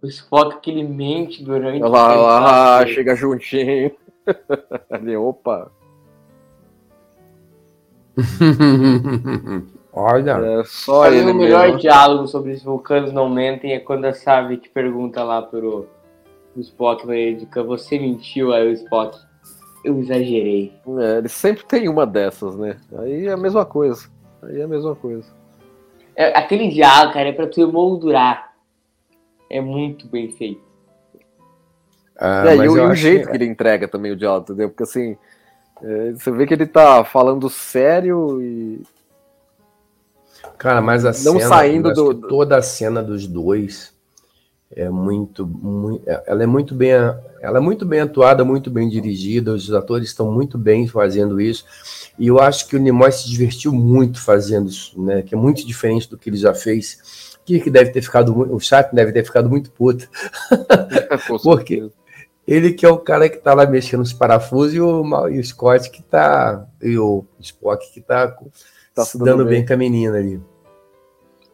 o 0.00 0.06
Spock 0.06 0.60
que 0.60 0.70
ele 0.70 0.84
mente 0.84 1.44
durante... 1.44 1.82
Olha 1.82 1.90
lá, 1.90 2.14
lá 2.14 2.86
chega 2.86 3.16
juntinho. 3.16 3.92
Ali, 4.90 5.16
opa. 5.16 5.70
Olha. 9.92 10.60
É 10.60 10.64
só 10.64 11.06
ele 11.06 11.32
o 11.32 11.34
melhor 11.34 11.66
mesmo. 11.66 11.78
diálogo 11.80 12.26
sobre 12.26 12.52
os 12.52 12.62
vulcanos 12.62 13.12
não 13.12 13.28
mentem 13.28 13.72
é 13.72 13.80
quando 13.80 14.04
a 14.06 14.14
Savi 14.14 14.56
pergunta 14.72 15.22
lá 15.22 15.42
pro 15.42 15.88
o 16.56 16.60
Spock 16.60 17.06
vai 17.06 17.18
editar, 17.18 17.62
você 17.62 17.98
mentiu, 17.98 18.52
aí 18.52 18.68
o 18.68 18.72
Spock, 18.72 19.18
eu 19.84 19.98
exagerei. 19.98 20.72
É, 20.98 21.18
ele 21.18 21.28
sempre 21.28 21.64
tem 21.64 21.88
uma 21.88 22.06
dessas, 22.06 22.56
né? 22.56 22.76
Aí 22.98 23.26
é 23.26 23.32
a 23.32 23.36
mesma 23.36 23.64
coisa. 23.64 24.08
Aí 24.42 24.60
é 24.60 24.64
a 24.64 24.68
mesma 24.68 24.94
coisa. 24.94 25.26
É, 26.14 26.36
aquele 26.38 26.68
diálogo, 26.68 27.14
cara, 27.14 27.28
é 27.28 27.32
pra 27.32 27.46
tu 27.46 27.60
emoldurar. 27.60 28.52
É 29.50 29.60
muito 29.60 30.06
bem 30.06 30.30
feito. 30.30 30.62
Ah, 32.18 32.44
é, 32.46 32.56
e, 32.56 32.68
o, 32.68 32.90
o 32.90 32.94
jeito 32.94 33.24
que... 33.24 33.30
que 33.30 33.36
ele 33.36 33.46
entrega 33.46 33.88
também 33.88 34.12
o 34.12 34.16
diálogo, 34.16 34.44
entendeu? 34.44 34.68
Porque 34.68 34.84
assim, 34.84 35.16
é, 35.82 36.12
você 36.12 36.30
vê 36.30 36.46
que 36.46 36.54
ele 36.54 36.66
tá 36.66 37.04
falando 37.04 37.48
sério 37.50 38.40
e. 38.40 38.82
Cara, 40.58 40.80
mas 40.80 41.04
a 41.04 41.08
não 41.08 41.38
cena, 41.38 41.48
saindo 41.48 41.92
do... 41.92 42.14
toda 42.14 42.58
a 42.58 42.62
cena 42.62 43.02
dos 43.02 43.26
dois 43.26 43.91
é 44.74 44.88
muito, 44.88 45.46
muito, 45.46 46.08
é, 46.08 46.22
ela 46.26 46.42
é 46.42 46.46
muito 46.46 46.74
bem, 46.74 46.90
ela 46.90 47.58
é 47.58 47.60
muito 47.60 47.84
bem 47.84 48.00
atuada, 48.00 48.44
muito 48.44 48.70
bem 48.70 48.88
dirigida, 48.88 49.52
os 49.52 49.72
atores 49.72 50.08
estão 50.08 50.30
muito 50.30 50.56
bem 50.56 50.86
fazendo 50.86 51.40
isso, 51.40 51.64
e 52.18 52.28
eu 52.28 52.40
acho 52.40 52.66
que 52.68 52.76
o 52.76 52.78
Nimoy 52.78 53.12
se 53.12 53.28
divertiu 53.28 53.72
muito 53.72 54.20
fazendo 54.20 54.68
isso, 54.68 55.00
né, 55.00 55.22
que 55.22 55.34
é 55.34 55.38
muito 55.38 55.66
diferente 55.66 56.08
do 56.08 56.16
que 56.16 56.30
ele 56.30 56.36
já 56.36 56.54
fez, 56.54 57.38
que, 57.44 57.60
que 57.60 57.70
deve 57.70 57.90
ter 57.90 58.02
ficado, 58.02 58.54
o 58.54 58.60
chat 58.60 58.94
deve 58.94 59.12
ter 59.12 59.24
ficado 59.24 59.48
muito 59.48 59.70
puto, 59.70 60.08
porque 61.42 61.90
ele 62.46 62.72
que 62.72 62.84
é 62.84 62.88
o 62.88 62.98
cara 62.98 63.28
que 63.28 63.38
tá 63.38 63.54
lá 63.54 63.66
mexendo 63.66 64.00
nos 64.00 64.12
parafusos 64.12 64.74
e 64.74 64.80
o, 64.80 65.28
e 65.28 65.38
o 65.38 65.44
Scott 65.44 65.90
que 65.90 66.02
tá, 66.02 66.66
e 66.82 66.98
o 66.98 67.24
Spock 67.40 67.92
que 67.92 68.00
tá, 68.00 68.36
tá 68.94 69.04
se 69.04 69.18
dando 69.18 69.44
bem. 69.44 69.58
bem 69.58 69.66
com 69.66 69.74
a 69.74 69.76
menina 69.76 70.16
ali 70.16 70.40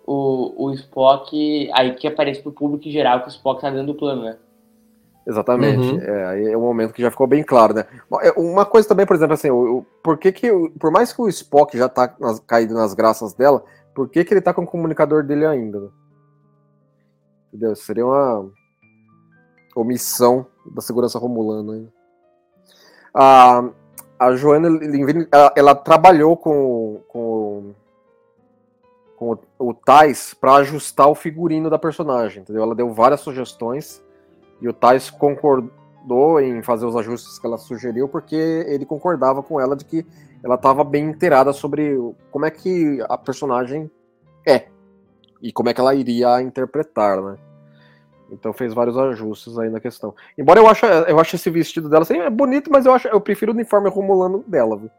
o, 0.08 0.68
o 0.68 0.72
Spock, 0.72 1.70
aí 1.74 1.94
que 1.94 2.08
aparece 2.08 2.40
pro 2.40 2.50
público 2.50 2.88
em 2.88 2.90
geral 2.90 3.20
que 3.20 3.26
o 3.26 3.30
Spock 3.30 3.60
tá 3.60 3.68
dentro 3.68 3.88
do 3.88 3.94
plano, 3.94 4.22
né? 4.22 4.38
Exatamente. 5.26 5.86
Uhum. 5.86 6.00
É, 6.00 6.26
aí 6.26 6.52
é 6.52 6.56
um 6.56 6.62
momento 6.62 6.94
que 6.94 7.02
já 7.02 7.10
ficou 7.10 7.26
bem 7.26 7.42
claro, 7.42 7.74
né? 7.74 7.84
É, 8.22 8.32
uma 8.32 8.64
coisa 8.64 8.88
também, 8.88 9.04
por 9.04 9.14
exemplo, 9.14 9.34
assim, 9.34 9.50
o, 9.50 9.78
o, 9.78 9.86
por 10.02 10.16
que 10.16 10.32
que, 10.32 10.50
por 10.80 10.90
mais 10.90 11.12
que 11.12 11.20
o 11.20 11.28
Spock 11.28 11.76
já 11.76 11.90
tá 11.90 12.14
nas, 12.18 12.40
caído 12.40 12.72
nas 12.72 12.94
graças 12.94 13.34
dela, 13.34 13.62
por 13.94 14.08
que 14.08 14.24
que 14.24 14.32
ele 14.32 14.40
tá 14.40 14.54
com 14.54 14.62
o 14.62 14.66
comunicador 14.66 15.22
dele 15.22 15.44
ainda? 15.44 15.78
Né? 15.78 15.88
Entendeu? 17.48 17.76
Seria 17.76 18.06
uma 18.06 18.50
omissão 19.76 20.46
da 20.74 20.80
segurança 20.80 21.18
romulana. 21.18 21.74
Né? 21.74 21.86
A, 23.12 23.68
a 24.18 24.32
Joana, 24.36 24.68
ela, 25.30 25.52
ela 25.54 25.74
trabalhou 25.74 26.34
com, 26.34 27.02
com 27.08 27.47
com 29.18 29.32
o, 29.32 29.70
o 29.70 29.74
Tais 29.74 30.32
para 30.32 30.54
ajustar 30.56 31.08
o 31.08 31.14
figurino 31.14 31.68
da 31.68 31.78
personagem, 31.78 32.42
entendeu? 32.42 32.62
Ela 32.62 32.74
deu 32.74 32.92
várias 32.92 33.20
sugestões 33.20 34.02
e 34.60 34.68
o 34.68 34.72
Tais 34.72 35.10
concordou 35.10 36.40
em 36.40 36.62
fazer 36.62 36.86
os 36.86 36.96
ajustes 36.96 37.38
que 37.38 37.46
ela 37.46 37.58
sugeriu 37.58 38.08
porque 38.08 38.36
ele 38.36 38.86
concordava 38.86 39.42
com 39.42 39.60
ela 39.60 39.74
de 39.74 39.84
que 39.84 40.06
ela 40.42 40.54
estava 40.54 40.84
bem 40.84 41.04
inteirada 41.04 41.52
sobre 41.52 41.96
como 42.30 42.46
é 42.46 42.50
que 42.50 43.04
a 43.08 43.18
personagem 43.18 43.90
é 44.46 44.66
e 45.42 45.52
como 45.52 45.68
é 45.68 45.74
que 45.74 45.80
ela 45.80 45.94
iria 45.94 46.40
interpretar, 46.40 47.20
né? 47.20 47.36
Então 48.30 48.52
fez 48.52 48.74
vários 48.74 48.96
ajustes 48.96 49.58
aí 49.58 49.70
na 49.70 49.80
questão. 49.80 50.14
Embora 50.36 50.60
eu 50.60 50.68
ache, 50.68 50.84
eu 51.08 51.18
ache 51.18 51.36
esse 51.36 51.50
vestido 51.50 51.88
dela 51.88 52.02
assim, 52.02 52.18
é 52.18 52.30
bonito, 52.30 52.70
mas 52.70 52.86
eu 52.86 52.92
acho 52.92 53.08
eu 53.08 53.20
prefiro 53.20 53.52
o 53.52 53.54
uniforme 53.54 53.88
romulano 53.88 54.44
dela, 54.46 54.76
viu? 54.76 54.90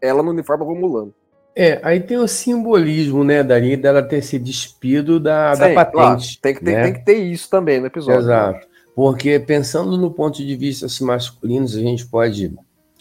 ela 0.00 0.22
no 0.22 0.30
uniforme 0.30 0.64
romulano. 0.64 1.14
É, 1.58 1.80
aí 1.82 2.00
tem 2.00 2.18
o 2.18 2.28
simbolismo, 2.28 3.24
né, 3.24 3.42
Dari, 3.42 3.78
dela 3.78 4.02
ter 4.02 4.20
se 4.20 4.38
despido 4.38 5.18
da, 5.18 5.54
Sim, 5.54 5.60
da 5.60 5.74
patente. 5.74 5.92
Claro. 5.94 6.20
Tem, 6.42 6.54
que 6.54 6.60
ter, 6.62 6.72
né? 6.72 6.82
tem 6.82 6.92
que 6.92 7.04
ter 7.04 7.16
isso 7.16 7.48
também 7.48 7.80
no 7.80 7.86
episódio. 7.86 8.20
Exato. 8.20 8.66
Porque 8.94 9.40
pensando 9.40 9.96
no 9.96 10.10
ponto 10.10 10.44
de 10.44 10.54
vista 10.54 10.84
assim, 10.84 11.04
masculino, 11.04 11.64
a 11.64 11.68
gente 11.68 12.04
pode 12.06 12.54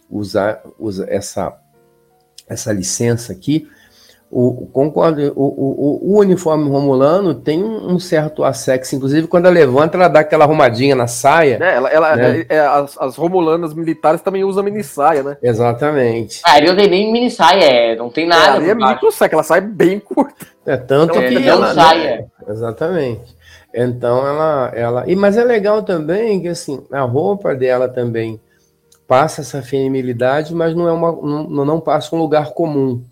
usar, 0.10 0.64
usar 0.80 1.10
essa, 1.10 1.60
essa 2.48 2.72
licença 2.72 3.34
aqui 3.34 3.68
o, 4.30 4.68
concordo, 4.74 5.22
o, 5.36 5.44
o, 5.44 6.14
o, 6.14 6.20
uniforme 6.20 6.70
romulano 6.70 7.34
tem 7.36 7.64
um 7.64 7.98
certo 8.00 8.44
assex, 8.44 8.92
inclusive 8.92 9.28
quando 9.28 9.46
ela 9.46 9.54
levanta, 9.54 9.96
ela 9.96 10.08
dá 10.08 10.22
aquela 10.22 10.46
arrumadinha 10.46 10.96
na 10.96 11.08
saia. 11.08 11.58
É, 11.62 11.76
ela, 11.76 11.90
ela 11.90 12.16
né? 12.16 12.40
é, 12.42 12.56
é, 12.56 12.60
as, 12.60 12.98
as, 13.00 13.16
romulanas 13.16 13.74
militares 13.74 14.22
também 14.22 14.44
usam 14.44 14.64
mini 14.64 14.84
saia, 14.84 15.24
né? 15.24 15.38
Exatamente. 15.42 16.42
Ah, 16.44 16.56
ali 16.56 16.68
não 16.68 16.76
tem 16.76 16.90
nem 16.90 17.14
mini 17.14 17.30
saia, 17.30 17.64
é, 17.64 17.96
não 17.96 18.10
tem 18.10 18.28
nada. 18.28 18.58
É, 18.58 18.58
ali 18.58 18.70
é 18.72 18.76
micro 18.76 19.12
saia, 19.12 19.30
ela 19.32 19.44
sai 19.44 19.62
bem 19.62 20.00
curta. 20.00 20.48
É, 20.66 20.76
tanto 20.76 21.18
é, 21.20 21.30
que 21.30 21.48
ela. 21.48 21.74
Saia. 21.74 22.18
Né? 22.18 22.26
Exatamente. 22.50 23.36
Então 23.74 24.28
ela, 24.28 24.72
ela. 24.74 25.04
E, 25.08 25.16
mas 25.16 25.38
é 25.38 25.44
legal 25.44 25.84
também 25.84 26.42
que 26.42 26.48
assim, 26.48 26.84
a 26.92 27.02
roupa 27.02 27.54
dela 27.54 27.88
também 27.88 28.40
passa 29.08 29.42
essa 29.42 29.62
feminilidade, 29.62 30.54
mas 30.54 30.76
não 30.76 30.88
é 30.88 30.92
uma. 30.92 31.12
não, 31.12 31.66
não 31.66 31.80
passa 31.80 32.16
um 32.16 32.20
lugar 32.20 32.52
comum. 32.52 33.04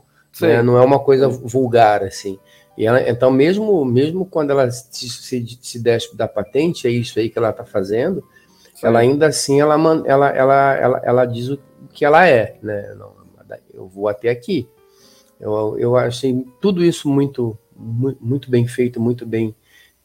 Né? 0.41 0.63
Não 0.63 0.77
é 0.77 0.81
uma 0.86 0.99
coisa 0.99 1.27
vulgar, 1.27 2.03
assim. 2.03 2.39
E 2.77 2.86
ela, 2.86 3.07
então, 3.07 3.29
mesmo, 3.29 3.86
mesmo 3.86 4.25
quando 4.25 4.51
ela 4.51 4.69
se, 4.71 5.09
se, 5.09 5.59
se 5.61 5.79
despe 5.79 6.15
da 6.15 6.27
patente, 6.27 6.88
é 6.88 6.91
isso 6.91 7.19
aí 7.19 7.29
que 7.29 7.38
ela 7.38 7.51
está 7.51 7.63
fazendo, 7.63 8.23
Sim. 8.73 8.88
ela 8.88 8.99
ainda 8.99 9.27
assim 9.27 9.61
ela, 9.61 9.75
ela, 10.05 10.29
ela, 10.29 10.73
ela, 10.73 11.01
ela 11.03 11.25
diz 11.25 11.49
o 11.49 11.59
que 11.91 12.03
ela 12.03 12.27
é, 12.27 12.57
né? 12.63 12.95
Não, 12.97 13.13
eu 13.73 13.88
vou 13.88 14.07
até 14.07 14.29
aqui. 14.29 14.67
Eu, 15.39 15.77
eu 15.77 15.95
achei 15.95 16.45
tudo 16.61 16.84
isso 16.84 17.09
muito, 17.09 17.57
muito 17.75 18.49
bem 18.49 18.65
feito, 18.67 18.99
muito 18.99 19.25
bem 19.25 19.55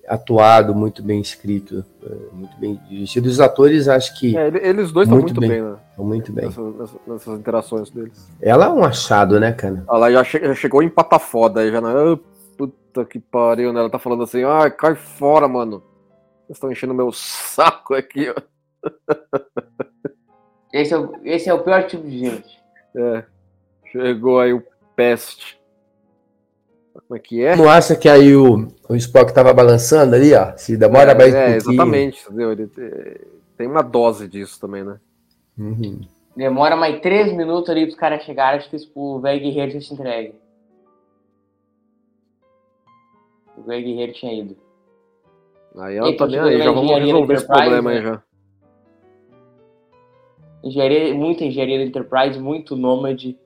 atuado, 0.08 0.74
muito 0.74 1.02
bem 1.02 1.20
escrito, 1.20 1.84
é, 2.02 2.34
muito 2.34 2.56
bem 2.58 2.80
dirigido. 2.88 3.28
Os 3.28 3.40
atores, 3.40 3.88
acho 3.88 4.18
que. 4.18 4.36
É, 4.36 4.48
eles 4.68 4.90
dois 4.92 5.06
estão 5.06 5.20
muito, 5.20 5.40
bem, 5.40 5.50
bem 5.50 5.62
né? 5.62 5.76
Estão 5.90 6.04
muito 6.04 6.32
bem. 6.32 6.46
Nessas, 6.46 6.96
nessas, 7.06 7.38
interações 7.38 7.90
deles. 7.90 8.28
Ela 8.40 8.66
é 8.66 8.68
um 8.68 8.84
achado, 8.84 9.38
né, 9.38 9.52
cara? 9.52 9.84
Ela 9.88 10.10
já, 10.10 10.24
che 10.24 10.38
já 10.40 10.54
chegou 10.54 10.82
em 10.82 10.88
pata 10.88 11.18
foda 11.18 11.60
aí, 11.60 11.70
já 11.70 11.80
não. 11.80 12.14
Oh, 12.14 12.16
puta 12.56 13.04
que 13.04 13.18
pariu, 13.18 13.72
né? 13.72 13.80
Ela 13.80 13.90
tá 13.90 13.98
falando 13.98 14.22
assim, 14.22 14.44
ai, 14.44 14.70
cai 14.70 14.94
fora, 14.94 15.46
mano. 15.46 15.82
Vocês 16.46 16.56
estão 16.56 16.72
enchendo 16.72 16.94
meu 16.94 17.12
saco 17.12 17.94
aqui, 17.94 18.30
ó. 18.30 18.42
Esse 20.72 20.94
é, 20.94 20.98
o, 20.98 21.14
esse 21.24 21.48
é 21.48 21.54
o 21.54 21.62
pior 21.62 21.86
tipo 21.86 22.06
de 22.06 22.18
gente. 22.18 22.58
É. 22.96 23.24
Chegou 23.90 24.40
aí 24.40 24.52
o 24.52 24.62
peste. 24.94 25.57
Como 27.08 27.16
é 27.16 27.20
que 27.20 27.42
é? 27.42 27.56
Não 27.56 27.70
acha 27.70 27.96
que 27.96 28.06
aí 28.06 28.36
o, 28.36 28.68
o 28.86 28.94
Spock 28.94 29.32
tava 29.32 29.54
balançando 29.54 30.14
ali, 30.14 30.34
ó? 30.34 30.54
Se 30.58 30.76
demora 30.76 31.12
é, 31.12 31.14
mais 31.14 31.34
É, 31.34 31.56
exatamente, 31.56 32.22
entendeu? 32.26 32.52
Ele 32.52 32.66
tem 33.56 33.66
uma 33.66 33.80
dose 33.80 34.28
disso 34.28 34.60
também, 34.60 34.84
né? 34.84 35.00
Uhum. 35.58 36.02
Demora 36.36 36.76
mais 36.76 37.00
três 37.00 37.32
minutos 37.32 37.70
ali 37.70 37.86
pros 37.86 37.98
caras 37.98 38.22
chegarem, 38.24 38.60
acho 38.60 38.68
que 38.68 38.76
o 38.94 39.18
velho 39.20 39.40
guerreiro 39.40 39.72
já 39.72 39.80
se 39.80 39.94
entregue. 39.94 40.34
O 43.56 43.62
velho 43.62 43.84
guerreiro 43.84 44.12
tinha 44.12 44.40
ido. 44.40 44.56
Aí 45.78 45.96
ela 45.96 46.14
tá 46.14 46.26
nem 46.26 46.38
aí, 46.38 46.58
já 46.58 46.70
vamos 46.70 46.98
resolver 46.98 47.34
esse 47.34 47.46
problema 47.46 47.90
aí 47.90 48.02
né? 48.02 48.02
já. 48.02 48.22
Engenharia, 50.62 51.14
muita 51.14 51.44
engenharia 51.44 51.78
da 51.78 51.84
Enterprise, 51.84 52.38
muito 52.38 52.76
nômade. 52.76 53.38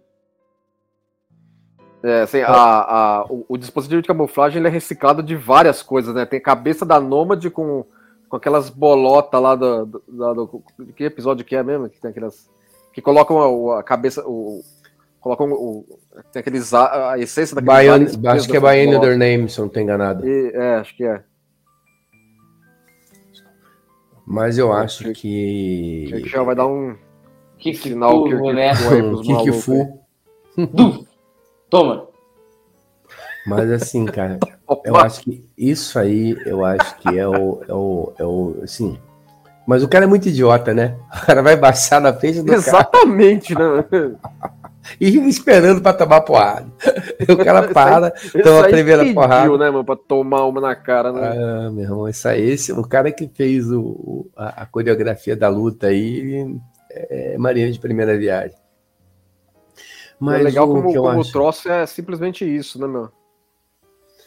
É, 2.04 2.22
assim, 2.22 2.40
a, 2.40 2.50
a, 2.52 3.24
o, 3.28 3.44
o 3.48 3.56
dispositivo 3.56 4.02
de 4.02 4.08
camuflagem 4.08 4.58
ele 4.58 4.66
é 4.68 4.70
reciclado 4.70 5.22
de 5.22 5.36
várias 5.36 5.82
coisas, 5.82 6.12
né? 6.14 6.26
Tem 6.26 6.38
a 6.40 6.42
cabeça 6.42 6.84
da 6.84 6.98
Nômade 7.00 7.48
com, 7.48 7.84
com 8.28 8.36
aquelas 8.36 8.68
bolotas 8.70 9.40
lá 9.40 9.54
do, 9.54 9.86
do, 9.86 10.02
da- 10.08 10.32
do- 10.32 10.62
Que 10.96 11.04
episódio 11.04 11.44
que 11.44 11.54
é 11.54 11.62
mesmo? 11.62 11.88
Que 11.88 12.00
tem 12.00 12.10
aquelas. 12.10 12.50
Que 12.92 13.00
colocam 13.00 13.70
a, 13.70 13.78
a 13.78 13.82
cabeça. 13.84 14.22
O, 14.26 14.62
colocam 15.20 15.52
o. 15.52 15.84
Tem 16.32 16.40
aqueles. 16.40 16.74
A, 16.74 17.12
a 17.12 17.18
essência 17.20 17.54
daqueles. 17.60 18.16
Bion, 18.16 18.30
acho 18.32 18.48
que 18.48 18.56
é 18.56 18.60
Bionic 18.60 18.86
nessas 18.86 19.00
Their 19.00 19.18
Name, 19.18 19.48
se 19.48 19.58
eu 19.58 19.62
não 19.62 19.68
estou 19.68 19.82
enganado. 19.82 20.26
E- 20.28 20.50
é, 20.54 20.74
acho 20.76 20.96
que 20.96 21.04
é. 21.04 21.22
Mas 24.26 24.58
eu 24.58 24.72
acho 24.72 25.02
Tinha 25.04 25.14
que. 25.14 26.08
Que 26.22 26.28
já 26.28 26.42
vai 26.42 26.54
dar 26.54 26.66
um 26.66 26.96
Que 27.58 27.74
sinal 27.74 28.24
que, 28.24 28.36
que, 28.36 28.52
né? 28.52 28.72
Que 30.56 30.66
que! 30.66 31.11
Toma! 31.72 32.06
Mas 33.46 33.70
assim, 33.70 34.04
cara, 34.12 34.38
eu 34.84 34.94
acho 34.94 35.22
que 35.22 35.42
isso 35.56 35.98
aí, 35.98 36.36
eu 36.44 36.62
acho 36.66 36.98
que 36.98 37.18
é 37.18 37.26
o, 37.26 37.62
é 37.66 37.72
o, 37.72 38.12
é 38.18 38.24
o, 38.24 38.56
assim. 38.62 38.98
Mas 39.66 39.82
o 39.82 39.88
cara 39.88 40.04
é 40.04 40.08
muito 40.08 40.28
idiota, 40.28 40.74
né? 40.74 40.98
O 41.22 41.24
cara 41.26 41.40
vai 41.40 41.56
baixar 41.56 41.98
na 41.98 42.12
frente 42.12 42.40
do 42.42 42.46
cara 42.46 42.58
Exatamente, 42.58 43.54
né? 43.54 43.86
e 45.00 45.16
esperando 45.26 45.80
pra 45.80 45.94
tomar 45.94 46.20
porrada. 46.20 46.66
O 47.26 47.36
cara 47.42 47.62
para, 47.72 48.08
Esse 48.16 48.42
toma 48.42 48.60
a 48.60 48.64
aí 48.66 48.72
primeira 48.72 49.00
pediu, 49.02 49.14
porrada. 49.14 49.56
né, 49.58 49.70
mano, 49.70 49.84
pra 49.84 49.96
tomar 49.96 50.44
uma 50.44 50.60
na 50.60 50.74
cara, 50.74 51.10
né? 51.10 51.20
Ah, 51.38 51.70
meu 51.70 51.84
irmão, 51.84 52.06
isso 52.08 52.28
aí, 52.28 52.50
esse, 52.50 52.70
o 52.70 52.82
cara 52.86 53.10
que 53.10 53.30
fez 53.32 53.70
o, 53.70 53.80
o- 53.80 54.30
a, 54.36 54.62
a 54.64 54.66
coreografia 54.66 55.34
da 55.34 55.48
luta 55.48 55.86
aí, 55.86 56.18
ele 56.18 56.60
é 56.90 57.38
marinheiro 57.38 57.72
de 57.72 57.78
primeira 57.80 58.18
viagem. 58.18 58.60
Mas 60.24 60.40
é 60.40 60.42
legal 60.44 60.70
o 60.70 60.74
como, 60.82 60.94
como 60.94 61.20
o 61.20 61.24
troço 61.32 61.68
é 61.68 61.84
simplesmente 61.86 62.44
isso, 62.44 62.80
né, 62.80 62.86
meu? 62.86 63.08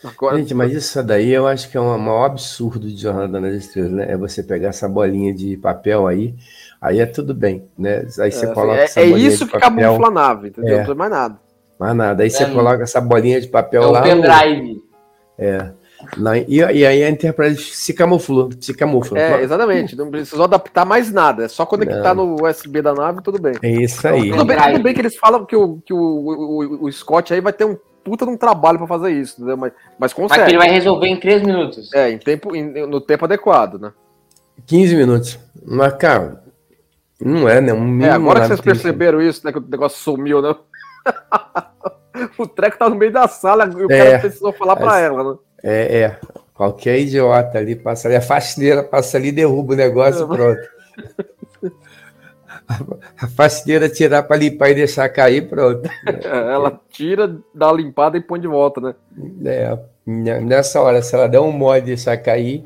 Agora, 0.04 0.38
Gente, 0.38 0.54
mas 0.54 0.72
isso 0.74 1.02
daí 1.02 1.32
eu 1.32 1.48
acho 1.48 1.70
que 1.72 1.78
é 1.78 1.82
um 1.82 1.98
maior 1.98 2.26
absurdo 2.26 2.88
de 2.88 2.96
Jornada 3.02 3.39
nas 3.39 3.54
Estrelas, 3.56 3.91
né? 3.91 4.06
É 4.12 4.16
você 4.18 4.43
pegar 4.43 4.68
essa 4.70 4.88
bolinha 4.88 5.34
de 5.34 5.58
papel 5.58 6.06
aí, 6.06 6.36
aí 6.80 7.00
é 7.00 7.06
tudo 7.08 7.34
bem, 7.34 7.68
né? 7.78 8.00
Aí 8.00 8.10
você 8.10 8.22
é, 8.22 8.28
assim, 8.28 8.54
coloca 8.54 8.80
é- 8.80 8.84
essa 8.84 9.00
é 9.02 9.10
bolinha 9.10 9.28
isso 9.30 9.46
de 9.46 9.52
que 9.52 9.60
papel, 9.60 9.72
camufla 9.93 10.08
a 10.08 10.12
nave, 10.12 10.48
entendeu? 10.50 10.70
É. 10.70 10.72
Não 10.72 10.78
precisa 10.86 10.96
mais 10.96 11.12
nada. 11.12 11.39
mais 11.80 11.96
nada. 11.96 12.24
Aí 12.24 12.30
você 12.30 12.43
É, 12.43 12.50
coloca 12.52 12.84
essa 12.84 13.02
bolinha 13.02 13.41
de 13.41 13.48
papel 13.48 13.82
É 13.82 13.86
lá. 13.88 13.91
o 14.04 14.04
no- 14.04 14.04
pendrive. 14.22 14.84
Na- 16.18 16.38
e, 16.38 16.45
e 16.58 16.86
aí 16.86 17.03
a 17.03 17.10
Enterprise 17.10 17.62
se 17.62 17.93
camufla, 17.93 18.49
se 18.60 18.74
camufla. 18.74 19.20
É, 19.20 19.41
exatamente. 19.41 19.95
Não 19.95 20.10
precisou 20.10 20.45
adaptar 20.45 20.86
mais 20.86 21.12
nada. 21.12 21.45
É 21.45 21.47
só 21.47 21.66
conectar 21.66 22.14
no 22.14 22.36
USB 22.43 22.82
da 22.82 22.93
nave 22.93 23.22
tudo 23.22 23.39
bem. 23.41 23.53
É 23.62 23.70
isso 23.72 24.08
aí. 24.08 24.30
Tudo 24.32 24.45
bem, 24.45 24.58
tudo 24.58 24.84
bem 24.84 24.93
que 24.93 25.01
eles 25.01 25.16
falam 25.16 25.45
que 25.45 25.56
o, 25.56 25.78
que 25.86 25.93
o, 25.93 25.97
o, 25.97 26.86
o 26.86 26.91
Scott 26.91 27.34
aí 27.34 27.41
vai 27.41 27.53
ter 27.53 27.66
um 27.66 27.78
puta 28.03 28.26
de 28.26 28.32
um 28.32 28.38
trabalho 28.38 28.78
pra 28.78 28.88
fazer 28.88 29.12
isso, 29.12 29.36
entendeu? 29.38 29.58
Mas, 29.58 29.72
mas 29.74 29.97
Mas 29.99 30.14
que 30.14 30.22
consegue. 30.22 30.51
ele 30.51 30.58
vai 30.60 30.70
resolver 30.70 31.08
em 31.08 31.20
três 31.20 31.41
minutos. 31.41 31.91
É, 31.93 32.12
em 32.12 32.18
tempo, 32.20 32.56
em- 32.56 32.86
no 32.88 33.01
tempo 33.01 33.26
adequado, 33.26 33.80
né? 33.80 33.91
15 34.68 34.95
minutos. 34.95 35.39
Mas, 35.66 35.93
cara, 35.95 36.43
não 37.20 37.49
é, 37.49 37.60
né? 37.60 37.74
Um 37.74 38.01
É, 38.03 38.12
agora 38.12 38.41
que 38.41 38.47
vocês 38.47 38.62
perceberam 38.62 39.22
isso, 39.22 39.41
né? 39.43 39.51
Que 39.51 39.58
o 39.58 39.66
negócio 39.68 39.97
sumiu, 39.97 40.41
né? 40.41 40.56
o 42.38 42.47
treco 42.47 42.78
tá 42.78 42.89
no 42.89 42.95
meio 42.95 43.12
da 43.12 43.28
sala 43.28 43.66
e 43.78 43.84
o 43.86 43.91
É. 43.91 43.97
cara 44.06 44.20
precisou 44.20 44.53
falar 44.53 44.76
pra 44.76 44.86
Mas- 44.86 45.03
ela, 45.03 45.24
né? 45.32 45.38
É, 45.66 46.01
é. 46.01 46.20
Qualquer 46.53 46.99
idiota 46.99 47.57
ali 47.57 47.76
passa 47.76 48.07
ali, 48.07 48.16
a 48.16 48.22
faxineira 48.22 48.84
passa 48.84 49.18
ali, 49.18 49.32
derruba 49.32 49.74
o 49.74 49.76
negócio 49.76 50.24
e 50.24 50.28
pronto. 50.28 50.61
A 53.22 53.28
faxineira 53.28 53.88
tirar 53.88 54.24
para 54.24 54.38
limpar 54.38 54.70
e 54.70 54.76
deixar 54.76 55.07
cair, 55.09 55.47
pronto. 55.47 55.88
Ela 56.24 56.80
tira, 56.89 57.38
dá 57.53 57.68
uma 57.68 57.78
limpada 57.78 58.18
e 58.18 58.22
põe 58.22 58.39
de 58.39 58.47
volta, 58.47 58.82
né? 58.82 58.95
É, 59.45 59.78
ne- 60.05 60.39
nessa 60.39 60.82
hora, 60.82 61.01
se 61.01 61.13
ela 61.13 61.28
der 61.28 61.39
um 61.39 61.51
mole 61.51 61.80
e 61.80 61.84
deixar 61.84 62.18
cair. 62.18 62.63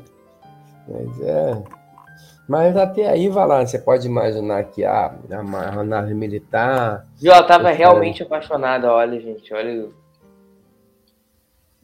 Mas, 0.88 1.20
é. 1.20 1.62
mas 2.48 2.76
até 2.76 3.08
aí, 3.08 3.28
vai 3.28 3.46
lá, 3.46 3.66
você 3.66 3.78
pode 3.78 4.06
imaginar 4.06 4.64
que 4.64 4.84
ah, 4.84 5.14
a, 5.30 5.80
a 5.80 5.84
nave 5.84 6.14
militar. 6.14 7.06
Viu? 7.20 7.32
Ela 7.32 7.42
tava 7.42 7.70
realmente 7.70 8.22
apaixonada, 8.22 8.90
olha, 8.90 9.20
gente, 9.20 9.52
olha. 9.52 9.88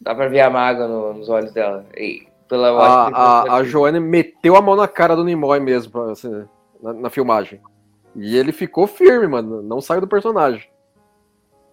Dá 0.06 0.14
pra 0.14 0.28
ver 0.28 0.38
a 0.40 0.48
mágoa 0.48 0.86
no- 0.86 1.14
nos 1.14 1.28
olhos 1.28 1.52
dela. 1.52 1.84
E 1.96 2.28
pela 2.48 2.68
A, 2.70 3.08
a, 3.08 3.54
a 3.56 3.64
Joanne 3.64 3.98
meteu 3.98 4.54
a 4.54 4.62
mão 4.62 4.76
na 4.76 4.86
cara 4.86 5.16
do 5.16 5.24
Nimoy 5.24 5.58
mesmo, 5.58 6.00
assim, 6.02 6.44
na, 6.80 6.92
na 6.92 7.10
filmagem. 7.10 7.60
E 8.14 8.36
ele 8.36 8.52
ficou 8.52 8.86
firme, 8.86 9.26
mano. 9.26 9.60
Não 9.62 9.80
saiu 9.80 10.00
do 10.00 10.06
personagem. 10.06 10.62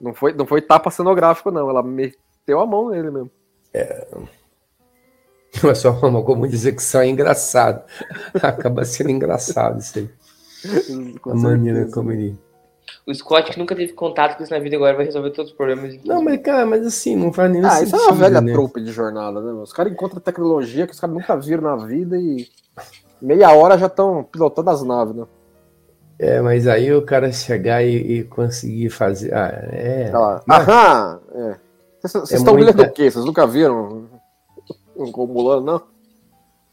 Não 0.02 0.16
foi, 0.16 0.34
não 0.34 0.48
foi 0.48 0.64
tapa 0.64 0.90
cenográfico, 0.90 1.52
não. 1.52 1.70
Ela 1.70 1.84
meteu 1.84 2.60
a 2.60 2.66
mão 2.66 2.90
nele 2.90 3.12
mesmo. 3.12 3.30
Mas 5.64 5.78
só 5.78 5.92
uma 5.92 6.24
como 6.24 6.48
dizer 6.48 6.72
que 6.72 6.82
isso 6.82 6.98
é 6.98 7.06
engraçado. 7.08 7.84
Acaba 8.42 8.84
sendo 8.84 9.12
engraçado 9.12 9.80
isso 9.80 10.00
aí. 10.00 10.10
Com 11.20 11.30
a 11.30 11.36
maneira 11.36 11.78
certeza. 11.82 11.96
como 11.96 12.12
ele. 12.12 12.36
O 13.06 13.14
Scott, 13.14 13.52
que 13.52 13.60
nunca 13.60 13.76
teve 13.76 13.92
contato 13.94 14.38
com 14.38 14.44
isso 14.44 14.54
na 14.54 14.60
vida, 14.60 14.78
agora 14.78 14.96
vai 14.96 15.06
resolver 15.06 15.32
todos 15.32 15.52
os 15.52 15.58
problemas. 15.58 15.94
em 15.94 16.02
Não, 16.06 16.22
mas, 16.24 16.42
cara, 16.42 16.66
mas 16.66 16.86
assim, 16.88 17.16
não 17.18 17.34
faz 17.34 17.52
nenhum 17.52 17.66
Ah, 17.66 17.72
sentido. 17.72 17.88
isso 17.88 17.96
é 17.98 18.00
uma 18.08 18.14
velha 18.14 18.40
né? 18.42 18.54
trope 18.54 18.82
de 18.82 18.92
jornada, 18.94 19.42
né? 19.42 19.52
Os 19.62 19.74
caras 19.74 19.92
encontram 19.92 20.22
tecnologia 20.22 20.88
que 20.88 20.94
os 20.94 21.00
caras 21.00 21.14
nunca 21.16 21.36
viram 21.36 21.64
na 21.64 21.76
vida 21.86 22.18
e 22.18 22.48
meia 23.22 23.52
hora 23.52 23.78
já 23.78 23.88
estão 23.88 24.24
pilotando 24.24 24.70
as 24.70 24.82
naves, 24.84 25.16
né? 25.16 25.26
É, 26.18 26.40
mas 26.40 26.66
aí 26.68 26.94
o 26.94 27.02
cara 27.02 27.30
chegar 27.34 27.84
e, 27.84 28.20
e 28.20 28.24
conseguir 28.24 28.90
fazer. 28.90 29.34
Ah, 29.34 29.50
é. 29.72 30.10
Lá. 30.14 30.42
Mas- 30.46 30.68
Aham! 30.70 31.20
É. 31.36 31.56
Vocês 32.00 32.14
vocês 32.14 32.32
É 32.32 32.36
estão 32.36 32.54
muita- 32.54 32.72
olhando 32.72 32.90
o 32.90 32.94
quê? 32.94 33.12
Vocês 33.12 33.26
nunca 33.26 33.46
viram 33.48 34.08
um 34.96 35.12
comulano, 35.12 35.62
não? 35.66 35.82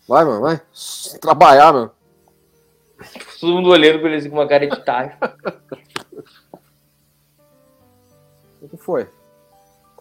Vai, 0.08 0.24
mano, 0.24 0.42
vai. 0.42 0.60
Trabalhar, 1.20 1.72
mano. 1.72 1.90
Todo 3.40 3.52
mundo 3.54 3.70
olhando 3.70 3.98
pra 3.98 4.08
ele 4.08 4.18
assim 4.18 4.28
com 4.30 4.36
uma 4.36 4.46
cara 4.46 4.66
de 4.68 4.84
tacho. 4.84 5.16
O 8.62 8.68
que 8.68 8.76
foi? 8.76 9.06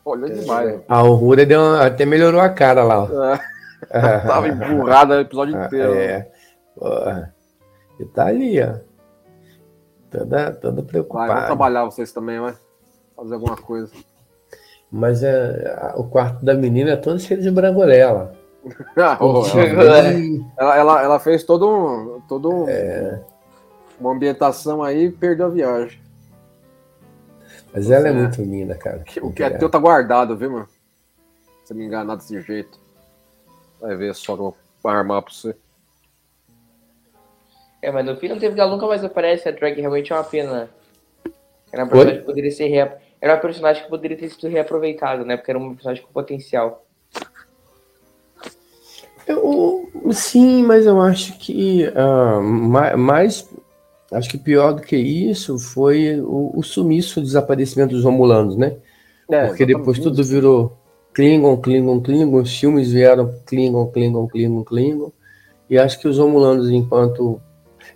Olhou 0.05 0.29
demais, 0.29 0.69
mano. 0.71 0.83
A 0.87 0.97
Aurora 0.97 1.45
deu 1.45 1.59
uma- 1.59 1.85
até 1.85 2.05
melhorou 2.05 2.41
a 2.41 2.49
cara 2.49 2.83
lá. 2.83 3.03
ó. 3.03 3.07
É, 3.89 4.19
tava 4.25 4.47
emburrada 4.47 5.17
o 5.17 5.21
episódio 5.21 5.57
Ah, 5.57 5.65
inteiro. 5.65 5.93
né? 5.95 6.03
É. 6.05 6.31
Porra. 6.75 7.35
E 7.99 8.05
tá 8.05 8.25
ali, 8.27 8.61
ó. 8.61 8.75
Toda, 10.09 10.51
toda 10.53 10.81
Vai, 10.81 10.85
preocupada. 10.85 11.45
trabalhar 11.45 11.85
vocês 11.85 12.11
também, 12.11 12.39
vai. 12.39 12.55
Fazer 13.15 13.33
alguma 13.35 13.55
coisa. 13.57 13.91
Mas 14.91 15.21
é, 15.21 15.75
a- 15.77 15.93
o 15.97 16.05
quarto 16.05 16.43
da 16.43 16.53
menina 16.55 16.91
é 16.91 16.95
todo 16.95 17.19
cheio 17.19 17.41
de 17.41 17.51
brangolela. 17.51 18.33
Ah, 18.97 19.17
oh, 19.21 19.41
né? 19.55 20.45
ela, 20.57 20.77
ela, 20.77 21.01
ela 21.03 21.19
fez 21.19 21.43
todo 21.43 21.69
um. 21.69 22.21
Todo 22.27 22.49
um 22.51 22.69
É. 22.69 23.21
uma 23.99 24.11
ambientação 24.11 24.83
aí 24.83 25.05
e 25.05 25.11
perdeu 25.11 25.45
a 25.45 25.49
viagem. 25.49 26.01
Mas 27.73 27.89
ela 27.91 28.07
é 28.07 28.11
É. 28.11 28.13
muito 28.13 28.41
linda, 28.41 28.75
cara. 28.75 29.03
O 29.21 29.31
que 29.31 29.43
é 29.43 29.49
teu 29.51 29.69
tá 29.69 29.77
guardado, 29.77 30.35
viu, 30.35 30.51
mano? 30.51 30.69
Se 31.65 31.73
me 31.73 31.85
enganar 31.85 32.15
desse 32.15 32.41
jeito. 32.41 32.79
Vai 33.79 33.95
ver 33.95 34.13
só 34.15 34.35
que 34.35 34.41
eu 34.41 34.55
vou 34.83 34.91
armar 34.91 35.21
pra 35.21 35.31
você. 35.33 35.55
É, 37.81 37.91
mas 37.91 38.05
no 38.05 38.17
fim 38.17 38.27
não 38.27 38.39
teve 38.39 38.55
que 38.55 38.59
ela 38.61 38.71
nunca 38.71 38.87
mais 38.87 39.03
aparece. 39.03 39.47
A 39.47 39.51
drag 39.51 39.79
realmente 39.79 40.11
é 40.11 40.15
uma 40.15 40.23
pena. 40.23 40.69
Era 41.71 41.83
uma 41.83 41.91
Oi? 41.91 41.91
personagem 41.91 42.19
que 42.21 42.25
poderia 42.25 42.51
ser 42.51 42.67
rea... 42.67 42.97
Era 43.21 43.33
uma 43.33 43.41
personagem 43.41 43.83
que 43.83 43.89
poderia 43.89 44.17
ter 44.17 44.29
sido 44.29 44.47
reaproveitada, 44.47 45.23
né? 45.23 45.37
Porque 45.37 45.51
era 45.51 45.59
uma 45.59 45.73
personagem 45.73 46.03
com 46.03 46.11
potencial. 46.11 46.85
Eu, 49.27 49.89
sim, 50.11 50.63
mas 50.63 50.85
eu 50.85 50.99
acho 51.01 51.37
que 51.37 51.85
ma- 52.41 52.97
mais, 52.97 53.47
acho 54.11 54.29
que 54.29 54.37
pior 54.37 54.73
do 54.73 54.81
que 54.81 54.95
isso 54.95 55.57
foi 55.59 56.19
o, 56.19 56.51
o 56.55 56.63
sumiço, 56.63 57.19
o 57.19 57.23
desaparecimento 57.23 57.93
dos 57.93 58.03
Romulanos, 58.03 58.55
né? 58.55 58.75
É, 59.29 59.47
Porque 59.47 59.65
depois 59.65 59.99
tudo 59.99 60.23
virou 60.23 60.77
Klingon, 61.13 61.57
Klingon, 61.57 62.01
Klingon, 62.01 62.41
os 62.41 62.57
filmes 62.57 62.91
vieram 62.91 63.33
Klingon, 63.45 63.87
Klingon, 63.87 64.27
Klingon, 64.27 64.63
Klingon, 64.63 65.11
e 65.69 65.77
acho 65.77 65.99
que 65.99 66.07
os 66.07 66.17
Romulanos, 66.17 66.69
enquanto. 66.69 67.39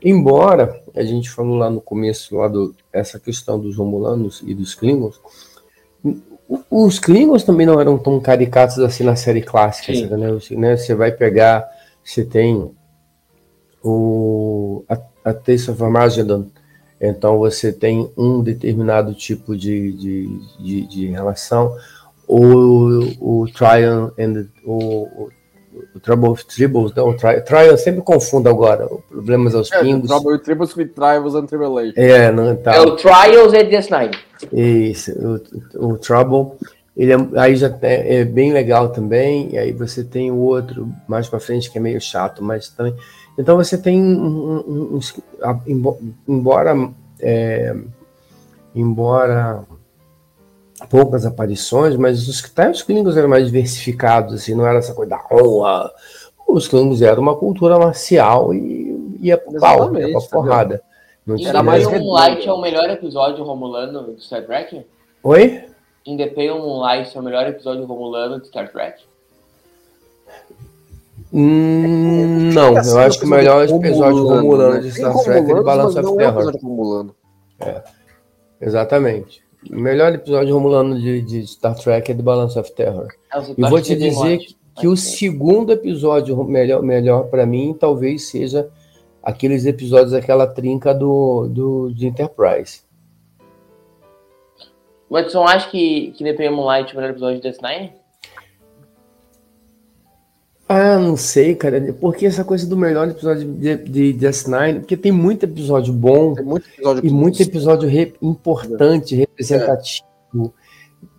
Embora 0.01 0.81
a 0.95 1.03
gente 1.03 1.29
falou 1.29 1.55
lá 1.55 1.69
no 1.69 1.79
começo, 1.79 2.35
lá 2.35 2.47
do, 2.47 2.75
essa 2.91 3.19
questão 3.19 3.59
dos 3.59 3.77
Romulanos 3.77 4.43
e 4.45 4.53
dos 4.53 4.75
Klingons, 4.75 5.19
os 6.69 6.99
Klingons 6.99 7.43
também 7.43 7.65
não 7.65 7.79
eram 7.79 7.97
tão 7.97 8.19
caricatos 8.19 8.79
assim 8.79 9.03
na 9.03 9.15
série 9.15 9.41
clássica, 9.41 9.93
Sim. 9.93 10.07
né? 10.07 10.31
Você, 10.31 10.55
né? 10.55 10.77
Você 10.77 10.93
vai 10.93 11.11
pegar, 11.11 11.65
você 12.03 12.25
tem 12.25 12.69
o, 13.83 14.83
a, 14.89 14.99
a 15.23 15.33
Taste 15.33 15.71
of 15.71 15.81
Armageddon, 15.83 16.47
Então 16.99 17.37
você 17.37 17.71
tem 17.71 18.11
um 18.17 18.41
determinado 18.41 19.13
tipo 19.13 19.55
de, 19.55 19.91
de, 19.93 20.39
de, 20.59 20.87
de 20.87 21.07
relação. 21.07 21.75
O, 22.27 23.41
o 23.41 23.47
Trial 23.51 24.11
and 24.17 24.45
o, 24.65 25.29
o 25.95 25.99
Trouble 25.99 26.29
of 26.29 26.45
Tribbles, 26.45 26.93
não, 26.95 27.09
o 27.09 27.13
Trial, 27.15 27.43
trial 27.43 27.65
eu 27.65 27.77
sempre 27.77 28.01
confundo 28.01 28.47
agora, 28.49 28.87
problemas 29.09 29.55
aos 29.55 29.71
É, 29.71 29.81
pingos. 29.81 30.07
Trouble 30.07 30.33
with 30.33 30.39
Tribbles 30.39 30.75
with 30.75 30.89
Trials 30.89 31.35
and 31.35 31.45
Tribulations. 31.45 31.97
É, 31.97 32.31
não, 32.31 32.55
tá. 32.55 32.75
É 32.75 32.81
o 32.81 32.95
Trials 32.95 33.53
e 33.53 33.63
DS9. 33.63 34.15
Isso, 34.51 35.11
o, 35.75 35.93
o 35.93 35.97
Trouble, 35.97 36.57
ele 36.95 37.13
é, 37.13 37.17
aí 37.37 37.55
já 37.55 37.75
é, 37.81 38.17
é 38.17 38.25
bem 38.25 38.53
legal 38.53 38.89
também, 38.89 39.49
e 39.51 39.57
aí 39.57 39.71
você 39.71 40.03
tem 40.03 40.31
o 40.31 40.37
outro 40.37 40.89
mais 41.07 41.27
para 41.27 41.39
frente 41.39 41.71
que 41.71 41.77
é 41.77 41.81
meio 41.81 41.99
chato, 41.99 42.43
mas 42.43 42.69
também. 42.69 42.95
Então 43.37 43.55
você 43.57 43.77
tem 43.77 44.01
um, 44.01 44.63
um, 44.67 44.99
um, 44.99 44.99
embora 46.27 46.75
é, 47.19 47.75
embora 48.75 49.63
poucas 50.89 51.25
aparições, 51.25 51.95
mas 51.95 52.27
os 52.27 52.43
até 52.43 52.69
os 52.69 52.81
Klingons 52.81 53.17
eram 53.17 53.29
mais 53.29 53.45
diversificados, 53.45 54.33
assim, 54.33 54.53
não 54.53 54.65
era 54.65 54.79
essa 54.79 54.93
coisa 54.93 55.11
da 55.11 55.25
honra. 55.31 55.91
Os 56.47 56.67
Klingons 56.67 57.01
eram 57.01 57.21
uma 57.21 57.35
cultura 57.35 57.79
marcial 57.79 58.53
e 58.53 59.17
ia 59.19 59.37
pro 59.37 59.59
pau, 59.59 59.77
ia 59.95 60.07
Exatamente, 60.07 60.11
pra 60.11 60.39
porrada. 60.39 60.83
Não 61.25 61.35
In 61.35 61.39
tinha- 61.39 61.63
mais. 61.63 61.87
Moonlight 61.87 62.47
é 62.47 62.51
o 62.53 62.61
melhor 62.61 62.89
episódio 62.89 63.43
romulano 63.43 64.03
do 64.03 64.21
Star 64.21 64.45
Trek? 64.45 64.85
Oi? 65.23 65.63
In 66.05 66.17
the 66.17 66.27
Pale 66.27 66.59
Moonlight 66.59 67.15
é 67.15 67.19
o 67.19 67.23
melhor 67.23 67.47
episódio 67.47 67.85
romulano 67.85 68.41
de 68.41 68.47
Star 68.47 68.69
Trek? 68.71 69.01
Hum, 71.33 72.51
não, 72.53 72.77
eu 72.77 72.99
acho 72.99 73.19
que 73.19 73.25
o 73.25 73.29
melhor 73.29 73.63
episódio 73.67 74.27
romulano 74.27 74.81
de 74.81 74.93
Tem 74.93 75.03
Star 75.03 75.23
Trek 75.23 75.39
é 75.39 75.41
de 75.41 75.51
Romulanos, 75.51 75.65
Balance 75.65 75.99
of 75.99 76.13
é 76.13 76.17
Terror. 76.17 76.57
romulano. 76.61 77.15
Exatamente. 78.61 79.43
O 79.71 79.75
melhor 79.79 80.13
episódio 80.13 80.53
romulano 80.53 80.99
de, 80.99 81.21
de 81.21 81.47
Star 81.47 81.75
Trek 81.75 82.11
é 82.11 82.13
de 82.13 82.21
Balance 82.21 82.59
of 82.59 82.71
Terror. 82.73 83.07
É, 83.33 83.39
E 83.57 83.61
vou 83.69 83.81
te 83.81 83.95
de 83.95 84.09
dizer 84.09 84.37
Watch. 84.37 84.57
que 84.75 84.87
o 84.87 84.95
segundo 84.95 85.71
episódio 85.71 86.43
melhor, 86.43 86.83
melhor 86.83 87.23
para 87.29 87.45
mim 87.45 87.75
talvez 87.79 88.27
seja 88.29 88.69
aqueles 89.23 89.65
episódios 89.65 90.11
daquela 90.11 90.45
trinca 90.45 90.93
do, 90.93 91.47
do 91.47 91.91
de 91.93 92.07
Enterprise. 92.07 92.81
Não 95.09 95.47
acha 95.47 95.69
que, 95.69 96.11
que 96.11 96.23
The 96.23 96.33
Pale 96.33 96.49
Moonlight 96.49 96.89
é 96.89 96.93
o 96.93 96.95
melhor 96.97 97.11
episódio 97.11 97.39
de 97.41 97.49
DS9? 97.49 97.91
Ah, 100.75 100.97
não 100.97 101.15
sei, 101.15 101.53
cara. 101.53 101.93
Porque 101.99 102.25
essa 102.25 102.43
coisa 102.43 102.65
do 102.65 102.75
melhor 102.75 103.07
episódio 103.07 103.47
de, 103.53 103.75
de 103.77 104.13
DS9, 104.13 104.79
porque 104.79 104.97
tem 104.97 105.11
muito 105.11 105.43
episódio 105.43 105.93
bom 105.93 106.33
muito 106.43 106.67
episódio 106.67 107.05
e 107.05 107.09
muito 107.11 107.41
episódio 107.43 107.87
re- 107.87 108.13
importante, 108.21 109.15
representativo. 109.15 110.51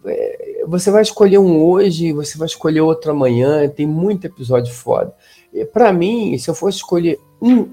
É, 0.04 0.64
Você 0.66 0.90
vai 0.90 1.02
escolher 1.02 1.38
um 1.38 1.62
hoje, 1.62 2.12
você 2.12 2.36
vai 2.36 2.46
escolher 2.46 2.80
outro 2.80 3.12
amanhã, 3.12 3.68
tem 3.68 3.86
muito 3.86 4.26
episódio 4.26 4.72
foda. 4.74 5.14
Para 5.72 5.92
mim, 5.92 6.36
se 6.36 6.50
eu 6.50 6.54
fosse 6.54 6.78
escolher 6.78 7.16
um, 7.40 7.68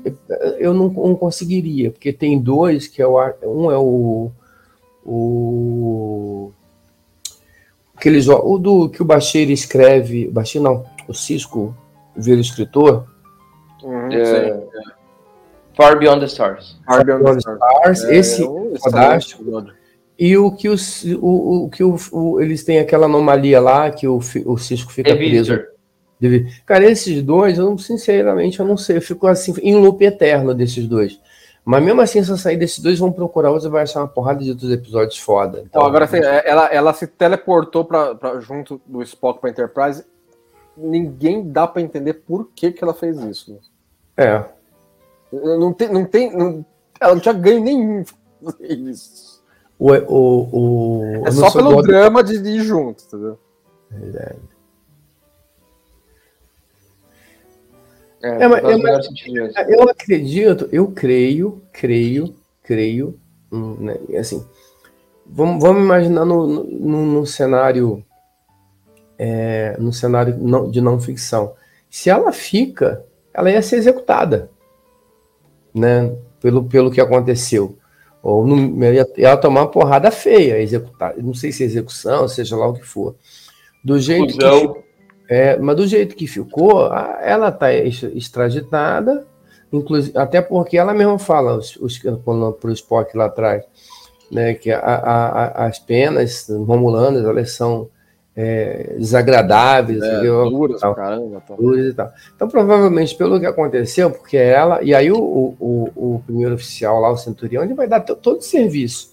eu 0.59 0.73
não, 0.73 0.87
não 0.89 1.15
conseguiria, 1.15 1.89
porque 1.89 2.13
tem 2.13 2.37
dois, 2.37 2.85
que 2.85 3.01
é 3.01 3.07
o, 3.07 3.17
um 3.43 3.71
é 3.71 3.77
o, 3.77 4.29
o 5.03 6.51
aquele 7.95 8.19
o 8.29 8.57
do 8.57 8.89
que 8.89 9.01
o 9.01 9.05
Bashir 9.05 9.49
escreve, 9.49 10.27
Bashir 10.27 10.61
não, 10.61 10.83
o 11.07 11.13
Cisco 11.13 11.75
vira 12.15 12.39
escritor, 12.41 13.05
Uhum, 13.83 14.11
É. 14.11 14.61
Far 15.75 15.97
Beyond 15.97 16.19
the 16.19 16.25
Stars. 16.27 16.79
Far 16.85 17.03
Beyond 17.05 17.23
the 17.23 17.37
Stars. 17.39 17.59
Stars, 17.59 18.03
É, 18.03 18.15
esse 18.15 18.43
é 18.43 18.47
um 18.47 18.73
excelente 18.75 18.79
fantástico. 18.83 19.43
E 20.19 20.37
o 20.37 20.51
que, 20.51 20.69
os, 20.69 21.03
o, 21.19 21.63
o, 21.65 21.69
que 21.69 21.83
o, 21.83 21.95
o- 22.11 22.39
eles 22.41 22.63
têm 22.63 22.77
aquela 22.77 23.05
anomalia 23.07 23.59
lá 23.59 23.89
que 23.89 24.07
o, 24.07 24.19
o 24.45 24.57
Cisco 24.57 24.91
fica 24.91 25.09
The 25.09 25.15
preso. 25.15 25.59
Deve- 26.19 26.45
Cara, 26.65 26.85
esses 26.85 27.23
dois, 27.23 27.57
eu 27.57 27.75
sinceramente, 27.79 28.59
eu 28.59 28.65
não 28.67 28.77
sei. 28.77 28.97
Eu 28.97 29.01
fico 29.01 29.25
assim, 29.25 29.55
em 29.63 29.75
loop 29.75 30.03
eterno 30.05 30.53
desses 30.53 30.85
dois. 30.87 31.19
Mas 31.65 31.81
mesmo 31.83 32.01
assim, 32.01 32.23
se 32.23 32.29
eu 32.29 32.37
sair 32.37 32.57
desses 32.57 32.77
dois, 32.79 32.99
vão 32.99 33.11
procurar 33.11 33.49
outros 33.49 33.65
e 33.65 33.69
vai 33.69 33.81
achar 33.83 34.01
uma 34.01 34.07
porrada 34.07 34.43
de 34.43 34.51
outros 34.51 34.69
episódios 34.71 35.17
foda. 35.17 35.63
Então, 35.65 35.81
agora, 35.83 36.05
assim, 36.05 36.17
é, 36.17 36.47
ela, 36.47 36.65
ela 36.67 36.93
se 36.93 37.07
teleportou 37.07 37.85
pra, 37.85 38.13
pra- 38.13 38.39
junto 38.39 38.79
do 38.85 39.01
Spock 39.01 39.39
pra 39.41 39.49
Enterprise. 39.49 40.03
Ninguém 40.75 41.49
dá 41.51 41.67
pra 41.67 41.81
entender 41.81 42.13
por 42.13 42.49
que, 42.55 42.71
que 42.71 42.83
ela 42.83 42.93
fez 42.93 43.17
isso. 43.23 43.59
é. 44.17 44.43
Não 45.31 45.71
tem, 45.71 45.87
não 45.87 46.03
tem, 46.05 46.35
não- 46.35 46.65
ela 46.99 47.13
não 47.15 47.21
tinha 47.21 47.33
ganho 47.33 47.61
nenhum 47.63 48.03
fazer 48.43 48.73
isso. 48.77 49.41
O, 49.79 49.91
o, 49.93 50.49
o, 50.51 51.25
É 51.25 51.29
eu 51.29 51.31
só 51.31 51.51
pelo 51.51 51.75
do- 51.77 51.81
drama 51.83 52.21
de, 52.23 52.37
de 52.41 52.49
ir 52.49 52.61
junto, 52.63 53.03
entendeu? 53.05 53.39
É, 58.23 58.43
É, 58.43 58.47
mas- 58.47 58.63
é, 58.63 59.01
sentido 59.01 59.33
mesmo. 59.33 59.59
Eu 59.67 59.89
acredito, 59.89 60.69
eu 60.71 60.91
creio, 60.91 61.61
creio, 61.73 62.35
creio, 62.61 63.19
hum, 63.51 63.77
né, 63.79 63.97
assim, 64.19 64.45
vamos, 65.25 65.61
vamos 65.63 65.81
imaginar 65.81 66.23
no, 66.25 66.45
no- 66.45 67.05
no 67.05 67.25
cenário, 67.25 68.05
é, 69.23 69.75
no 69.77 69.93
cenário 69.93 70.33
de 70.71 70.81
não 70.81 70.99
ficção. 70.99 71.53
Se 71.87 72.09
ela 72.09 72.31
fica, 72.31 73.05
ela 73.31 73.51
ia 73.51 73.61
ser 73.61 73.75
executada, 73.75 74.49
né, 75.71 76.11
pelo, 76.39 76.63
pelo 76.63 76.89
que 76.89 76.99
aconteceu. 76.99 77.77
Ou 78.23 78.47
não, 78.47 78.83
ela 78.83 78.95
ia, 78.95 79.07
ia 79.17 79.37
tomar 79.37 79.61
uma 79.61 79.67
porrada 79.71 80.09
feia, 80.09 80.59
executar. 80.59 81.13
Não 81.17 81.35
sei 81.35 81.51
se 81.51 81.61
é 81.61 81.67
execução, 81.67 82.27
seja 82.27 82.55
lá 82.57 82.67
o 82.67 82.73
que 82.73 82.83
for. 82.83 83.15
Do 83.83 83.99
jeito 83.99 84.35
que 84.37 84.43
Fusão. 84.43 84.77
é, 85.29 85.55
mas 85.59 85.75
do 85.75 85.85
jeito 85.85 86.15
que 86.15 86.25
ficou, 86.25 86.87
ela 87.21 87.49
está 87.49 87.71
extraditada, 87.71 89.27
inclusive, 89.71 90.17
até 90.17 90.41
porque 90.41 90.79
ela 90.79 90.95
mesma 90.95 91.19
fala 91.19 91.59
para 92.59 92.69
o 92.69 92.73
Spock 92.73 93.15
lá 93.15 93.25
atrás, 93.25 93.63
né, 94.31 94.55
que 94.55 94.71
a- 94.71 94.79
a- 94.79 95.27
a- 95.27 95.65
as 95.67 95.77
penas 95.77 96.47
romulanas 96.49 97.23
elas 97.23 97.51
são 97.51 97.87
é, 98.35 98.95
desagradáveis, 98.97 100.01
É, 100.01 100.13
entendeu? 100.13 100.49
duras 100.49 100.79
Tal. 100.79 100.93
pra 100.95 101.03
caramba. 101.03 101.43
Tal. 101.45 101.57
Duras 101.57 101.85
e 101.85 101.93
tal. 101.93 102.11
Então, 102.35 102.47
provavelmente, 102.47 103.15
pelo 103.15 103.39
que 103.39 103.45
aconteceu, 103.45 104.09
porque 104.09 104.37
ela. 104.37 104.81
E 104.83 104.93
aí, 104.95 105.11
o, 105.11 105.17
o, 105.17 105.89
o- 105.95 106.19
primeiro 106.25 106.55
oficial 106.55 106.99
lá, 107.01 107.09
o 107.11 107.17
Centurião, 107.17 107.63
ele 107.63 107.73
vai 107.73 107.87
dar 107.87 107.99
to- 108.01 108.15
todo 108.15 108.37
o 108.39 108.41
serviço. 108.41 109.11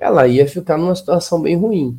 Ela 0.00 0.26
ia 0.28 0.46
ficar 0.46 0.76
numa 0.76 0.94
situação 0.94 1.40
bem 1.40 1.56
ruim. 1.56 1.98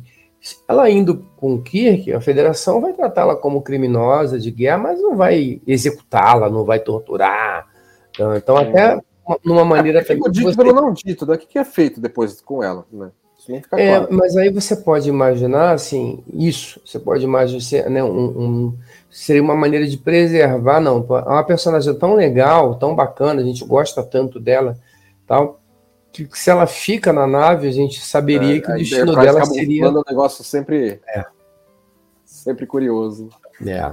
Ela 0.68 0.88
indo 0.88 1.26
com 1.36 1.54
o 1.54 1.62
Kirk, 1.62 2.12
a 2.12 2.20
federação 2.20 2.80
vai 2.80 2.92
tratá-la 2.92 3.34
como 3.34 3.62
criminosa 3.62 4.38
de 4.38 4.50
guerra, 4.50 4.78
mas 4.78 5.00
não 5.02 5.16
vai 5.16 5.60
executá-la, 5.66 6.48
não 6.48 6.64
vai 6.64 6.78
torturar. 6.78 7.66
Então, 8.10 8.36
então 8.36 8.56
até 8.56 9.00
uma- 9.26 9.38
numa 9.44 9.64
maneira 9.64 10.02
Fica 10.02 10.14
também. 10.14 10.30
dito 10.32 10.44
você- 10.44 10.56
pelo 10.56 10.72
não 10.72 10.92
dito, 10.92 11.26
né? 11.26 11.34
O 11.34 11.38
que, 11.38 11.46
que 11.46 11.58
é 11.58 11.64
feito 11.64 12.00
depois 12.00 12.40
com 12.40 12.62
ela, 12.62 12.86
né? 12.92 13.10
É, 13.48 13.60
claro. 13.60 14.08
mas 14.10 14.36
aí 14.36 14.50
você 14.50 14.74
pode 14.76 15.08
imaginar 15.08 15.72
assim, 15.72 16.22
isso. 16.32 16.80
Você 16.84 16.98
pode 16.98 17.24
imaginar 17.24 17.88
né, 17.90 18.02
um, 18.02 18.08
um- 18.68 18.78
seria 19.10 19.42
uma 19.42 19.54
maneira 19.54 19.86
de 19.86 19.96
preservar, 19.96 20.80
não. 20.80 20.98
É 21.10 21.28
uma 21.28 21.44
personagem 21.44 21.94
tão 21.98 22.14
legal, 22.14 22.74
tão 22.76 22.94
bacana, 22.94 23.40
a 23.40 23.44
gente 23.44 23.64
gosta 23.64 24.02
tanto 24.02 24.38
dela, 24.40 24.76
tal, 25.26 25.60
que 26.12 26.28
se 26.32 26.50
ela 26.50 26.66
fica 26.66 27.12
na 27.12 27.26
nave, 27.26 27.68
a 27.68 27.72
gente 27.72 28.00
saberia 28.00 28.60
que 28.60 28.68
o 28.70 28.74
É, 28.74 28.78
destino 28.78 29.14
dela 29.14 29.44
seria. 29.44 29.84
é 29.84 29.88
um 29.88 30.02
negócio 30.08 30.42
sempre. 30.42 31.00
Sempre 32.24 32.66
curioso. 32.66 33.28
É. 33.64 33.92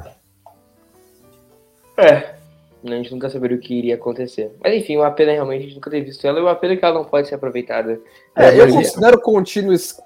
É. 1.98 2.36
A 2.84 2.90
gente 2.90 3.12
nunca 3.12 3.30
saberia 3.30 3.58
o 3.58 3.60
que 3.60 3.74
iria 3.74 3.96
acontecer. 3.96 4.52
Mas 4.62 4.76
enfim, 4.76 4.98
uma 4.98 5.12
pena 5.12 5.32
realmente 5.32 5.62
a 5.62 5.64
gente 5.64 5.76
nunca 5.76 5.90
ter 5.90 6.02
visto 6.02 6.26
ela 6.28 6.40
e 6.40 6.42
uma 6.42 6.56
pena 6.56 6.76
que 6.76 6.84
ela 6.84 6.96
não 6.96 7.06
pode 7.06 7.28
ser 7.28 7.36
aproveitada. 7.36 8.00
É, 8.36 8.48
É, 8.48 8.62
eu 8.62 8.70
considero 8.70 9.22
Continuous 9.22 9.98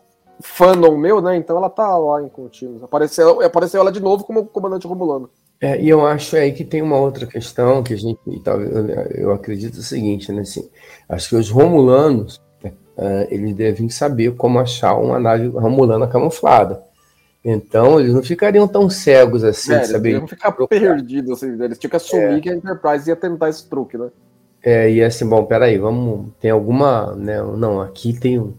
fandom 0.42 0.98
meu, 0.98 1.22
né? 1.22 1.36
Então 1.36 1.58
ela 1.58 1.70
tá 1.70 1.98
lá 1.98 2.22
em 2.22 2.30
Continuous. 2.30 2.84
Apareceu, 2.84 3.42
apareceu 3.42 3.82
ela 3.82 3.92
de 3.92 4.00
novo 4.00 4.24
como 4.24 4.46
comandante 4.46 4.88
Romulano. 4.88 5.30
É, 5.60 5.82
e 5.82 5.90
eu 5.90 6.06
acho 6.06 6.36
aí 6.36 6.52
que 6.52 6.64
tem 6.64 6.82
uma 6.82 7.00
outra 7.00 7.26
questão 7.26 7.82
que 7.82 7.94
a 7.94 7.98
gente, 7.98 8.20
talvez, 8.44 8.72
eu, 9.16 9.32
acredito 9.32 9.76
o 9.78 9.82
seguinte, 9.82 10.32
né, 10.32 10.42
assim, 10.42 10.70
acho 11.10 11.30
que 11.30 11.36
os 11.36 11.50
romulanos, 11.50 12.40
eh, 12.64 13.28
eles 13.32 13.56
devem 13.56 13.90
saber 13.90 14.36
como 14.36 14.60
achar 14.60 14.96
uma 14.96 15.20
nave 15.20 15.48
romulana 15.48 16.08
camuflada. 16.08 16.84
Então, 17.50 17.98
eles 17.98 18.14
não 18.14 18.22
ficariam 18.22 18.68
tão 18.68 18.89
cegos 18.89 19.41
assim, 19.41 19.72
É, 19.74 19.80
de 19.80 19.93
eles 19.95 20.12
iam 20.20 20.28
ficar 20.28 20.52
perdidos, 20.52 21.32
assim, 21.32 21.54
eles 21.64 21.78
tinham 21.78 21.89
que 21.89 21.95
assumir 21.95 22.41
que 22.41 22.50
a 22.50 22.56
Enterprise 22.56 23.10
ia 23.10 23.16
tentar 23.16 23.48
esse 23.48 23.70
truque, 23.70 23.98
né? 23.98 24.10
É, 24.62 24.91
e 24.91 25.02
assim, 25.02 25.26
bom, 25.26 25.45
peraí, 25.45 25.78
vamos, 25.78 26.28
tem 26.41 26.52
alguma, 26.52 27.16
né, 27.16 27.41
não, 27.41 27.80
aqui 27.80 28.12
tem 28.20 28.38
um, 28.38 28.54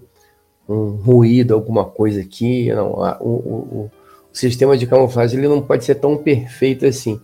um 0.67 0.91
ruído, 0.93 1.53
alguma 1.53 1.85
coisa 1.85 2.23
aqui, 2.23 2.73
não, 2.73 3.03
a- 3.05 3.19
o, 3.21 3.29
o, 3.29 3.55
o 3.85 3.91
sistema 4.33 4.75
de 4.75 4.87
camuflagem 4.87 5.39
ele 5.39 5.49
não 5.49 5.61
pode 5.61 5.85
ser 5.85 5.97
tão 5.97 6.17
perfeito 6.17 6.87
assim. 6.87 7.21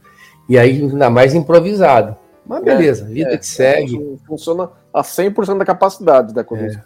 E 0.47 0.59
aí, 0.59 0.83
ainda 0.83 1.09
mais 1.09 1.35
improvisado. 1.35 2.15
Mas 2.45 2.63
beleza, 2.63 3.07
vida 3.07 3.31
É, 3.31 3.39
que 3.39 3.47
segue. 3.47 4.19
Funciona 4.27 4.69
a 4.93 5.03
100% 5.03 5.59
da 5.59 5.65
capacidade 5.65 6.35
da 6.35 6.45
coisa. 6.45 6.85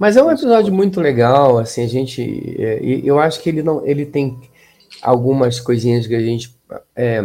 Mas 0.00 0.16
é 0.16 0.22
um 0.22 0.30
episódio 0.30 0.72
muito 0.72 0.98
legal, 0.98 1.58
assim, 1.58 1.84
a 1.84 1.86
gente. 1.86 2.56
é, 2.58 2.80
eu 3.04 3.18
acho 3.18 3.38
que 3.42 3.50
ele 3.50 3.62
não. 3.62 3.84
Ele 3.86 4.06
tem 4.06 4.38
algumas 5.02 5.60
coisinhas 5.60 6.06
que 6.06 6.14
a 6.14 6.20
gente 6.20 6.56
é, 6.96 7.22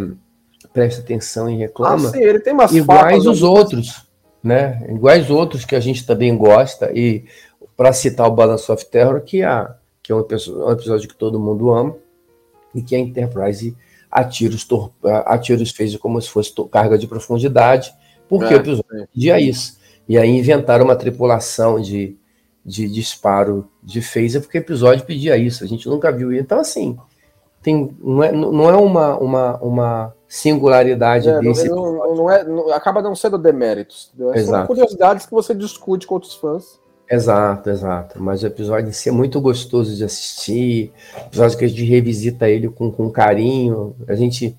presta 0.73 1.01
atenção 1.01 1.49
e 1.49 1.53
Ah, 1.55 1.57
reclama. 1.59 2.09
sim, 2.09 2.19
ele 2.21 2.39
tem 2.41 2.51
umas 2.51 2.73
iguais 2.73 3.25
os 3.25 3.41
outros, 3.41 4.05
né? 4.43 4.85
Iguais 4.89 5.29
outros 5.29 5.63
que 5.63 5.73
a 5.73 5.79
gente 5.79 6.05
também 6.05 6.35
gosta. 6.37 6.91
E 6.93 7.23
para 7.77 7.93
citar 7.93 8.27
o 8.27 8.31
Balance 8.35 8.69
of 8.69 8.85
Terror, 8.87 9.21
que, 9.21 9.41
a, 9.41 9.73
que 10.03 10.11
é 10.11 10.15
um 10.15 10.19
episódio, 10.19 10.65
um 10.67 10.71
episódio 10.71 11.07
que 11.07 11.15
todo 11.15 11.39
mundo 11.39 11.71
ama, 11.71 11.95
e 12.73 12.81
que 12.81 12.93
a 12.93 12.99
Enterprise 12.99 13.73
a 14.11 14.21
tiros, 14.25 14.67
a 15.25 15.37
tiros 15.37 15.71
fez 15.71 15.95
como 15.95 16.21
se 16.21 16.29
fosse 16.29 16.53
carga 16.69 16.97
de 16.97 17.07
profundidade, 17.07 17.93
porque 18.27 18.53
É, 18.53 18.57
o 18.57 18.59
episódio 18.59 19.07
pedia 19.13 19.39
isso. 19.39 19.77
E 20.09 20.17
aí 20.17 20.29
inventaram 20.29 20.83
uma 20.83 20.95
tripulação 20.95 21.79
de, 21.79 22.17
de 22.65 22.87
disparo 22.89 23.67
de 23.83 24.01
phaser, 24.01 24.41
porque 24.41 24.57
o 24.57 24.59
episódio 24.61 25.05
pedia 25.05 25.37
isso. 25.37 25.63
A 25.63 25.67
gente 25.67 25.87
nunca 25.87 26.11
viu. 26.11 26.33
Então, 26.33 26.59
assim, 26.59 26.97
tem, 27.61 27.95
não, 28.01 28.23
é, 28.23 28.31
não 28.31 28.69
é 28.69 28.75
uma, 28.75 29.17
uma, 29.19 29.57
uma 29.57 30.13
singularidade 30.27 31.29
É, 31.29 31.39
desse 31.39 31.69
não- 31.69 32.15
não 32.15 32.31
é, 32.31 32.43
não- 32.43 32.71
acaba 32.73 33.01
não 33.01 33.15
sendo 33.15 33.37
deméritos. 33.37 34.11
entendeu? 34.15 34.45
São 34.45 34.65
curiosidades 34.65 35.25
que 35.25 35.31
você 35.31 35.53
discute 35.53 36.07
com 36.07 36.15
outros 36.15 36.33
fãs. 36.33 36.79
Exato, 37.09 37.69
exato. 37.69 38.21
Mas 38.21 38.41
o 38.41 38.47
episódio 38.47 38.89
em 38.89 38.91
si 38.91 39.09
é 39.09 39.11
muito 39.11 39.39
gostoso 39.39 39.95
de 39.95 40.03
assistir. 40.03 40.91
Episódio 41.27 41.55
que 41.59 41.65
a 41.65 41.67
gente 41.67 41.83
revisita 41.85 42.49
ele 42.49 42.67
com, 42.67 42.91
com 42.91 43.11
carinho. 43.11 43.95
A 44.07 44.15
gente. 44.15 44.57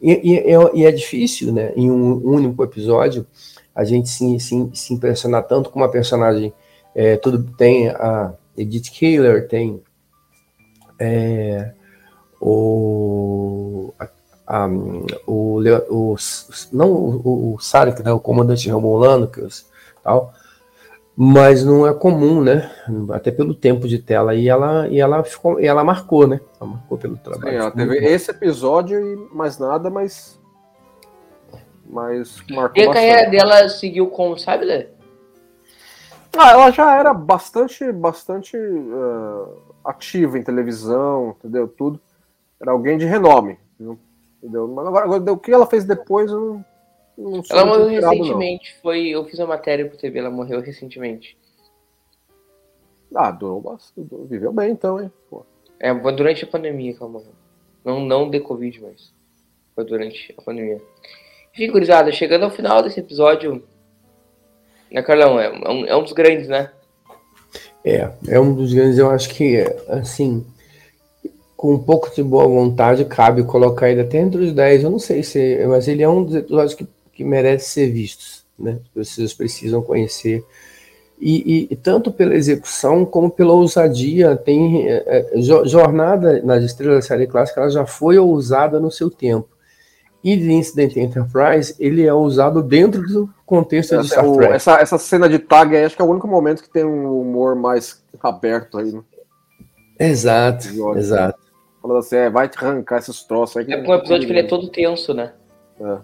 E, 0.00 0.12
e- 0.12 0.44
e 0.74 0.84
é 0.84 0.92
difícil, 0.92 1.52
né? 1.54 1.72
Em 1.74 1.90
um 1.90 2.16
único 2.22 2.62
episódio, 2.62 3.26
a 3.74 3.82
gente 3.82 4.10
se, 4.10 4.38
se, 4.40 4.70
se 4.74 4.92
impressionar 4.92 5.44
tanto 5.46 5.70
com 5.70 5.78
uma 5.78 5.90
personagem. 5.90 6.52
É, 6.94 7.16
tudo 7.16 7.42
tem 7.56 7.88
a 7.88 8.32
Edith 8.56 8.90
Keeler, 8.92 9.48
tem 9.48 9.82
é, 10.98 11.72
o. 12.40 13.92
a- 13.98 14.08
a- 14.46 14.68
o, 15.26 15.58
Leo- 15.58 15.84
o, 15.90 16.16
não 16.72 16.90
o, 16.92 17.54
o 17.54 17.58
Sarek, 17.58 18.02
né, 18.02 18.12
o 18.12 18.20
comandante 18.20 18.68
Romulano, 18.70 19.26
que 19.26 19.40
os, 19.40 19.66
tal, 20.02 20.32
mas 21.16 21.64
não 21.64 21.86
é 21.86 21.94
comum, 21.94 22.42
né? 22.42 22.70
Até 23.10 23.30
pelo 23.30 23.54
tempo 23.54 23.88
de 23.88 23.98
tela 23.98 24.34
e 24.34 24.48
ela 24.48 24.88
e 24.88 25.00
ela 25.00 25.22
ficou, 25.24 25.60
e 25.60 25.66
ela 25.66 25.82
marcou, 25.84 26.26
né? 26.26 26.40
Ela 26.60 26.70
marcou 26.70 26.98
pelo 26.98 27.16
Sim, 27.16 27.22
trabalho. 27.22 27.56
ela 27.56 27.70
teve 27.70 27.96
esse 27.98 28.30
episódio 28.30 29.00
e 29.00 29.34
mais 29.34 29.58
nada, 29.58 29.88
mas. 29.90 30.38
Mas 31.88 32.42
marcou 32.50 32.82
E 32.82 32.86
a 32.88 32.92
carreira 32.92 33.30
dela 33.30 33.68
seguiu 33.68 34.08
como, 34.08 34.36
sabe, 34.38 34.64
Lê? 34.64 34.88
Ah, 36.36 36.50
ela 36.50 36.70
já 36.70 36.96
era 36.98 37.14
bastante, 37.14 37.90
bastante 37.92 38.56
eh, 38.56 39.48
ativa 39.84 40.38
em 40.38 40.42
televisão, 40.42 41.36
entendeu? 41.38 41.68
Tudo. 41.68 42.00
Era 42.60 42.72
alguém 42.72 42.98
de 42.98 43.04
renome, 43.04 43.58
entendeu? 44.38 44.68
Mas 44.68 44.86
agora, 44.86 45.04
agora, 45.04 45.32
o 45.32 45.38
que 45.38 45.52
ela 45.52 45.66
fez 45.66 45.84
depois, 45.84 46.30
eu 46.30 46.64
não, 47.18 47.32
não 47.32 47.44
sou 47.44 47.56
Ela 47.56 47.66
morreu 47.66 48.00
não. 48.00 48.10
recentemente. 48.10 48.76
Foi, 48.82 49.08
eu 49.08 49.24
fiz 49.24 49.38
uma 49.38 49.48
matéria 49.48 49.86
pro 49.86 49.98
TV, 49.98 50.18
ela 50.18 50.30
morreu 50.30 50.60
recentemente. 50.60 51.36
Ah, 53.14 53.30
durou 53.30 53.60
bastante. 53.60 54.08
Viveu 54.28 54.52
bem 54.52 54.72
então, 54.72 55.00
hein? 55.00 55.10
Pô. 55.30 55.44
É, 55.78 55.94
foi 55.98 56.12
durante 56.12 56.44
a 56.44 56.48
pandemia 56.48 56.94
que 56.94 57.02
ela 57.02 57.10
morreu. 57.10 57.32
Não, 57.84 58.00
não 58.00 58.30
de 58.30 58.40
Covid, 58.40 58.80
mas 58.80 59.12
foi 59.74 59.84
durante 59.84 60.34
a 60.36 60.42
pandemia. 60.42 60.80
Enfim, 61.52 61.70
gurizada, 61.70 62.10
chegando 62.10 62.44
ao 62.44 62.50
final 62.50 62.82
desse 62.82 62.98
episódio. 62.98 63.62
Né, 64.94 65.02
Carlão? 65.02 65.40
É, 65.40 65.50
um, 65.68 65.84
é 65.86 65.96
um 65.96 66.04
dos 66.04 66.12
grandes, 66.12 66.46
né? 66.46 66.70
É, 67.84 68.08
é 68.28 68.38
um 68.40 68.54
dos 68.54 68.72
grandes, 68.72 68.96
eu 68.96 69.10
acho 69.10 69.28
que, 69.28 69.56
assim, 69.88 70.46
com 71.56 71.74
um 71.74 71.78
pouco 71.80 72.14
de 72.14 72.22
boa 72.22 72.46
vontade, 72.46 73.04
cabe 73.04 73.42
colocar 73.42 73.90
ele 73.90 74.02
até 74.02 74.18
entre 74.18 74.40
os 74.44 74.52
10, 74.52 74.84
eu 74.84 74.90
não 74.90 75.00
sei 75.00 75.24
se, 75.24 75.66
mas 75.66 75.88
ele 75.88 76.04
é 76.04 76.08
um 76.08 76.22
dos 76.22 76.36
episódios 76.36 76.74
que, 76.74 76.86
que 77.12 77.24
merece 77.24 77.70
ser 77.70 77.90
vistos, 77.90 78.44
né? 78.56 78.78
Vocês 78.94 79.34
precisam 79.34 79.82
conhecer. 79.82 80.44
E, 81.20 81.64
e- 81.64 81.68
e 81.72 81.76
tanto 81.76 82.12
pela 82.12 82.34
execução 82.36 83.04
como 83.04 83.28
pela 83.28 83.52
ousadia, 83.52 84.36
tem 84.36 84.88
é, 84.88 85.02
é, 85.34 85.40
Jo- 85.40 85.66
Jornada 85.66 86.40
nas 86.44 86.62
Estrelas 86.62 86.98
da 86.98 87.02
Série 87.02 87.26
Clássica, 87.26 87.60
ela 87.62 87.70
já 87.70 87.84
foi 87.84 88.16
ousada 88.16 88.78
no 88.78 88.92
seu 88.92 89.10
tempo. 89.10 89.48
E 90.24 90.38
The 90.38 90.52
Incident 90.52 90.96
Enterprise, 90.96 91.76
ele 91.78 92.02
é 92.06 92.14
usado 92.14 92.62
dentro 92.62 93.02
do 93.02 93.28
contexto 93.44 93.90
de 93.90 93.96
Essa, 93.96 94.08
Star 94.08 94.26
o- 94.26 94.36
Trek. 94.38 94.54
essa, 94.54 94.80
essa 94.80 94.96
cena 94.98 95.28
de 95.28 95.38
tag 95.38 95.76
aí, 95.76 95.84
acho 95.84 95.94
que 95.94 96.00
é 96.00 96.04
o 96.04 96.08
único 96.08 96.26
momento 96.26 96.62
que 96.62 96.70
tem 96.70 96.82
um 96.82 97.20
humor 97.20 97.54
mais 97.54 98.02
aberto 98.22 98.78
aí, 98.78 98.90
né? 98.90 99.02
Exato, 100.00 100.66
episódio. 100.68 100.98
exato. 100.98 101.38
Falando 101.82 101.98
assim, 101.98 102.16
é, 102.16 102.30
vai 102.30 102.48
te 102.48 102.56
arrancar 102.58 102.98
esses 103.00 103.22
troços 103.24 103.58
aí. 103.58 103.70
É 103.70 103.76
um 103.76 103.94
episódio 103.94 104.26
que 104.26 104.32
ele 104.32 104.40
é 104.40 104.46
todo 104.46 104.70
tenso, 104.70 105.12
né? 105.12 105.34
É. 105.78 105.98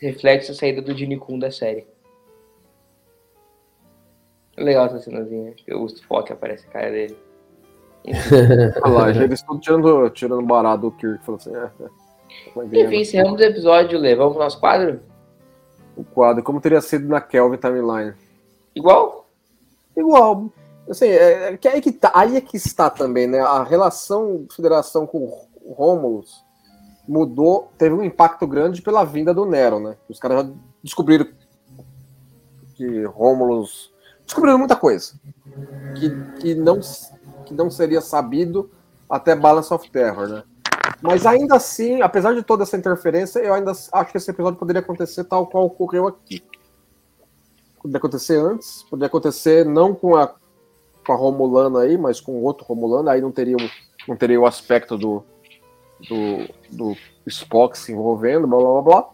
Reflete 0.00 0.50
a 0.50 0.54
saída 0.54 0.82
do 0.82 0.92
Gene 0.92 1.16
Kun 1.16 1.38
da 1.38 1.52
série. 1.52 1.86
Legal 4.56 4.86
essa 4.86 4.98
cenazinha. 4.98 5.54
O 5.74 5.86
Spock 5.86 6.32
aparece 6.32 6.66
a 6.66 6.70
cara 6.70 6.90
dele. 6.90 7.16
Olha 8.84 8.92
lá, 8.92 9.10
eles 9.10 9.38
estão 9.40 9.58
tirando, 9.60 10.10
tirando 10.10 10.42
barato 10.42 10.82
do 10.82 10.90
Kirk. 10.90 11.24
Falando 11.24 11.40
assim, 11.40 11.54
é, 11.54 11.84
é. 11.84 11.99
Enfim, 12.56 12.82
né? 12.82 12.96
encerramos 12.96 13.40
o 13.40 13.44
episódio, 13.44 13.98
Lê. 13.98 14.14
Vamos 14.14 14.34
pro 14.34 14.42
nosso 14.42 14.60
quadro? 14.60 15.00
O 15.96 16.04
quadro, 16.04 16.42
como 16.42 16.60
teria 16.60 16.80
sido 16.80 17.08
na 17.08 17.20
Kelvin 17.20 17.56
Timeline. 17.56 18.14
Igual? 18.74 19.28
Igual. 19.96 20.50
Assim, 20.88 21.06
é, 21.06 21.52
é 21.52 21.56
que 21.56 21.68
aí, 21.68 21.80
que 21.80 21.92
tá, 21.92 22.10
aí 22.14 22.36
é 22.36 22.40
que 22.40 22.56
está 22.56 22.90
também, 22.90 23.26
né? 23.26 23.40
A 23.40 23.62
relação 23.62 24.46
Federação 24.50 25.06
com 25.06 25.18
o 25.62 25.72
Romulus 25.72 26.44
mudou, 27.06 27.72
teve 27.76 27.94
um 27.94 28.04
impacto 28.04 28.46
grande 28.46 28.82
pela 28.82 29.04
vinda 29.04 29.34
do 29.34 29.44
Nero, 29.44 29.80
né? 29.80 29.96
Os 30.08 30.18
caras 30.18 30.44
já 30.46 30.52
descobriram 30.82 31.26
que 32.76 33.04
Romulus. 33.04 33.92
Descobriram 34.24 34.58
muita 34.58 34.76
coisa. 34.76 35.14
Que, 35.98 36.10
que, 36.40 36.54
não, 36.54 36.78
que 37.44 37.52
não 37.52 37.68
seria 37.68 38.00
sabido 38.00 38.70
até 39.08 39.34
Balance 39.34 39.74
of 39.74 39.90
Terror, 39.90 40.28
né? 40.28 40.44
Mas 41.02 41.24
ainda 41.24 41.56
assim, 41.56 42.02
apesar 42.02 42.34
de 42.34 42.42
toda 42.42 42.62
essa 42.62 42.76
interferência, 42.76 43.38
eu 43.40 43.54
ainda 43.54 43.72
acho 43.72 44.10
que 44.12 44.16
esse 44.18 44.30
episódio 44.30 44.58
poderia 44.58 44.80
acontecer 44.80 45.24
tal 45.24 45.46
qual 45.46 45.64
ocorreu 45.66 46.06
aqui. 46.06 46.42
Poderia 47.80 47.98
acontecer 47.98 48.36
antes, 48.38 48.82
poderia 48.90 49.06
acontecer 49.06 49.64
não 49.64 49.94
com 49.94 50.14
a, 50.16 50.34
com 51.06 51.12
a 51.12 51.16
Romulana 51.16 51.80
aí, 51.80 51.96
mas 51.96 52.20
com 52.20 52.42
outro 52.42 52.66
Romulano, 52.66 53.08
aí 53.08 53.20
não 53.20 53.32
teria, 53.32 53.56
o- 53.56 53.70
não 54.06 54.16
teria 54.16 54.38
o 54.38 54.44
aspecto 54.46 54.98
do, 54.98 55.24
do, 56.06 56.46
do 56.70 56.96
Spock 57.26 57.78
se 57.78 57.92
envolvendo, 57.92 58.46
blá 58.46 58.58
blá 58.58 58.70
blá 58.72 58.82
blá. 58.82 59.08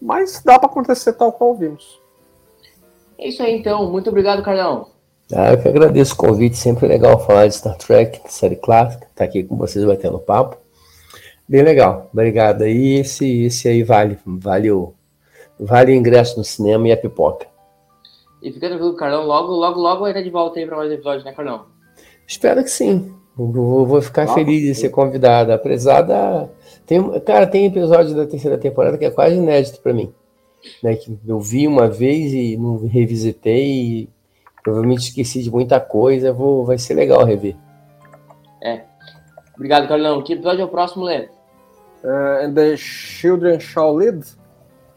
Mas 0.00 0.42
dá 0.42 0.58
pra 0.58 0.68
acontecer 0.68 1.12
tal 1.14 1.32
qual 1.32 1.54
vimos. 1.54 2.00
É 3.18 3.28
isso 3.28 3.42
aí, 3.42 3.58
então. 3.58 3.90
Muito 3.90 4.08
obrigado, 4.10 4.42
Carlão. 4.42 4.88
Ah, 5.34 5.52
eu 5.52 5.62
que 5.62 5.68
agradeço 5.68 6.14
o 6.14 6.16
convite, 6.18 6.56
sempre 6.56 6.86
legal 6.86 7.18
falar 7.18 7.46
de 7.46 7.54
Star 7.54 7.76
Trek, 7.76 8.20
série 8.30 8.56
clássica, 8.56 9.06
tá 9.14 9.24
aqui 9.24 9.42
com 9.42 9.56
vocês 9.56 9.84
batendo 9.84 10.18
papo. 10.18 10.56
Bem 11.48 11.62
legal, 11.62 12.08
obrigado. 12.12 12.62
aí 12.62 12.94
esse, 12.94 13.44
esse 13.44 13.68
aí 13.68 13.82
vale, 13.82 14.18
vale 14.24 14.70
o, 14.70 14.94
vale 15.58 15.92
o 15.92 15.94
ingresso 15.94 16.38
no 16.38 16.44
cinema 16.44 16.88
e 16.88 16.92
a 16.92 16.96
pipoca. 16.96 17.46
E 18.42 18.52
fica 18.52 18.68
tranquilo, 18.68 18.96
Carlão. 18.96 19.24
Logo, 19.26 19.52
logo, 19.52 19.80
logo 19.80 20.00
vai 20.02 20.10
estar 20.10 20.22
de 20.22 20.30
volta 20.30 20.58
aí 20.58 20.66
pra 20.66 20.76
mais 20.76 20.90
episódios, 20.90 21.24
né, 21.24 21.32
Carlão? 21.32 21.66
Espero 22.26 22.62
que 22.62 22.70
sim. 22.70 23.14
Vou, 23.36 23.86
vou 23.86 24.00
ficar 24.00 24.28
feliz 24.28 24.62
de 24.62 24.74
ser 24.74 24.90
convidado, 24.90 25.52
apesar 25.52 26.02
da. 26.02 26.48
Tem, 26.86 27.20
cara, 27.20 27.46
tem 27.46 27.66
episódio 27.66 28.14
da 28.14 28.26
terceira 28.26 28.56
temporada 28.56 28.96
que 28.96 29.04
é 29.04 29.10
quase 29.10 29.36
inédito 29.36 29.80
para 29.80 29.92
mim. 29.92 30.12
Né, 30.82 30.96
que 30.96 31.18
eu 31.26 31.40
vi 31.40 31.66
uma 31.66 31.88
vez 31.88 32.32
e 32.32 32.56
não 32.56 32.86
revisitei 32.86 33.66
e 33.66 34.08
provavelmente 34.62 35.08
esqueci 35.08 35.42
de 35.42 35.50
muita 35.50 35.78
coisa. 35.80 36.32
Vou, 36.32 36.64
vai 36.64 36.78
ser 36.78 36.94
legal 36.94 37.24
rever. 37.24 37.56
Obrigado, 39.54 39.88
Carlão. 39.88 40.22
Que 40.22 40.32
episódio 40.32 40.62
é 40.62 40.64
o 40.64 40.68
próximo, 40.68 41.04
Lê? 41.04 41.28
Uh, 42.04 42.44
and 42.44 42.54
the 42.54 42.76
Children 42.76 43.58
Shall 43.58 43.96
Lead. 43.96 44.26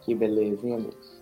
Que 0.01 0.14
beleza, 0.14 0.68
hein, 0.68 0.74
amigos? 0.74 1.22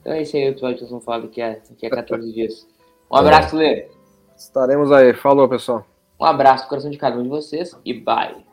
Então 0.00 0.12
é 0.12 0.22
esse 0.22 0.36
aí 0.36 0.48
o 0.48 0.50
episódio 0.50 0.76
que 0.76 0.82
nós 0.82 0.90
vamos 0.90 1.04
falar 1.04 1.20
daqui 1.20 1.40
a, 1.40 1.50
daqui 1.50 1.86
a 1.86 1.90
14 1.90 2.32
dias. 2.32 2.66
Um 3.10 3.16
abraço, 3.16 3.56
Lê. 3.56 3.88
Estaremos 4.36 4.90
aí. 4.90 5.14
Falou, 5.14 5.48
pessoal. 5.48 5.86
Um 6.18 6.24
abraço 6.24 6.64
no 6.64 6.68
coração 6.68 6.90
de 6.90 6.98
cada 6.98 7.18
um 7.18 7.22
de 7.22 7.28
vocês 7.28 7.78
e 7.84 7.94
bye. 7.94 8.49